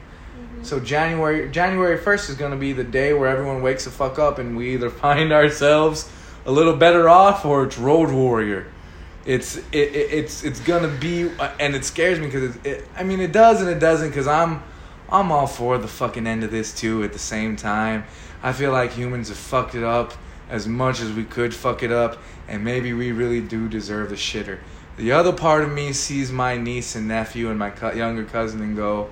So 0.64 0.80
January 0.80 1.50
January 1.50 1.98
first 1.98 2.30
is 2.30 2.36
gonna 2.36 2.58
be 2.58 2.74
the 2.74 2.84
day 2.84 3.14
where 3.14 3.30
everyone 3.30 3.62
wakes 3.62 3.86
the 3.86 3.92
fuck 3.92 4.20
up 4.20 4.40
and 4.40 4.56
we 4.56 4.74
either 4.74 4.90
find 5.06 5.32
ourselves 5.32 6.10
a 6.46 6.52
little 6.52 6.76
better 6.76 7.10
off 7.10 7.46
or 7.46 7.66
it's 7.66 7.78
Road 7.78 8.12
Warrior. 8.12 8.68
It's 9.26 9.58
it, 9.58 9.66
it 9.74 10.12
it's 10.12 10.44
it's 10.44 10.60
gonna 10.62 10.88
be 10.88 11.30
uh, 11.38 11.52
and 11.60 11.76
it 11.76 11.84
scares 11.84 12.20
me 12.20 12.28
because 12.28 12.56
it, 12.56 12.66
it 12.66 12.88
I 12.96 13.04
mean 13.04 13.20
it 13.20 13.32
does 13.32 13.62
and 13.62 13.70
it 13.70 13.80
doesn't 13.80 14.10
because 14.10 14.28
I'm 14.28 14.64
I'm 15.10 15.32
all 15.32 15.48
for 15.48 15.78
the 15.78 15.88
fucking 15.88 16.28
end 16.28 16.44
of 16.44 16.52
this 16.52 16.74
too 16.74 17.04
at 17.04 17.14
the 17.14 17.20
same 17.20 17.56
time. 17.56 18.06
I 18.42 18.54
feel 18.54 18.72
like 18.72 18.92
humans 18.94 19.30
have 19.30 19.38
fucked 19.38 19.76
it 19.76 19.84
up 19.84 20.14
as 20.50 20.68
much 20.68 21.02
as 21.02 21.12
we 21.12 21.24
could 21.24 21.54
fuck 21.54 21.84
it 21.84 21.92
up 21.92 22.18
and 22.48 22.64
maybe 22.64 22.94
we 22.94 23.12
really 23.12 23.42
do 23.42 23.68
deserve 23.68 24.10
the 24.10 24.16
shitter. 24.16 24.60
The 24.98 25.12
other 25.12 25.32
part 25.32 25.64
of 25.64 25.72
me 25.72 25.94
sees 25.94 26.32
my 26.32 26.58
niece 26.58 26.96
and 26.96 27.08
nephew 27.08 27.50
and 27.50 27.58
my 27.60 27.70
co- 27.70 27.94
younger 27.94 28.24
cousin 28.26 28.62
and 28.62 28.76
go, 28.76 29.10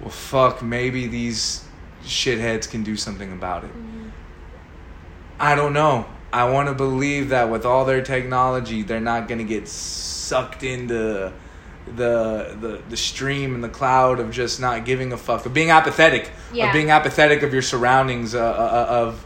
well, 0.00 0.10
fuck, 0.10 0.62
maybe 0.62 1.06
these 1.06 1.64
shitheads 2.04 2.68
can 2.70 2.82
do 2.82 2.96
something 2.96 3.32
about 3.32 3.64
it. 3.64 3.70
I 5.40 5.54
don't 5.54 5.72
know. 5.72 6.06
I 6.32 6.50
want 6.50 6.68
to 6.68 6.74
believe 6.74 7.30
that 7.30 7.48
with 7.50 7.64
all 7.64 7.84
their 7.84 8.02
technology, 8.02 8.82
they're 8.82 9.00
not 9.00 9.28
going 9.28 9.38
to 9.38 9.44
get 9.44 9.66
sucked 9.68 10.62
into 10.62 11.32
the, 11.86 12.56
the 12.60 12.80
the 12.88 12.96
stream 12.96 13.54
and 13.54 13.62
the 13.62 13.68
cloud 13.68 14.18
of 14.18 14.30
just 14.30 14.58
not 14.58 14.84
giving 14.86 15.12
a 15.12 15.16
fuck, 15.18 15.44
of 15.46 15.52
being 15.54 15.70
apathetic, 15.70 16.30
Yeah. 16.52 16.66
of 16.68 16.72
being 16.72 16.90
apathetic 16.90 17.42
of 17.42 17.52
your 17.52 17.62
surroundings, 17.62 18.34
uh, 18.34 18.40
uh, 18.40 18.86
of 18.88 19.24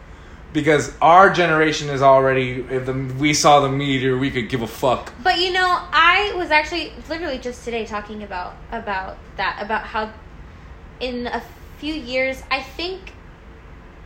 because 0.62 0.92
our 1.00 1.30
generation 1.30 1.88
is 1.88 2.02
already. 2.02 2.62
If 2.68 2.86
the, 2.86 2.92
we 2.92 3.32
saw 3.32 3.60
the 3.60 3.68
meteor, 3.68 4.18
we 4.18 4.30
could 4.30 4.48
give 4.48 4.62
a 4.62 4.66
fuck. 4.66 5.12
But 5.22 5.38
you 5.38 5.52
know, 5.52 5.68
I 5.68 6.32
was 6.36 6.50
actually 6.50 6.92
literally 7.08 7.38
just 7.38 7.64
today 7.64 7.86
talking 7.86 8.24
about 8.24 8.56
about 8.72 9.18
that 9.36 9.60
about 9.62 9.84
how 9.84 10.12
in 10.98 11.28
a 11.28 11.40
few 11.78 11.94
years 11.94 12.42
I 12.50 12.60
think 12.60 13.12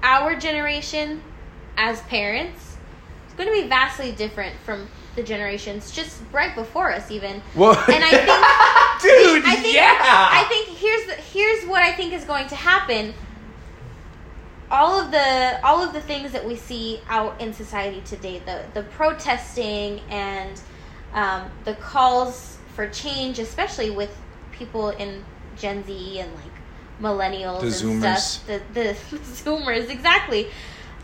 our 0.03 0.36
generation 0.36 1.22
as 1.78 2.03
parents 2.03 2.76
is 3.28 3.34
going 3.34 3.48
to 3.48 3.62
be 3.62 3.66
vastly 3.66 4.12
different 4.12 4.55
from 4.64 4.88
the 5.16 5.22
generations 5.22 5.90
just 5.90 6.20
right 6.32 6.55
before 6.55 6.92
us 6.92 7.11
even. 7.11 7.40
Well, 7.55 7.72
And 7.88 8.05
I 8.05 8.11
think 8.11 8.26
dude, 9.03 9.44
I 9.46 9.57
think 9.57 9.74
yeah. 9.74 10.28
I 10.32 10.44
think 10.48 10.68
here's 10.68 11.07
the, 11.07 11.14
here's 11.14 11.64
what 11.64 11.82
I 11.82 11.92
think 11.92 12.12
is 12.12 12.24
going 12.24 12.48
to 12.48 12.57
happen. 12.57 13.14
All 14.73 14.99
of 14.99 15.11
the 15.11 15.61
all 15.62 15.83
of 15.85 15.93
the 15.93 16.01
things 16.01 16.33
that 16.33 16.45
we 16.45 16.57
see 16.57 17.01
out 17.09 17.41
in 17.41 17.53
society 17.53 18.03
today, 18.05 18.41
the 18.45 18.62
the 18.75 18.83
protesting 18.83 20.01
and 20.09 20.61
um, 21.12 21.51
the 21.64 21.75
calls 21.75 22.57
for 22.75 22.89
change, 22.89 23.39
especially 23.39 23.91
with 23.91 24.11
people 24.51 24.89
in 24.91 25.25
Gen 25.59 25.85
Z 25.85 26.18
and 26.20 26.33
like 26.35 26.45
millennials 27.01 27.61
The 27.61 27.66
and 27.66 28.03
Zoomers. 28.03 28.18
stuff, 28.18 28.47
the 28.47 28.62
the 28.73 28.95
Zoomers 29.18 29.91
exactly. 29.91 30.47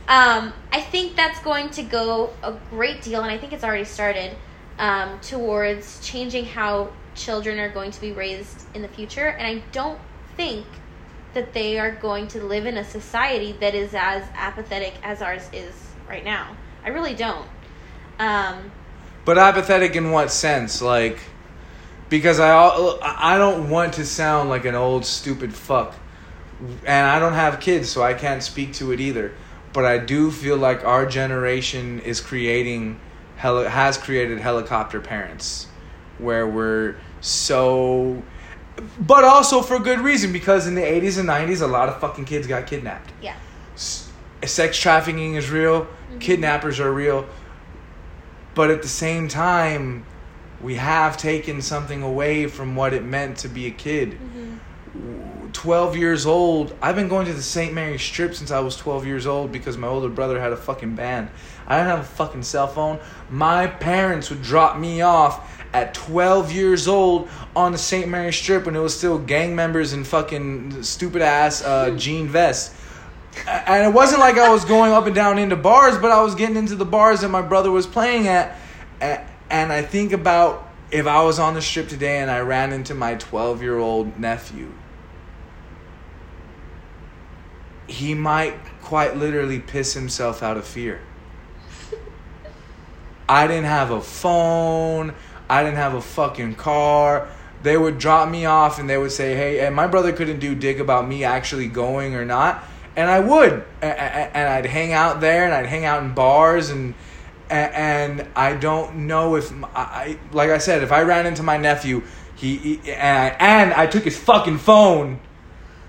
Um, 0.08 0.54
I 0.72 0.80
think 0.80 1.16
that's 1.16 1.38
going 1.42 1.68
to 1.70 1.82
go 1.82 2.30
a 2.42 2.54
great 2.70 3.02
deal, 3.02 3.20
and 3.22 3.30
I 3.30 3.36
think 3.36 3.52
it's 3.52 3.64
already 3.64 3.84
started 3.84 4.34
um, 4.78 5.20
towards 5.20 6.00
changing 6.00 6.46
how 6.46 6.90
children 7.14 7.58
are 7.58 7.68
going 7.68 7.90
to 7.90 8.00
be 8.00 8.12
raised 8.12 8.62
in 8.74 8.80
the 8.80 8.88
future. 8.88 9.26
And 9.26 9.46
I 9.46 9.62
don't 9.72 10.00
think 10.36 10.64
that 11.38 11.52
they 11.54 11.78
are 11.78 11.92
going 11.92 12.26
to 12.26 12.42
live 12.42 12.66
in 12.66 12.76
a 12.76 12.84
society 12.84 13.52
that 13.60 13.72
is 13.72 13.94
as 13.94 14.24
apathetic 14.34 14.94
as 15.04 15.22
ours 15.22 15.48
is 15.52 15.72
right 16.08 16.24
now. 16.24 16.56
I 16.84 16.88
really 16.88 17.14
don't. 17.14 17.46
Um, 18.18 18.72
But 19.24 19.38
apathetic 19.38 19.94
in 19.94 20.10
what 20.10 20.32
sense? 20.32 20.82
Like, 20.82 21.20
because 22.08 22.40
I 22.40 22.50
I 23.04 23.38
don't 23.38 23.70
want 23.70 23.94
to 23.94 24.04
sound 24.04 24.48
like 24.48 24.64
an 24.64 24.74
old 24.74 25.04
stupid 25.06 25.54
fuck, 25.54 25.94
and 26.84 27.06
I 27.06 27.20
don't 27.20 27.34
have 27.34 27.60
kids, 27.60 27.88
so 27.88 28.02
I 28.02 28.14
can't 28.14 28.42
speak 28.42 28.72
to 28.74 28.90
it 28.92 29.00
either. 29.00 29.32
But 29.72 29.84
I 29.84 29.98
do 29.98 30.32
feel 30.32 30.56
like 30.56 30.84
our 30.84 31.06
generation 31.06 32.00
is 32.00 32.20
creating 32.20 32.98
has 33.36 33.96
created 33.98 34.40
helicopter 34.40 35.00
parents, 35.00 35.68
where 36.18 36.48
we're 36.48 36.96
so, 37.20 38.22
but 39.00 39.24
also 39.24 39.62
for 39.62 39.78
good 39.78 40.00
reason 40.00 40.32
because 40.32 40.66
in 40.66 40.74
the 40.74 40.82
'80s 40.82 41.18
and 41.18 41.28
'90s, 41.28 41.62
a 41.62 41.66
lot 41.66 41.88
of 41.88 42.00
fucking 42.00 42.24
kids 42.24 42.46
got 42.46 42.66
kidnapped. 42.66 43.10
Yeah. 43.22 43.34
S- 43.74 44.10
sex 44.44 44.78
trafficking 44.78 45.34
is 45.34 45.50
real, 45.50 45.82
Mm-hmm. 46.08 46.18
kidnappers 46.20 46.80
are 46.80 46.90
real, 46.92 47.26
but 48.54 48.70
at 48.70 48.80
the 48.82 48.88
same 48.88 49.28
time, 49.28 50.06
we 50.62 50.76
have 50.76 51.16
taken 51.18 51.60
something 51.60 52.02
away 52.02 52.46
from 52.46 52.74
what 52.74 52.94
it 52.94 53.04
meant 53.04 53.36
to 53.38 53.48
be 53.48 53.66
a 53.66 53.70
kid. 53.70 54.12
Mm-hmm. 54.12 55.48
12 55.52 55.96
years 55.96 56.26
old. 56.26 56.74
I've 56.82 56.94
been 56.96 57.08
going 57.08 57.26
to 57.26 57.32
the 57.32 57.42
St. 57.42 57.72
Mary's 57.74 58.02
Strip 58.02 58.34
since 58.34 58.50
I 58.50 58.60
was 58.60 58.76
12 58.76 59.06
years 59.06 59.26
old 59.26 59.50
because 59.52 59.76
my 59.76 59.86
older 59.88 60.08
brother 60.08 60.40
had 60.40 60.52
a 60.52 60.56
fucking 60.56 60.94
band. 60.94 61.28
I 61.66 61.76
didn't 61.78 61.90
have 61.90 62.00
a 62.00 62.04
fucking 62.04 62.42
cell 62.42 62.66
phone. 62.68 62.98
My 63.30 63.66
parents 63.66 64.30
would 64.30 64.42
drop 64.42 64.78
me 64.78 65.00
off 65.02 65.57
at 65.72 65.94
12 65.94 66.52
years 66.52 66.88
old 66.88 67.28
on 67.54 67.72
the 67.72 67.78
St. 67.78 68.08
Mary's 68.08 68.36
Strip 68.36 68.66
when 68.66 68.74
it 68.74 68.80
was 68.80 68.96
still 68.96 69.18
gang 69.18 69.54
members 69.54 69.92
and 69.92 70.06
fucking 70.06 70.82
stupid 70.82 71.22
ass 71.22 71.62
uh, 71.62 71.90
jean 71.96 72.28
vests. 72.28 72.74
And 73.46 73.86
it 73.86 73.94
wasn't 73.94 74.20
like 74.20 74.36
I 74.36 74.48
was 74.48 74.64
going 74.64 74.92
up 74.92 75.06
and 75.06 75.14
down 75.14 75.38
into 75.38 75.56
bars, 75.56 75.98
but 75.98 76.10
I 76.10 76.22
was 76.22 76.34
getting 76.34 76.56
into 76.56 76.74
the 76.74 76.84
bars 76.84 77.20
that 77.20 77.28
my 77.28 77.42
brother 77.42 77.70
was 77.70 77.86
playing 77.86 78.26
at. 78.28 78.58
And 79.00 79.72
I 79.72 79.82
think 79.82 80.12
about 80.12 80.68
if 80.90 81.06
I 81.06 81.22
was 81.22 81.38
on 81.38 81.54
the 81.54 81.62
strip 81.62 81.88
today 81.88 82.18
and 82.18 82.30
I 82.30 82.40
ran 82.40 82.72
into 82.72 82.94
my 82.94 83.14
12 83.14 83.62
year 83.62 83.78
old 83.78 84.18
nephew, 84.18 84.72
he 87.86 88.14
might 88.14 88.54
quite 88.82 89.16
literally 89.16 89.60
piss 89.60 89.94
himself 89.94 90.42
out 90.42 90.56
of 90.56 90.66
fear. 90.66 91.00
I 93.28 93.46
didn't 93.46 93.64
have 93.64 93.90
a 93.90 94.00
phone. 94.00 95.14
I 95.48 95.62
didn't 95.62 95.76
have 95.76 95.94
a 95.94 96.02
fucking 96.02 96.56
car. 96.56 97.28
They 97.62 97.76
would 97.76 97.98
drop 97.98 98.28
me 98.28 98.44
off 98.44 98.78
and 98.78 98.88
they 98.88 98.98
would 98.98 99.12
say, 99.12 99.34
hey, 99.34 99.66
and 99.66 99.74
my 99.74 99.86
brother 99.86 100.12
couldn't 100.12 100.38
do 100.38 100.54
dick 100.54 100.78
about 100.78 101.08
me 101.08 101.24
actually 101.24 101.66
going 101.66 102.14
or 102.14 102.24
not. 102.24 102.64
And 102.96 103.10
I 103.10 103.20
would. 103.20 103.64
And 103.82 104.48
I'd 104.48 104.66
hang 104.66 104.92
out 104.92 105.20
there 105.20 105.44
and 105.44 105.54
I'd 105.54 105.66
hang 105.66 105.84
out 105.84 106.02
in 106.02 106.14
bars 106.14 106.70
and. 106.70 106.94
And 107.50 108.28
I 108.36 108.52
don't 108.52 109.06
know 109.06 109.36
if 109.36 109.50
I, 109.74 110.18
like 110.32 110.50
I 110.50 110.58
said, 110.58 110.82
if 110.82 110.92
I 110.92 111.00
ran 111.00 111.24
into 111.24 111.42
my 111.42 111.56
nephew, 111.56 112.02
he, 112.36 112.78
and, 112.86 113.18
I, 113.18 113.36
and 113.40 113.72
I 113.72 113.86
took 113.86 114.04
his 114.04 114.18
fucking 114.18 114.58
phone 114.58 115.18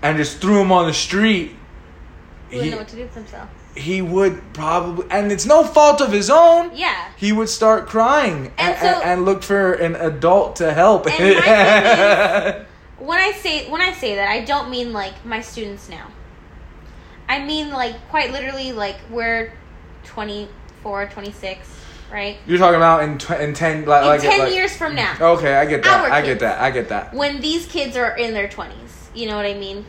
and 0.00 0.16
just 0.16 0.38
threw 0.40 0.58
him 0.58 0.72
on 0.72 0.86
the 0.86 0.94
street, 0.94 1.54
He 2.48 2.56
wouldn't 2.56 2.72
know 2.72 2.78
what 2.78 2.88
to 2.88 2.96
do 2.96 3.02
with 3.02 3.14
himself. 3.14 3.50
He 3.76 4.02
would 4.02 4.42
probably, 4.52 5.06
and 5.10 5.30
it's 5.30 5.46
no 5.46 5.62
fault 5.64 6.00
of 6.00 6.10
his 6.12 6.28
own 6.28 6.70
Yeah. 6.74 6.94
he 7.16 7.30
would 7.32 7.48
start 7.48 7.86
crying 7.86 8.52
And 8.58 8.76
and, 8.76 8.78
so- 8.96 9.02
and, 9.02 9.24
look 9.24 9.42
for 9.42 9.72
an 9.74 9.94
adult 9.96 10.56
to 10.56 10.72
help. 10.72 11.06
Thing 11.06 11.16
When 12.98 13.18
I 13.18 13.32
say 13.32 13.68
when 13.70 13.80
I 13.80 13.92
say 13.94 14.16
that, 14.16 14.28
I 14.28 14.40
don't 14.44 14.68
mean 14.70 14.92
like 14.92 15.24
my 15.24 15.40
students 15.40 15.88
now. 15.88 16.08
I 17.28 17.42
mean 17.44 17.70
like 17.70 17.94
quite 18.10 18.30
literally 18.32 18.72
like 18.72 18.96
we're 19.08 19.52
24, 20.04 21.06
26, 21.06 21.68
right? 22.12 22.36
You're 22.46 22.58
talking 22.58 22.76
about 22.76 23.04
in 23.04 23.16
tw- 23.18 23.30
in 23.40 23.54
ten 23.54 23.84
like, 23.86 24.02
In 24.02 24.08
like 24.08 24.20
10 24.20 24.38
like- 24.40 24.52
years 24.52 24.76
from 24.76 24.94
now. 24.94 25.16
Okay, 25.18 25.54
I 25.54 25.64
get 25.64 25.82
that. 25.84 26.10
I 26.12 26.20
get 26.22 26.40
that. 26.40 26.60
I 26.60 26.70
get 26.70 26.88
that. 26.90 27.14
When 27.14 27.40
these 27.40 27.66
kids 27.66 27.96
are 27.96 28.16
in 28.16 28.34
their 28.34 28.48
20s. 28.48 28.74
You 29.14 29.26
know 29.28 29.36
what 29.36 29.46
I 29.46 29.54
mean? 29.54 29.84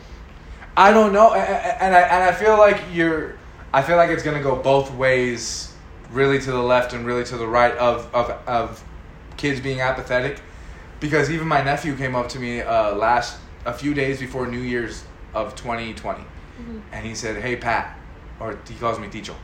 I 0.76 0.90
don't 0.90 1.12
know, 1.12 1.32
and 1.34 1.94
I 1.94 2.00
and 2.00 2.24
I 2.24 2.32
feel 2.32 2.56
like 2.56 2.80
you're. 2.92 3.36
I 3.72 3.82
feel 3.82 3.96
like 3.96 4.10
it's 4.10 4.22
gonna 4.22 4.42
go 4.42 4.56
both 4.56 4.92
ways, 4.92 5.72
really 6.10 6.38
to 6.40 6.52
the 6.52 6.62
left 6.62 6.92
and 6.92 7.06
really 7.06 7.24
to 7.24 7.36
the 7.36 7.46
right 7.46 7.74
of 7.76 8.12
of 8.14 8.30
of 8.46 8.84
kids 9.36 9.60
being 9.60 9.80
apathetic, 9.80 10.40
because 11.00 11.30
even 11.30 11.48
my 11.48 11.62
nephew 11.62 11.96
came 11.96 12.14
up 12.14 12.28
to 12.30 12.38
me 12.38 12.60
uh, 12.60 12.94
last 12.94 13.38
a 13.64 13.72
few 13.72 13.94
days 13.94 14.20
before 14.20 14.46
New 14.46 14.60
Year's 14.60 15.04
of 15.34 15.54
2020, 15.56 16.20
Mm-hmm. 16.20 16.78
and 16.92 17.06
he 17.06 17.14
said, 17.14 17.40
"Hey 17.42 17.56
Pat," 17.56 17.98
or 18.38 18.58
he 18.68 18.74
calls 18.74 18.98
me 18.98 19.08
Ticho. 19.08 19.34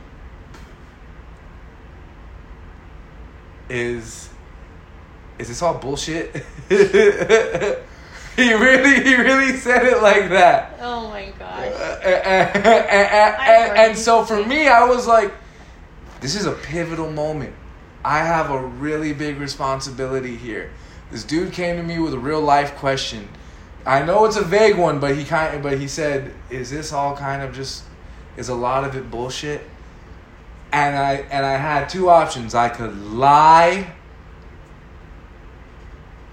Is 3.69 4.29
is 5.39 5.47
this 5.47 5.61
all 5.61 5.73
bullshit? 5.75 6.35
he 8.39 8.53
really 8.53 9.03
he 9.03 9.15
really 9.15 9.53
said 9.57 9.85
it 9.85 10.01
like 10.01 10.29
that. 10.29 10.77
Oh 10.81 11.09
my 11.09 11.31
gosh. 11.37 11.67
Uh, 11.67 11.99
uh, 12.03 12.07
uh, 12.07 12.09
and, 12.09 12.65
and- 12.65 13.35
and- 13.41 13.77
and 13.77 13.97
so 13.97 14.23
for 14.25 14.43
me, 14.45 14.67
I 14.67 14.85
was 14.85 15.07
like, 15.07 15.31
this 16.21 16.35
is 16.35 16.45
a 16.45 16.51
pivotal 16.53 17.11
moment. 17.11 17.53
I 18.03 18.19
have 18.19 18.49
a 18.49 18.61
really 18.61 19.13
big 19.13 19.39
responsibility 19.39 20.35
here. 20.35 20.71
This 21.11 21.23
dude 21.23 21.51
came 21.53 21.75
to 21.77 21.83
me 21.83 21.99
with 21.99 22.13
a 22.13 22.19
real 22.19 22.41
life 22.41 22.75
question. 22.75 23.27
I 23.85 24.03
know 24.03 24.25
it's 24.25 24.35
a 24.37 24.43
vague 24.43 24.77
one, 24.77 24.99
but 24.99 25.15
he 25.15 25.23
kind 25.25 25.61
but 25.63 25.77
he 25.79 25.87
said, 25.87 26.33
"Is 26.49 26.69
this 26.69 26.93
all 26.93 27.15
kind 27.15 27.41
of 27.41 27.53
just 27.53 27.83
is 28.37 28.49
a 28.49 28.55
lot 28.55 28.83
of 28.83 28.95
it 28.95 29.09
bullshit?" 29.11 29.61
And 30.71 30.95
I 30.97 31.13
and 31.31 31.45
I 31.45 31.55
had 31.57 31.89
two 31.89 32.09
options. 32.09 32.53
I 32.53 32.69
could 32.69 32.95
lie 33.11 33.91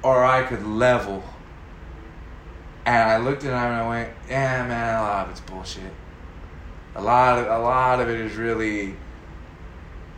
or 0.03 0.25
I 0.25 0.43
could 0.43 0.67
level. 0.67 1.23
And 2.87 2.97
I 3.11 3.17
looked 3.19 3.43
at 3.43 3.49
him 3.49 3.55
and 3.55 3.75
I 3.75 3.89
went, 3.89 4.11
"Yeah, 4.29 4.67
man, 4.67 4.95
a 4.97 5.03
lot 5.03 5.27
of 5.27 5.33
it's 5.33 5.41
bullshit. 5.41 5.93
A 6.95 7.03
lot 7.03 7.39
of 7.39 7.47
a 7.49 7.59
lot 7.59 8.01
of 8.01 8.09
it 8.09 8.21
is 8.21 8.37
really 8.37 8.95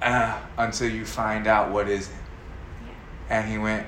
uh, 0.03 0.39
until 0.59 0.91
you 0.91 1.05
find 1.07 1.47
out 1.47 1.71
what 1.73 1.89
isn't." 1.89 2.15
And 3.31 3.49
he 3.51 3.57
went, 3.57 3.87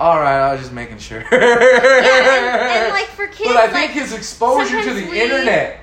"All 0.00 0.18
right, 0.18 0.48
I 0.48 0.52
was 0.52 0.62
just 0.62 0.72
making 0.72 0.98
sure." 0.98 1.20
Yeah, 1.32 1.38
and, 1.38 2.84
and 2.84 2.92
like 2.92 3.06
for 3.06 3.28
kids, 3.28 3.40
but 3.48 3.56
I 3.56 3.62
like, 3.66 3.72
think 3.72 3.92
his 3.92 4.12
exposure 4.12 4.82
to 4.82 4.92
the 4.92 5.08
we- 5.08 5.20
internet, 5.20 5.80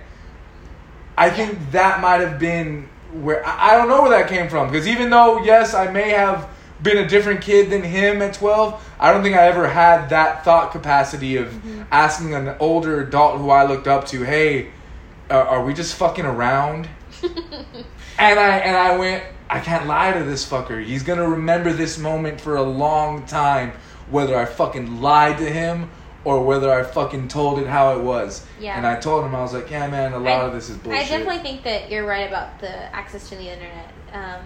I 1.17 1.29
think 1.29 1.57
that 1.71 2.01
might 2.01 2.19
have 2.19 2.37
been 2.37 2.89
where 3.13 3.45
I, 3.47 3.71
I 3.71 3.77
don't 3.77 3.87
know 3.87 4.01
where 4.01 4.11
that 4.11 4.27
came 4.27 4.49
from 4.49 4.69
because 4.69 4.87
even 4.87 5.09
though 5.09 5.41
yes, 5.43 5.73
I 5.73 5.89
may 5.89 6.09
have 6.09 6.49
been 6.83 6.97
a 6.97 7.07
different 7.07 7.41
kid 7.41 7.69
than 7.69 7.81
him 7.81 8.21
at 8.21 8.33
twelve, 8.35 8.83
I 8.99 9.11
don't 9.11 9.23
think 9.23 9.35
I 9.35 9.47
ever 9.47 9.67
had 9.67 10.09
that 10.09 10.43
thought 10.43 10.71
capacity 10.71 11.37
of 11.37 11.47
Mm-hmm. 11.47 11.83
asking 11.91 12.33
an 12.35 12.55
older 12.59 13.01
adult 13.01 13.39
who 13.39 13.49
I 13.49 13.63
looked 13.65 13.87
up 13.87 14.05
to, 14.07 14.23
"Hey, 14.23 14.67
uh, 15.31 15.33
are 15.35 15.63
we 15.63 15.73
just 15.73 15.95
fucking 15.95 16.25
around?" 16.25 16.87
And 18.19 18.39
I 18.39 18.57
and 18.59 18.77
I 18.77 18.95
went, 18.97 19.23
I 19.49 19.59
can't 19.59 19.87
lie 19.87 20.11
to 20.13 20.23
this 20.23 20.47
fucker. 20.47 20.83
He's 20.83 21.01
gonna 21.03 21.27
remember 21.27 21.73
this 21.73 21.97
moment 21.97 22.39
for 22.39 22.57
a 22.57 22.61
long 22.61 23.25
time, 23.25 23.71
whether 24.11 24.37
I 24.37 24.45
fucking 24.45 25.01
lied 25.01 25.39
to 25.39 25.49
him 25.49 25.89
or 26.23 26.43
whether 26.45 26.71
I 26.71 26.83
fucking 26.83 27.27
told 27.29 27.57
it 27.59 27.67
how 27.67 27.97
it 27.97 28.01
was. 28.03 28.45
Yeah. 28.59 28.77
And 28.77 28.85
I 28.85 28.97
told 28.99 29.25
him 29.25 29.33
I 29.35 29.41
was 29.41 29.53
like, 29.53 29.69
yeah, 29.71 29.87
man, 29.87 30.13
a 30.13 30.19
lot 30.19 30.41
I- 30.41 30.45
of 30.45 30.53
this 30.53 30.69
is 30.69 30.77
bullshit. 30.77 31.01
I 31.05 31.07
definitely 31.09 31.39
think 31.39 31.63
that 31.63 31.89
you're 31.89 32.05
right 32.05 32.27
about 32.27 32.59
the 32.59 32.71
access 32.95 33.27
to 33.29 33.35
the 33.35 33.49
internet. 33.51 33.91
Um, 34.13 34.41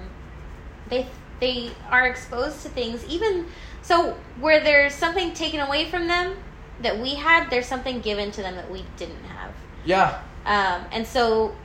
they 0.89 1.07
they 1.39 1.71
are 1.91 2.07
exposed 2.07 2.63
to 2.63 2.69
things 2.69 3.05
even 3.05 3.45
so 3.81 4.15
where 4.39 4.59
there's 4.59 4.93
something 4.93 5.33
taken 5.33 5.59
away 5.59 5.85
from 5.85 6.07
them 6.07 6.35
that 6.81 6.99
we 6.99 7.15
had. 7.15 7.49
There's 7.49 7.65
something 7.65 8.01
given 8.01 8.31
to 8.31 8.41
them 8.41 8.55
that 8.55 8.69
we 8.69 8.83
didn't 8.97 9.23
have. 9.25 9.51
yeah. 9.85 10.21
Um, 10.45 10.85
and 10.91 11.05
so 11.07 11.55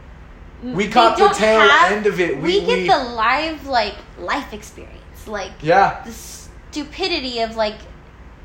We 0.62 0.88
caught 0.88 1.18
the 1.18 1.28
tail 1.30 1.60
have- 1.60 1.92
end 1.92 2.06
of 2.06 2.18
it. 2.20 2.36
We, 2.36 2.42
We- 2.60 2.60
get 2.66 2.78
we- 2.78 2.88
the 2.88 2.98
live 2.98 3.66
like 3.66 3.94
life 4.18 4.52
experience, 4.52 5.26
like 5.26 5.50
Yeah. 5.62 6.02
the 6.04 6.12
stupidity 6.12 7.40
of 7.40 7.56
like 7.56 7.76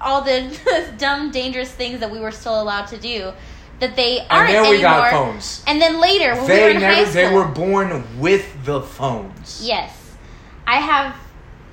all 0.01 0.21
the 0.21 0.55
dumb, 0.97 1.32
dangerous 1.32 1.71
things 1.71 1.99
that 1.99 2.11
we 2.11 2.19
were 2.19 2.32
still 2.32 2.61
allowed 2.61 2.88
to 2.88 2.97
do 2.97 3.32
that 3.80 3.95
they 3.95 4.25
aren't 4.30 4.51
then 4.51 4.61
we 4.63 4.67
anymore. 4.78 4.82
got 4.82 5.11
phones. 5.11 5.63
And 5.67 5.82
then 5.82 5.99
later, 6.01 6.34
when 6.36 6.41
we 6.41 6.41
were 6.41 6.47
They 6.47 6.75
in 6.75 6.82
never 6.82 6.95
high 6.95 7.03
school, 7.05 7.13
they 7.13 7.34
were 7.34 7.45
born 7.45 8.19
with 8.19 8.65
the 8.65 8.82
phones. 8.82 9.61
yes, 9.63 9.91
I 10.68 10.76
have 10.76 11.15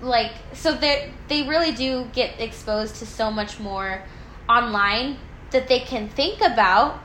like 0.00 0.32
so 0.52 0.74
they 0.74 1.12
they 1.28 1.42
really 1.42 1.72
do 1.72 2.08
get 2.12 2.40
exposed 2.40 2.96
to 2.96 3.06
so 3.06 3.30
much 3.30 3.58
more 3.58 4.02
online 4.48 5.18
that 5.50 5.68
they 5.68 5.80
can 5.80 6.08
think 6.08 6.40
about, 6.40 7.00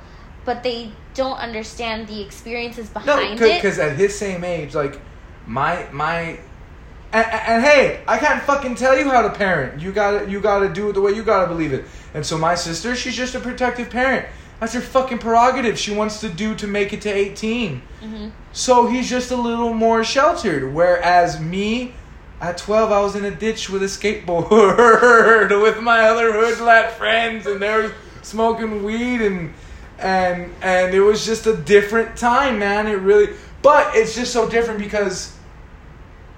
but 0.46 0.64
they 0.64 0.92
don't 1.14 1.38
understand 1.38 2.08
the 2.08 2.22
experiences 2.22 2.90
No, 2.94 3.02
behind 3.02 3.42
it. 3.42 3.62
because 3.62 3.80
at 3.80 3.98
his 3.98 4.18
same 4.18 4.44
age, 4.44 4.76
like 4.76 5.02
my 5.48 5.88
my, 5.92 6.40
and, 7.12 7.26
and, 7.26 7.42
and 7.48 7.64
hey, 7.64 8.02
I 8.08 8.18
can't 8.20 8.42
fucking 8.44 8.76
tell 8.76 8.98
you 8.98 9.10
how 9.10 9.24
to 9.24 9.32
parent. 9.32 9.82
You 9.82 9.92
gotta 9.92 10.30
you 10.30 10.40
gotta 10.40 10.70
do 10.70 10.90
it 10.90 10.94
the 10.94 11.02
way 11.02 11.12
you 11.12 11.24
gotta 11.24 11.48
believe 11.48 11.74
it. 11.74 11.86
And 12.14 12.26
so 12.26 12.38
my 12.38 12.56
sister, 12.56 12.96
she's 12.96 13.16
just 13.16 13.34
a 13.36 13.40
protective 13.40 13.90
parent. 13.90 14.28
That's 14.60 14.74
her 14.74 14.82
fucking 14.82 15.20
prerogative. 15.20 15.80
She 15.80 15.93
wants 15.93 16.20
to 16.20 16.30
do 16.30 16.53
to 16.55 16.68
make 16.68 16.91
it 16.93 17.01
to 17.01 17.10
eighteen. 17.10 17.82
Mhm. 18.03 18.32
So 18.51 18.88
he's 18.88 19.10
just 19.10 19.32
a 19.32 19.36
little 19.36 19.74
more 19.74 20.03
sheltered. 20.03 20.74
Whereas 20.74 21.39
me, 21.39 21.93
at 22.41 22.57
12, 22.57 22.91
I 22.91 22.99
was 23.01 23.16
in 23.16 23.26
a 23.26 23.32
ditch 23.32 23.70
with 23.70 23.84
a 23.84 23.88
skateboard 23.88 25.62
with 25.62 25.82
my 25.82 26.01
other 26.01 26.32
hood 26.34 26.60
rat 26.60 26.97
friends, 26.97 27.45
and 27.47 27.62
they 27.62 27.74
were 27.74 27.91
smoking 28.22 28.84
weed, 28.84 29.22
and 29.22 29.53
and 29.97 30.51
and 30.62 30.93
it 30.93 31.01
was 31.01 31.26
just 31.26 31.45
a 31.47 31.55
different 31.55 32.18
time, 32.18 32.60
man. 32.60 32.88
It 32.88 32.99
really, 32.99 33.30
but 33.62 33.95
it's 33.95 34.16
just 34.16 34.32
so 34.34 34.49
different 34.49 34.80
because 34.80 35.34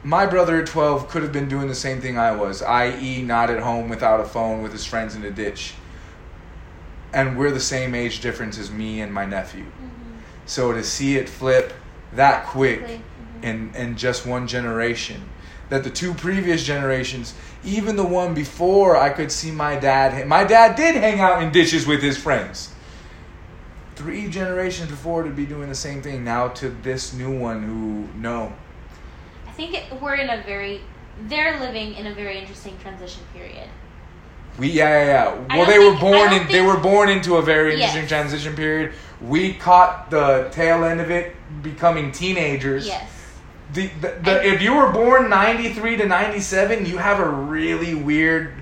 my 0.03 0.25
brother 0.25 0.59
at 0.61 0.65
12 0.67 1.07
could 1.09 1.21
have 1.21 1.31
been 1.31 1.47
doing 1.47 1.67
the 1.67 1.75
same 1.75 2.01
thing 2.01 2.17
I 2.17 2.31
was, 2.31 2.63
i.e., 2.63 3.21
not 3.21 3.51
at 3.51 3.59
home 3.59 3.87
without 3.87 4.19
a 4.19 4.25
phone 4.25 4.63
with 4.63 4.71
his 4.71 4.83
friends 4.83 5.15
in 5.15 5.23
a 5.23 5.29
ditch. 5.29 5.75
And 7.13 7.37
we're 7.37 7.51
the 7.51 7.59
same 7.59 7.93
age 7.93 8.21
difference 8.21 8.57
as 8.57 8.71
me 8.71 9.01
and 9.01 9.13
my 9.13 9.25
nephew. 9.25 9.65
Mm-hmm. 9.65 10.17
So 10.45 10.73
to 10.73 10.83
see 10.83 11.17
it 11.17 11.29
flip 11.29 11.73
that 12.13 12.45
quick 12.45 12.81
mhm. 12.81 13.01
in, 13.43 13.75
in 13.75 13.97
just 13.97 14.25
one 14.25 14.47
generation, 14.47 15.21
that 15.69 15.83
the 15.83 15.89
two 15.89 16.13
previous 16.13 16.63
generations, 16.63 17.33
even 17.63 17.95
the 17.95 18.05
one 18.05 18.33
before, 18.33 18.97
I 18.97 19.09
could 19.09 19.31
see 19.31 19.51
my 19.51 19.77
dad. 19.77 20.27
My 20.27 20.43
dad 20.43 20.75
did 20.75 20.95
hang 20.95 21.21
out 21.21 21.41
in 21.41 21.51
ditches 21.51 21.87
with 21.87 22.01
his 22.01 22.17
friends. 22.17 22.73
Three 23.95 24.27
generations 24.29 24.89
before 24.89 25.23
to 25.23 25.29
be 25.29 25.45
doing 25.45 25.69
the 25.69 25.75
same 25.75 26.01
thing. 26.01 26.23
Now 26.23 26.49
to 26.49 26.69
this 26.69 27.13
new 27.13 27.31
one 27.37 27.63
who 27.63 28.19
no. 28.19 28.51
I 29.47 29.51
think 29.51 29.81
we're 30.01 30.15
in 30.15 30.29
a 30.29 30.43
very. 30.43 30.81
They're 31.27 31.59
living 31.59 31.93
in 31.95 32.07
a 32.07 32.13
very 32.13 32.39
interesting 32.39 32.77
transition 32.79 33.23
period. 33.33 33.69
We 34.59 34.67
yeah 34.69 34.89
yeah 34.89 35.05
yeah. 35.05 35.57
Well, 35.57 35.65
they 35.65 35.79
were 35.79 35.91
think- 35.91 36.01
born 36.01 36.33
in 36.33 36.47
they 36.47 36.61
were 36.61 36.77
born 36.77 37.09
into 37.09 37.37
a 37.37 37.41
very 37.41 37.71
Yes. 37.77 37.95
interesting 37.95 38.07
transition 38.07 38.55
period. 38.55 38.93
We 39.21 39.53
caught 39.53 40.09
the 40.09 40.49
tail 40.51 40.83
end 40.83 40.99
of 40.99 41.11
it, 41.11 41.35
becoming 41.61 42.11
teenagers. 42.11 42.87
Yes. 42.87 43.07
The, 43.73 43.87
the, 44.01 44.09
the, 44.23 44.45
if 44.45 44.61
you 44.61 44.73
were 44.75 44.91
born 44.91 45.29
93 45.29 45.95
to 45.97 46.05
97, 46.07 46.85
you 46.85 46.97
have 46.97 47.19
a 47.21 47.29
really 47.29 47.95
weird 47.95 48.53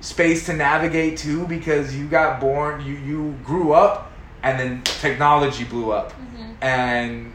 space 0.00 0.46
to 0.46 0.54
navigate 0.54 1.18
too 1.18 1.46
because 1.48 1.94
you 1.94 2.06
got 2.06 2.40
born, 2.40 2.80
you, 2.80 2.94
you 2.94 3.36
grew 3.44 3.72
up, 3.72 4.10
and 4.42 4.58
then 4.58 4.82
technology 4.82 5.64
blew 5.64 5.90
up. 5.92 6.12
hmm 6.12 6.52
And 6.62 7.32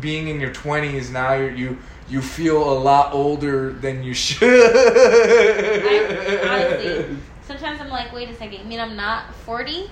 being 0.00 0.26
in 0.28 0.40
your 0.40 0.50
20s, 0.52 1.12
now 1.12 1.34
you're, 1.34 1.54
you 1.54 1.78
you 2.12 2.20
feel 2.20 2.62
a 2.72 2.76
lot 2.78 3.14
older 3.14 3.72
than 3.72 4.02
you 4.04 4.12
should. 4.12 4.42
honestly, 6.46 7.16
Sometimes 7.46 7.80
I'm 7.80 7.88
like, 7.88 8.12
wait 8.12 8.28
a 8.28 8.34
second. 8.34 8.60
You 8.60 8.64
mean 8.66 8.80
I'm 8.80 8.96
not 8.96 9.34
40? 9.46 9.90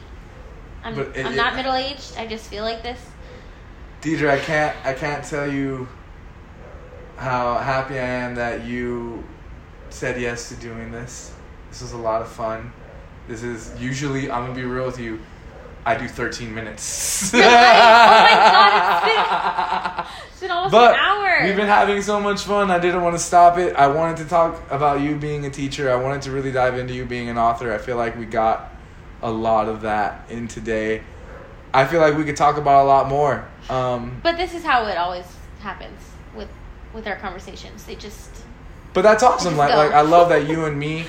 I'm, 0.84 0.98
it- 0.98 1.18
I'm 1.26 1.32
it- 1.32 1.36
not 1.36 1.56
middle 1.56 1.72
aged. 1.74 2.16
I 2.18 2.26
just 2.26 2.48
feel 2.50 2.62
like 2.62 2.82
this. 2.82 3.00
Diedre, 4.02 4.30
I 4.30 4.38
can't 4.38 4.74
I 4.84 4.92
can't 4.94 5.22
tell 5.24 5.50
you 5.50 5.86
how 7.16 7.58
happy 7.58 7.98
I 7.98 8.02
am 8.24 8.34
that 8.36 8.64
you 8.64 9.24
said 9.90 10.18
yes 10.20 10.48
to 10.50 10.54
doing 10.56 10.90
this. 10.90 11.34
This 11.68 11.82
was 11.82 11.92
a 11.92 11.98
lot 11.98 12.22
of 12.22 12.28
fun. 12.28 12.72
This 13.28 13.42
is 13.42 13.74
usually 13.78 14.30
I'm 14.30 14.42
gonna 14.46 14.54
be 14.54 14.64
real 14.64 14.86
with 14.86 14.98
you. 14.98 15.20
I 15.84 15.96
do 15.96 16.06
13 16.08 16.54
minutes. 16.54 17.32
Oh 17.34 17.38
my 17.38 17.44
God, 19.06 20.06
It's 20.30 20.40
been 20.40 20.50
almost 20.56 20.72
but 20.72 20.94
an 20.94 21.00
hour. 21.00 21.46
we've 21.46 21.56
been 21.56 21.66
having 21.66 22.02
so 22.02 22.20
much 22.20 22.42
fun. 22.44 22.70
I 22.70 22.78
didn't 22.78 23.02
want 23.02 23.14
to 23.16 23.22
stop 23.22 23.58
it. 23.58 23.74
I 23.76 23.86
wanted 23.88 24.18
to 24.18 24.24
talk 24.26 24.60
about 24.70 25.00
you 25.00 25.16
being 25.16 25.46
a 25.46 25.50
teacher. 25.50 25.90
I 25.90 25.96
wanted 25.96 26.22
to 26.22 26.30
really 26.32 26.52
dive 26.52 26.76
into 26.78 26.94
you 26.94 27.04
being 27.04 27.28
an 27.28 27.38
author. 27.38 27.72
I 27.72 27.78
feel 27.78 27.96
like 27.96 28.16
we 28.18 28.26
got 28.26 28.72
a 29.22 29.30
lot 29.30 29.68
of 29.68 29.82
that 29.82 30.24
in 30.30 30.48
today. 30.48 31.02
I 31.72 31.86
feel 31.86 32.00
like 32.00 32.16
we 32.16 32.24
could 32.24 32.36
talk 32.36 32.56
about 32.56 32.84
a 32.84 32.88
lot 32.88 33.08
more. 33.08 33.46
Um, 33.68 34.20
but 34.22 34.36
this 34.36 34.54
is 34.54 34.64
how 34.64 34.86
it 34.86 34.96
always 34.96 35.26
happens 35.60 36.00
with 36.34 36.48
with 36.92 37.06
our 37.06 37.16
conversations. 37.16 37.84
They 37.84 37.94
just 37.94 38.30
But 38.92 39.02
that's 39.02 39.22
awesome. 39.22 39.56
Like, 39.56 39.70
go. 39.70 39.76
like 39.76 39.92
I 39.92 40.00
love 40.00 40.28
that 40.30 40.48
you 40.48 40.64
and 40.64 40.78
me 40.78 41.04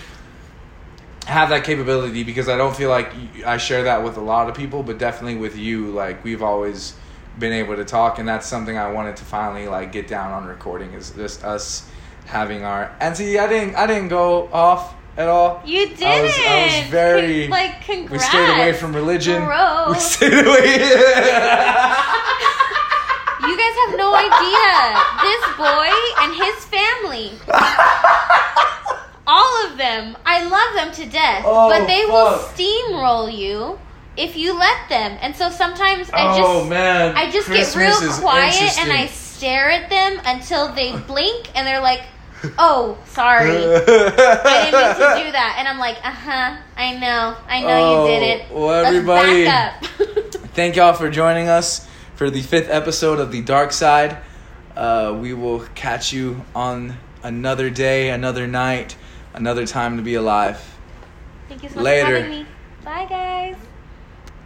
have 1.28 1.50
that 1.50 1.64
capability 1.64 2.24
because 2.24 2.50
I 2.50 2.58
don't 2.58 2.76
feel 2.76 2.90
like 2.90 3.12
I 3.46 3.58
share 3.58 3.84
that 3.84 4.04
with 4.04 4.18
a 4.18 4.22
lot 4.22 4.50
of 4.50 4.56
people, 4.56 4.84
but 4.84 4.98
definitely 4.98 5.38
with 5.38 5.58
you. 5.58 5.92
Like 5.92 6.24
we've 6.24 6.42
always 6.42 6.96
been 7.40 7.54
able 7.54 7.76
to 7.76 7.86
talk, 7.86 8.20
and 8.20 8.28
that's 8.28 8.48
something 8.48 8.78
I 8.78 8.92
wanted 8.92 9.16
to 9.18 9.24
finally 9.26 9.68
like 9.68 9.92
get 9.92 10.08
down 10.08 10.32
on 10.32 10.46
recording. 10.46 10.94
Is 10.94 11.12
just 11.12 11.44
us 11.44 11.90
having 12.26 12.64
our 12.64 12.96
and 13.00 13.16
see. 13.16 13.38
I 13.38 13.48
didn't. 13.48 13.76
I 13.76 13.88
didn't 13.88 14.10
go 14.10 14.48
off 14.52 14.96
at 15.18 15.28
all. 15.28 15.62
you 15.66 15.88
did. 15.90 16.04
I 16.04 16.22
was, 16.22 16.34
I 16.38 16.82
was 16.82 16.90
very. 16.90 17.48
like 17.48 17.88
we 17.88 18.18
stayed 18.20 18.50
away 18.50 18.74
from 18.74 18.96
religion. 18.96 19.42
We 19.90 19.96
stayed 20.00 20.34
away. 20.34 20.78
You 23.42 23.58
guys 23.58 23.76
have 23.84 23.98
no 23.98 24.14
idea. 24.16 24.70
This 25.22 25.44
boy 25.58 25.90
and 26.22 26.34
his 26.36 26.66
family. 26.66 27.32
All 29.34 29.68
of 29.68 29.78
them. 29.78 30.18
I 30.26 30.44
love 30.44 30.76
them 30.76 30.92
to 31.06 31.10
death. 31.12 31.44
Oh, 31.46 31.70
but 31.70 31.88
they 31.88 32.06
will 32.06 32.38
steamroll 32.52 33.32
you 33.36 33.80
if 34.18 34.36
you 34.36 34.58
let 34.58 34.90
them. 34.90 35.18
And 35.22 35.34
so 35.36 35.50
sometimes 35.50 36.10
I 36.12 36.38
just 36.38 36.42
oh 36.44 36.66
man! 36.68 37.16
I 37.16 37.32
just 37.32 37.48
Christmas 37.48 38.00
get 38.00 38.02
real 38.04 38.14
quiet 38.20 38.78
and 38.80 38.92
I 38.92 39.08
stare 39.08 39.70
at 39.72 39.90
them 39.90 40.20
until 40.26 40.74
they 40.74 40.92
blink 41.08 41.50
and 41.56 41.66
they're 41.66 41.80
like, 41.82 42.02
"Oh, 42.60 42.98
sorry." 43.06 43.50
I 43.52 43.86
didn't 43.86 44.74
mean 44.74 44.96
to 44.96 45.24
do 45.26 45.32
that. 45.32 45.56
And 45.60 45.68
I'm 45.68 45.80
like, 45.80 45.96
uh 46.04 46.12
huh, 46.12 46.58
I 46.76 46.98
know. 46.98 47.36
I 47.48 47.62
know 47.62 47.68
Oh, 47.70 48.06
you 48.06 48.20
did 48.20 48.24
it. 48.42 48.52
well, 48.52 48.68
Let's 48.84 48.88
everybody- 48.96 49.46
back 49.46 49.84
up. 49.84 49.88
Thank 50.54 50.76
y'all 50.76 50.94
for 50.94 51.10
joining 51.10 51.48
us 51.48 51.88
for 52.16 52.30
the 52.30 52.42
fifth 52.42 52.70
episode 52.70 53.20
of 53.20 53.32
The 53.32 53.42
Dark 53.42 53.72
Side. 53.72 54.18
Uh, 54.76 55.18
we 55.20 55.34
will 55.34 55.62
catch 55.76 56.12
you 56.12 56.44
on 56.54 56.98
another 57.24 57.70
day, 57.70 58.10
another 58.10 58.46
night, 58.48 58.96
another 59.34 59.66
time 59.66 59.98
to 59.98 60.04
be 60.04 60.16
alive. 60.16 60.60
Thank 61.48 61.64
you 61.64 61.70
so 61.70 61.76
much 61.76 61.86
Later. 61.86 62.06
for 62.08 62.16
having 62.22 62.30
me. 62.30 62.46
Bye, 62.84 63.06
guys. 63.06 63.56